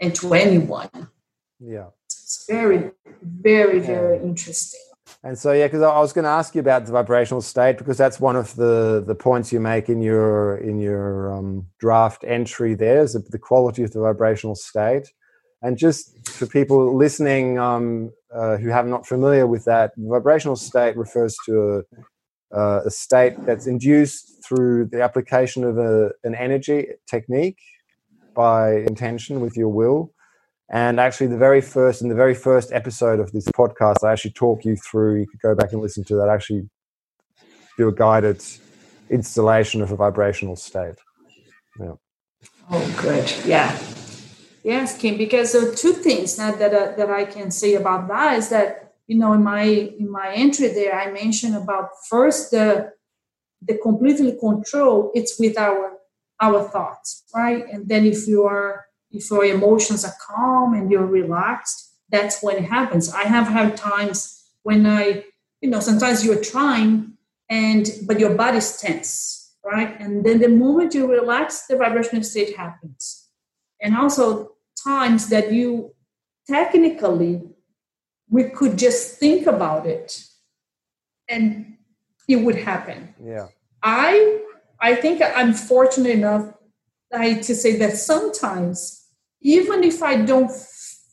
[0.00, 0.88] and to anyone.
[1.58, 1.88] Yeah.
[2.06, 2.92] It's very,
[3.22, 4.80] very, very interesting.
[5.24, 7.98] And so, yeah, because I was going to ask you about the vibrational state because
[7.98, 12.74] that's one of the the points you make in your in your um, draft entry.
[12.74, 15.08] There is the quality of the vibrational state,
[15.62, 20.96] And just for people listening um, uh, who have not familiar with that, vibrational state
[20.96, 21.84] refers to
[22.52, 27.58] a, uh, a state that's induced through the application of a, an energy technique
[28.34, 30.12] by intention with your will.
[30.70, 34.32] And actually, the very first in the very first episode of this podcast, I actually
[34.32, 35.20] talk you through.
[35.20, 36.28] You could go back and listen to that.
[36.28, 36.68] I actually
[37.78, 38.44] do a guided
[39.08, 40.96] installation of a vibrational state.
[41.80, 41.94] Yeah.
[42.70, 43.32] Oh, good.
[43.46, 43.78] Yeah.
[44.68, 45.16] Yes, Kim.
[45.16, 48.92] Because the two things that that, uh, that I can say about that is that
[49.06, 52.92] you know in my in my entry there I mentioned about first the
[53.62, 55.96] the completely control it's with our
[56.42, 57.64] our thoughts right?
[57.72, 61.78] And then if you are if your emotions are calm and you're relaxed
[62.10, 63.10] that's when it happens.
[63.10, 64.18] I have had times
[64.64, 65.24] when i
[65.62, 67.14] you know sometimes you're trying
[67.48, 69.98] and but your body's tense right?
[69.98, 73.28] And then the moment you relax the vibrational state happens.
[73.80, 75.94] And also times that you
[76.46, 77.42] technically
[78.30, 80.22] we could just think about it
[81.28, 81.76] and
[82.28, 83.14] it would happen.
[83.22, 83.48] Yeah.
[83.82, 84.42] I
[84.80, 86.54] i think i'm fortunate enough
[87.12, 89.08] I, to say that sometimes
[89.40, 90.52] even if i don't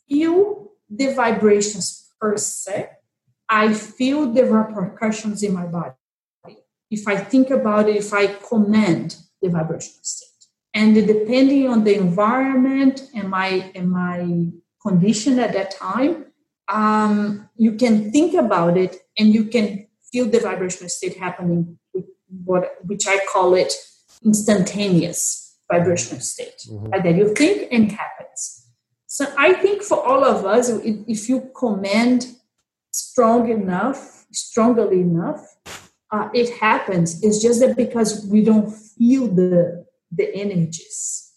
[0.08, 2.90] feel the vibrations per se
[3.48, 5.94] i feel the repercussions in my body.
[6.90, 10.35] If I think about it, if I command the vibrational state.
[10.76, 14.48] And depending on the environment and my and my
[14.86, 16.26] condition at that time,
[16.68, 21.78] um, you can think about it and you can feel the vibrational state happening,
[22.44, 23.72] what which I call it
[24.22, 26.60] instantaneous vibrational state.
[26.68, 27.02] Mm-hmm.
[27.02, 28.68] Then you think and happens.
[29.06, 32.36] So I think for all of us, if you command
[32.90, 35.40] strong enough, strongly enough,
[36.12, 37.22] uh, it happens.
[37.22, 39.85] It's just that because we don't feel the
[40.16, 41.32] the energies.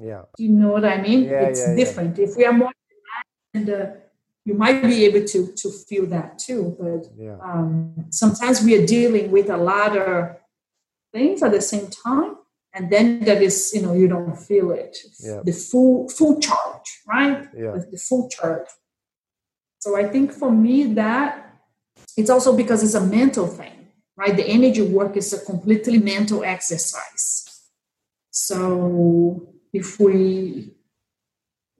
[0.00, 0.22] Yeah.
[0.38, 1.24] You know what I mean?
[1.24, 2.18] Yeah, it's yeah, different.
[2.18, 2.24] Yeah.
[2.24, 2.72] If we are more
[3.54, 3.86] and uh,
[4.44, 6.76] you might be able to to feel that too.
[6.78, 7.38] But yeah.
[7.42, 10.36] um, sometimes we are dealing with a lot of
[11.12, 12.36] things at the same time,
[12.72, 14.96] and then that is you know you don't feel it.
[15.20, 15.40] Yeah.
[15.44, 17.48] The full full charge, right?
[17.56, 17.72] Yeah.
[17.72, 18.68] The, the full charge.
[19.78, 21.50] So I think for me that
[22.16, 24.36] it's also because it's a mental thing, right?
[24.36, 27.49] The energy work is a completely mental exercise.
[28.30, 30.74] So if we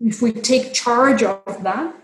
[0.01, 1.95] if we take charge of that,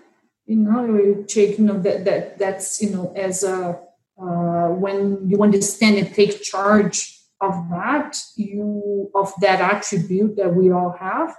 [0.47, 3.81] you know, we take you know that that that's you know as a
[4.21, 10.71] uh, when you understand and take charge of that, you of that attribute that we
[10.71, 11.37] all have,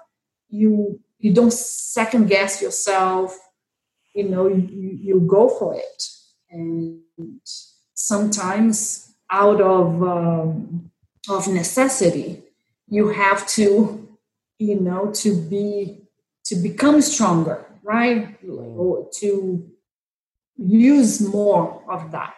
[0.50, 3.38] you you don't second guess yourself.
[4.14, 6.04] You know, you, you go for it
[6.50, 7.02] and
[7.94, 10.92] sometimes out of um,
[11.30, 12.44] of necessity
[12.88, 14.08] you have to
[14.60, 16.02] you know to be
[16.46, 19.70] to become stronger right or to
[20.58, 22.36] use more of that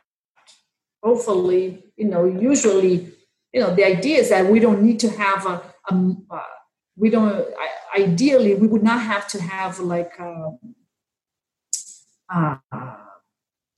[1.04, 3.12] hopefully you know usually
[3.54, 6.44] you know the idea is that we don't need to have a, a uh,
[6.98, 7.46] we don't
[7.98, 10.58] ideally we would not have to have like a,
[12.34, 12.58] uh,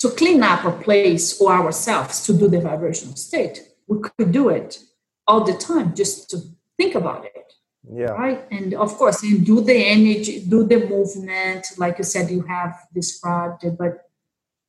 [0.01, 3.61] to clean up a place or ourselves to do the vibrational state.
[3.87, 4.79] We could do it
[5.27, 6.41] all the time just to
[6.77, 7.53] think about it.
[7.91, 8.11] Yeah.
[8.11, 8.45] Right.
[8.51, 12.75] And of course, and do the energy, do the movement, like you said, you have
[12.93, 14.09] described it, but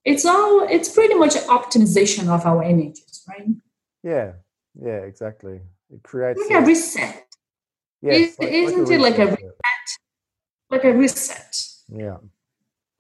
[0.04, 3.48] it's all it's pretty much optimization of our energies, right?
[4.02, 4.32] Yeah.
[4.80, 5.60] Yeah, exactly.
[5.92, 7.26] It creates like a, reset.
[8.00, 9.86] Yes, like, isn't like it like a reset?
[10.70, 11.56] Like a reset.
[11.88, 12.16] Yeah.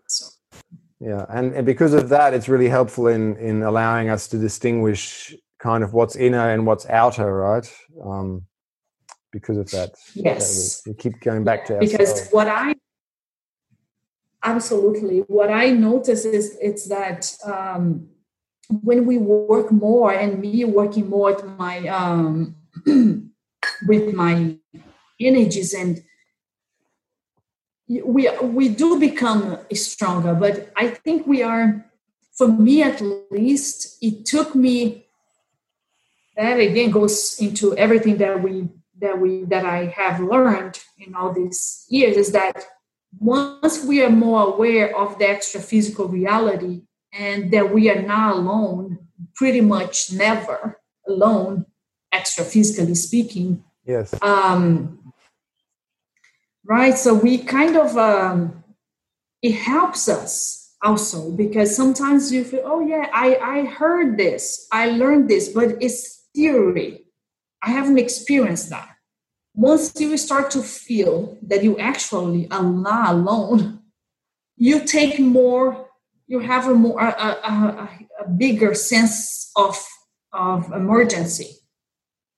[0.06, 0.26] so
[1.00, 5.34] Yeah, and, and because of that, it's really helpful in in allowing us to distinguish
[5.58, 7.72] kind of what's inner and what's outer, right?
[8.04, 8.44] Um,
[9.32, 12.74] because of that, yes, that we, we, keep going back to because what I
[14.44, 18.08] absolutely what I notice is it's that um,
[18.68, 22.56] when we work more, and me working more with my um,
[23.86, 24.56] with my
[25.20, 26.02] energies and
[27.88, 31.84] we we do become stronger but i think we are
[32.32, 33.00] for me at
[33.30, 35.06] least it took me
[36.36, 38.68] that again goes into everything that we
[39.02, 42.64] that we that i have learned in all these years is that
[43.18, 48.36] once we are more aware of the extra physical reality and that we are not
[48.36, 48.98] alone
[49.34, 51.66] pretty much never alone
[52.10, 54.98] extra physically speaking yes um
[56.64, 56.96] right?
[56.96, 58.64] So we kind of um,
[59.42, 64.90] it helps us also because sometimes you feel, oh yeah, I I heard this, I
[64.90, 67.06] learned this, but it's theory.
[67.62, 68.91] I haven't experienced that.
[69.54, 73.80] Once you start to feel that you actually are not alone,
[74.56, 75.88] you take more,
[76.26, 77.88] you have a more a, a,
[78.24, 79.76] a bigger sense of
[80.32, 81.50] of emergency,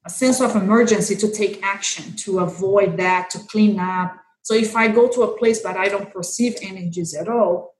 [0.04, 4.16] a sense of emergency to take action, to avoid that, to clean up.
[4.42, 7.74] So if I go to a place but I don't perceive energies at all,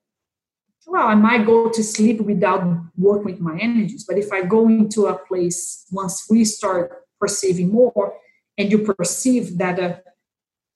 [0.87, 2.63] well, I might go to sleep without
[2.97, 4.05] working with my energies.
[4.07, 8.15] But if I go into a place once we start perceiving more,
[8.57, 9.97] and you perceive that uh,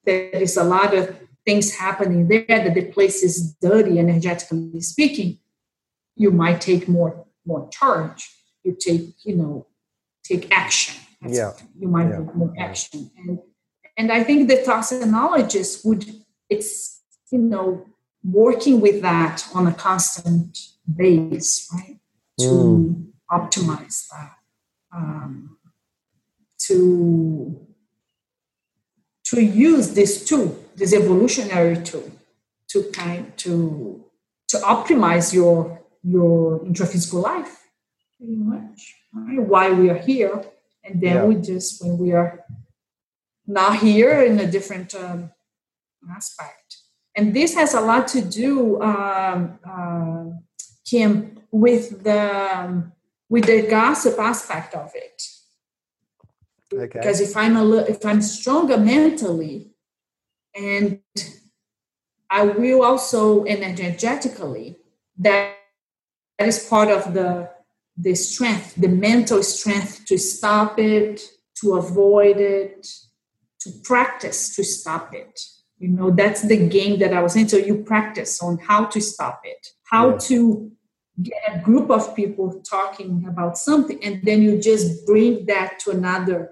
[0.04, 5.38] there is a lot of things happening there, that the place is dirty, energetically speaking,
[6.16, 8.30] you might take more more charge.
[8.64, 9.66] You take, you know,
[10.22, 10.96] take action.
[11.22, 11.52] That's yeah.
[11.78, 12.18] You might yeah.
[12.18, 13.10] take more action.
[13.16, 13.38] And
[13.96, 16.04] and I think the thosenologist would
[16.50, 17.00] it's
[17.32, 17.86] you know
[18.22, 20.58] working with that on a constant
[21.02, 21.98] base, right?
[22.40, 23.06] To mm.
[23.30, 24.32] optimize that.
[24.94, 25.58] Um,
[26.66, 27.67] to
[29.30, 32.10] to use this tool, this evolutionary tool,
[32.68, 34.04] to kind to
[34.48, 37.68] to optimize your your intraphysical life,
[38.16, 38.94] pretty much.
[39.12, 39.40] Right?
[39.40, 40.44] Why we are here,
[40.84, 41.24] and then yeah.
[41.24, 42.44] we just when we are
[43.46, 45.30] not here in a different um,
[46.10, 46.78] aspect,
[47.14, 50.24] and this has a lot to do, um, uh,
[50.86, 52.92] Kim, with the um,
[53.28, 55.22] with the gossip aspect of it
[56.72, 56.98] Okay.
[56.98, 59.70] Because if I'm a little, if I'm stronger mentally,
[60.54, 61.00] and
[62.30, 64.76] I will also energetically,
[65.18, 65.54] that
[66.38, 67.50] that is part of the
[67.96, 71.20] the strength, the mental strength to stop it,
[71.60, 72.86] to avoid it,
[73.60, 75.40] to practice to stop it.
[75.78, 77.48] You know, that's the game that I was in.
[77.48, 80.18] So you practice on how to stop it, how yeah.
[80.18, 80.72] to
[81.20, 85.90] get a group of people talking about something, and then you just bring that to
[85.90, 86.50] another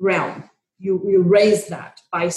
[0.00, 0.50] realm.
[0.78, 2.30] You, you raise that by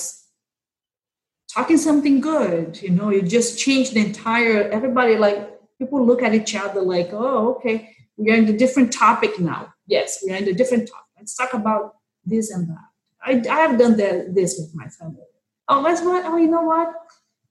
[1.52, 2.82] talking something good.
[2.82, 5.50] You know, you just change the entire, everybody like,
[5.80, 9.74] people look at each other like, oh, okay, we are in a different topic now.
[9.88, 11.04] Yes, we are in a different topic.
[11.18, 11.96] Let's talk about
[12.26, 12.86] this and that.
[13.26, 15.24] I, I have done that, this with my family.
[15.68, 16.26] Oh, let's what?
[16.26, 16.94] Oh, you know what?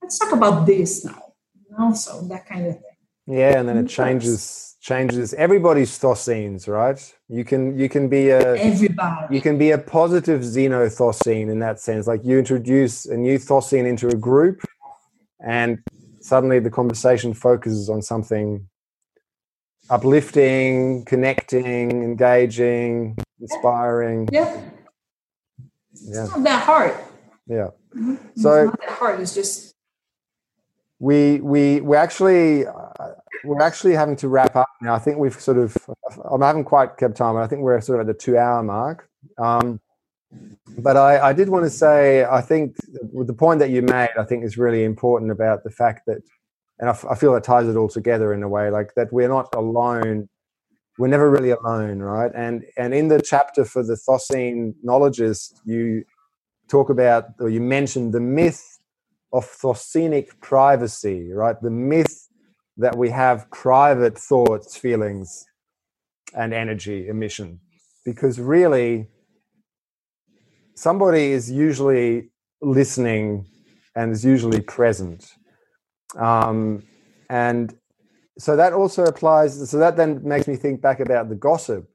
[0.01, 1.33] Let's talk about this now.
[1.55, 2.97] You know, so that kind of thing.
[3.27, 7.01] Yeah, and then it changes changes everybody's thosenes, right?
[7.29, 9.35] You can you can be a everybody.
[9.35, 12.07] You can be a positive xenothosene in that sense.
[12.07, 14.61] Like you introduce a new thosene into a group,
[15.39, 15.79] and
[16.21, 18.69] suddenly the conversation focuses on something
[19.89, 24.29] uplifting, connecting, engaging, inspiring.
[24.33, 24.61] Yeah.
[25.95, 26.25] Yeah.
[26.25, 26.95] It's not that hard.
[27.47, 27.69] Yeah.
[27.95, 28.17] Mm-hmm.
[28.37, 29.21] So it's not that hard.
[29.21, 29.75] It's just
[30.99, 32.65] we we we actually
[33.45, 34.95] we're actually having to wrap up now.
[34.95, 35.77] I think we've sort of,
[36.09, 37.37] I haven't quite kept time.
[37.37, 39.09] I think we're sort of at the two hour mark.
[39.39, 39.81] Um,
[40.79, 42.77] but I, I, did want to say, I think
[43.13, 46.19] the point that you made, I think is really important about the fact that,
[46.79, 49.29] and I, I feel it ties it all together in a way, like that we're
[49.29, 50.29] not alone.
[50.99, 52.31] We're never really alone, right?
[52.35, 56.05] And and in the chapter for the Thocene knowledgeist, you
[56.69, 58.79] talk about or you mentioned the myth
[59.33, 61.61] of Thosenic privacy, right?
[61.61, 62.29] The myth
[62.77, 65.45] that we have private thoughts, feelings,
[66.35, 67.61] and energy emission.
[68.05, 69.09] Because really,
[70.75, 72.31] somebody is usually
[72.61, 73.47] listening
[73.95, 75.31] and is usually present.
[76.17, 76.83] Um,
[77.29, 77.75] and
[78.39, 79.71] so that also applies.
[79.71, 81.89] So that then makes me think back about the gossip,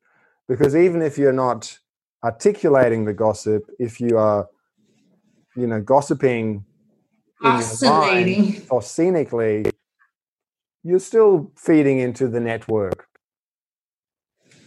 [0.47, 1.77] because even if you're not
[2.23, 4.47] articulating the gossip, if you are,
[5.55, 6.65] you know, gossiping,
[7.43, 9.71] oscillating, or scenically,
[10.87, 13.07] you're still feeding into the network.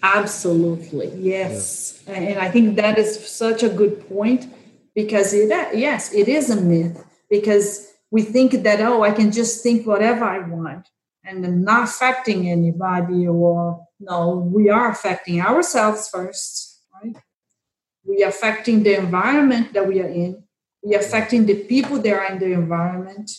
[0.03, 2.03] Absolutely, yes.
[2.07, 2.15] Yeah.
[2.15, 4.53] And I think that is such a good point
[4.95, 9.63] because it, yes, it is a myth because we think that, oh, I can just
[9.63, 10.89] think whatever I want
[11.25, 17.17] and not affecting anybody or no, we are affecting ourselves first, right?
[18.05, 20.43] We are affecting the environment that we are in.
[20.83, 23.31] We are affecting the people that are in the environment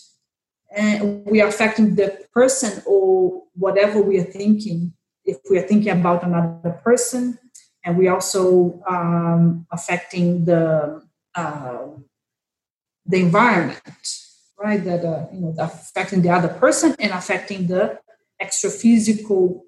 [0.76, 4.94] and we are affecting the person or whatever we are thinking.
[5.26, 7.38] If we are thinking about another person
[7.84, 11.02] and we also um, affecting the
[11.36, 11.88] uh,
[13.06, 14.22] the environment
[14.62, 14.84] right?
[14.84, 18.00] That uh, you know affecting the other person and affecting the
[18.40, 19.66] extra physical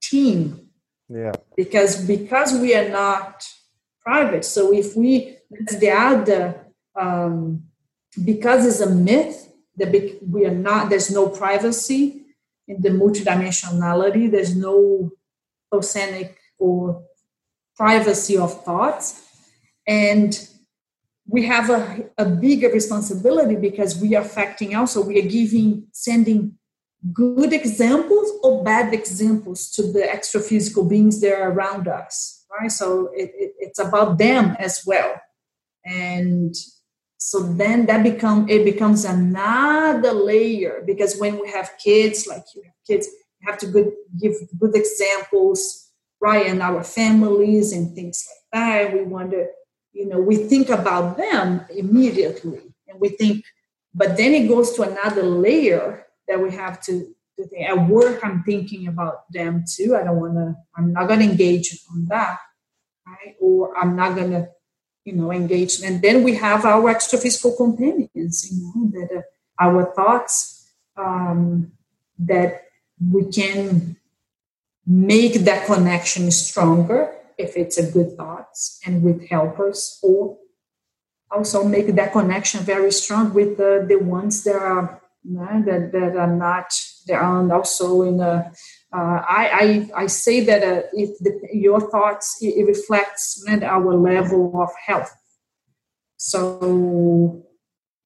[0.00, 0.68] team.
[1.08, 1.32] Yeah.
[1.56, 3.44] Because because we are not
[4.02, 5.36] private so if we
[5.80, 7.64] the other um,
[8.24, 9.45] because it's a myth
[9.76, 12.22] the we are not there's no privacy
[12.68, 14.30] in the multidimensionality.
[14.30, 15.10] There's no
[15.72, 17.04] oceanic or
[17.76, 19.22] privacy of thoughts.
[19.86, 20.36] And
[21.28, 26.56] we have a, a bigger responsibility because we are affecting also we are giving sending
[27.12, 32.70] good examples or bad examples to the extra physical beings that are around us right?
[32.70, 35.20] So it, it, it's about them as well.
[35.84, 36.54] And
[37.26, 42.62] so then that become it becomes another layer because when we have kids like you
[42.62, 43.08] have kids
[43.40, 43.90] you have to good,
[44.20, 45.90] give good examples
[46.20, 49.48] right in our families and things like that we wonder
[49.92, 53.44] you know we think about them immediately and we think
[53.96, 57.68] but then it goes to another layer that we have to, to think.
[57.68, 59.96] At work, I'm thinking about them too.
[59.96, 60.54] I don't want to.
[60.76, 62.38] I'm not going to engage on that,
[63.06, 63.34] right?
[63.40, 64.48] Or I'm not going to,
[65.06, 65.80] you know, engage.
[65.80, 68.50] And then we have our extra-physical companions.
[68.50, 69.22] You know, that uh,
[69.58, 71.72] our thoughts um,
[72.18, 72.64] that
[73.00, 73.96] we can
[74.86, 80.38] make that connection stronger if it's a good thoughts and with helpers or
[81.30, 86.34] also make that connection very strong with the, the ones that are that, that are
[86.34, 86.72] not
[87.06, 88.52] there are also in a
[88.92, 93.94] uh, I, I, I say that uh, if the, your thoughts it, it reflects our
[93.94, 95.14] level of health.
[96.16, 97.44] So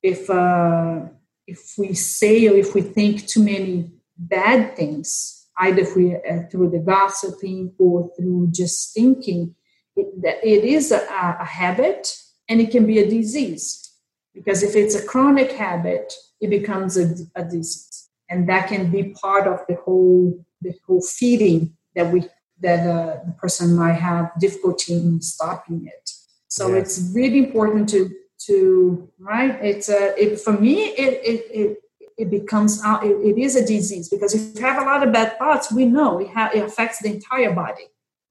[0.03, 1.01] if uh,
[1.47, 6.71] if we say or if we think too many bad things, either we, uh, through
[6.71, 9.55] the gossiping or through just thinking,
[9.97, 10.07] it,
[10.43, 11.07] it is a,
[11.41, 12.17] a habit
[12.49, 13.93] and it can be a disease.
[14.35, 19.13] Because if it's a chronic habit, it becomes a, a disease and that can be
[19.21, 22.25] part of the whole the whole feeding that we
[22.61, 26.11] that uh, the person might have difficulty in stopping it.
[26.49, 26.81] So yeah.
[26.81, 28.11] it's really important to
[28.47, 31.79] to right it's a it, for me it it, it
[32.17, 35.13] it becomes uh, it, it is a disease because if you have a lot of
[35.13, 37.87] bad thoughts we know it, ha- it affects the entire body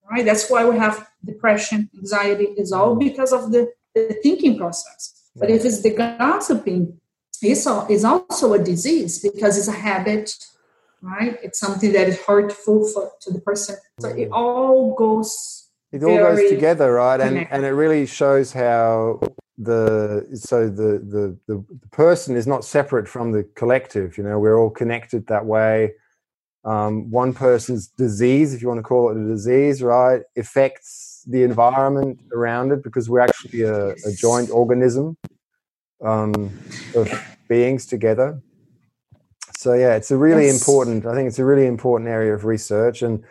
[0.09, 0.25] right?
[0.25, 5.29] That's why we have depression anxiety is all because of the, the thinking process.
[5.35, 6.99] But if it's the gossiping
[7.41, 10.35] is, is also a disease because it's a habit,
[11.01, 11.37] right?
[11.43, 13.77] It's something that is hurtful for, to the person.
[13.99, 14.33] So it mm.
[14.33, 15.67] all goes.
[15.91, 17.19] It all goes together, right?
[17.19, 19.19] And and it really shows how
[19.57, 24.17] the so the, the the the person is not separate from the collective.
[24.17, 25.93] You know, we're all connected that way.
[26.65, 31.43] Um, one person's disease, if you want to call it a disease, right, affects the
[31.43, 35.17] environment around it because we're actually a, a joint organism
[36.03, 36.51] um,
[36.95, 37.09] of
[37.47, 38.41] beings together.
[39.59, 40.57] So yeah, it's a really yes.
[40.57, 41.05] important.
[41.05, 43.25] I think it's a really important area of research, and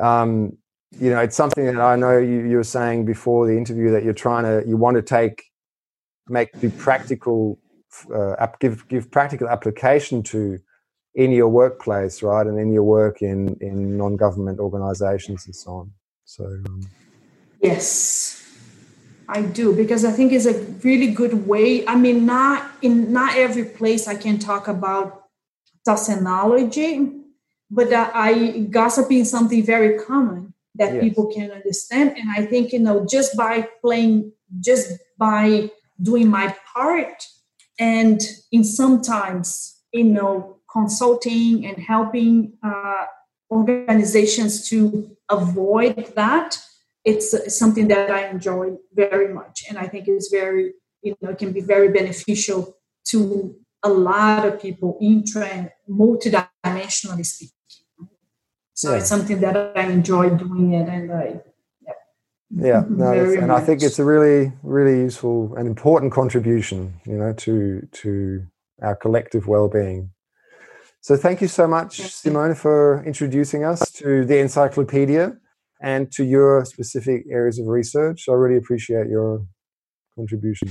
[0.00, 0.56] um,
[0.98, 4.02] you know, it's something that I know you, you were saying before the interview that
[4.02, 5.44] you're trying to, you want to take,
[6.26, 7.58] make the practical,
[8.14, 10.58] uh, give give practical application to
[11.14, 15.70] in your workplace, right, and in your work in in non government organisations and so
[15.70, 15.92] on.
[16.24, 16.80] So um,
[17.60, 18.42] yes,
[19.28, 21.86] I do because I think it's a really good way.
[21.86, 25.21] I mean, not in not every place I can talk about
[25.86, 27.20] thosenology,
[27.70, 31.02] but uh, I gossiping is something very common that yes.
[31.02, 32.16] people can understand.
[32.16, 37.26] And I think you know just by playing, just by doing my part,
[37.78, 43.06] and in sometimes you know consulting and helping uh,
[43.50, 46.56] organizations to avoid that
[47.04, 51.38] it's something that I enjoy very much, and I think it's very you know it
[51.38, 52.76] can be very beneficial
[53.08, 57.56] to a lot of people in trend multidimensionally speaking.
[58.74, 58.98] So yeah.
[58.98, 61.40] it's something that I enjoy doing it, and I.
[62.54, 63.62] Yeah, no, and much.
[63.62, 68.46] I think it's a really, really useful and important contribution, you know, to to
[68.82, 70.10] our collective well-being.
[71.00, 75.36] So, thank you so much, Simone, for introducing us to the encyclopedia
[75.80, 78.28] and to your specific areas of research.
[78.28, 79.44] I really appreciate your
[80.16, 80.68] contribution.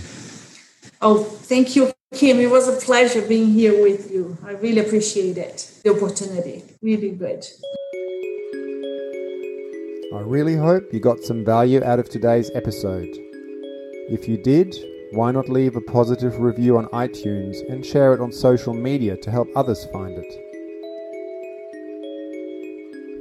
[1.04, 2.40] Oh, thank you, Kim.
[2.40, 4.38] It was a pleasure being here with you.
[4.46, 6.64] I really appreciate it, the opportunity.
[6.84, 7.44] Really good.
[10.14, 13.10] I really hope you got some value out of today's episode.
[14.12, 14.76] If you did,
[15.14, 19.32] why not leave a positive review on iTunes and share it on social media to
[19.32, 20.32] help others find it?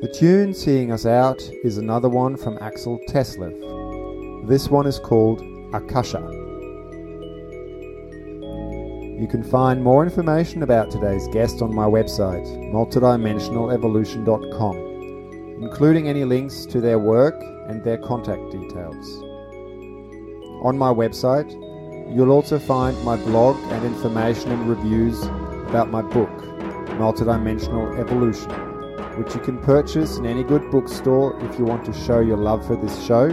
[0.02, 4.48] The tune seeing us out is another one from Axel Teslev.
[4.48, 5.40] This one is called
[5.72, 6.39] Akasha.
[9.20, 14.76] You can find more information about today's guest on my website, multidimensionalevolution.com,
[15.62, 17.38] including any links to their work
[17.68, 19.22] and their contact details.
[20.64, 21.52] On my website,
[22.16, 25.22] you'll also find my blog and information and reviews
[25.68, 26.30] about my book,
[26.96, 28.50] Multidimensional Evolution
[29.18, 32.66] which you can purchase in any good bookstore if you want to show your love
[32.66, 33.28] for this show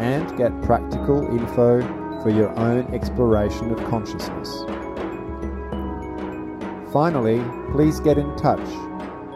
[0.00, 1.80] and get practical info
[2.22, 4.64] for your own exploration of consciousness.
[6.92, 7.40] Finally,
[7.70, 8.68] please get in touch,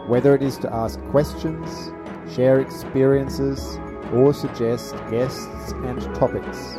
[0.07, 1.89] whether it is to ask questions,
[2.35, 3.77] share experiences,
[4.11, 6.75] or suggest guests and topics.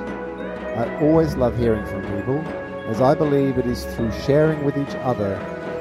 [0.77, 2.39] I always love hearing from people,
[2.89, 5.31] as I believe it is through sharing with each other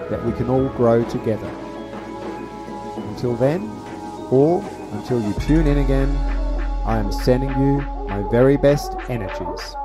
[0.10, 1.52] that we can all grow together.
[3.10, 3.70] Until then,
[4.32, 4.64] or
[4.94, 6.10] until you tune in again,
[6.86, 9.76] I am sending you my very best energies.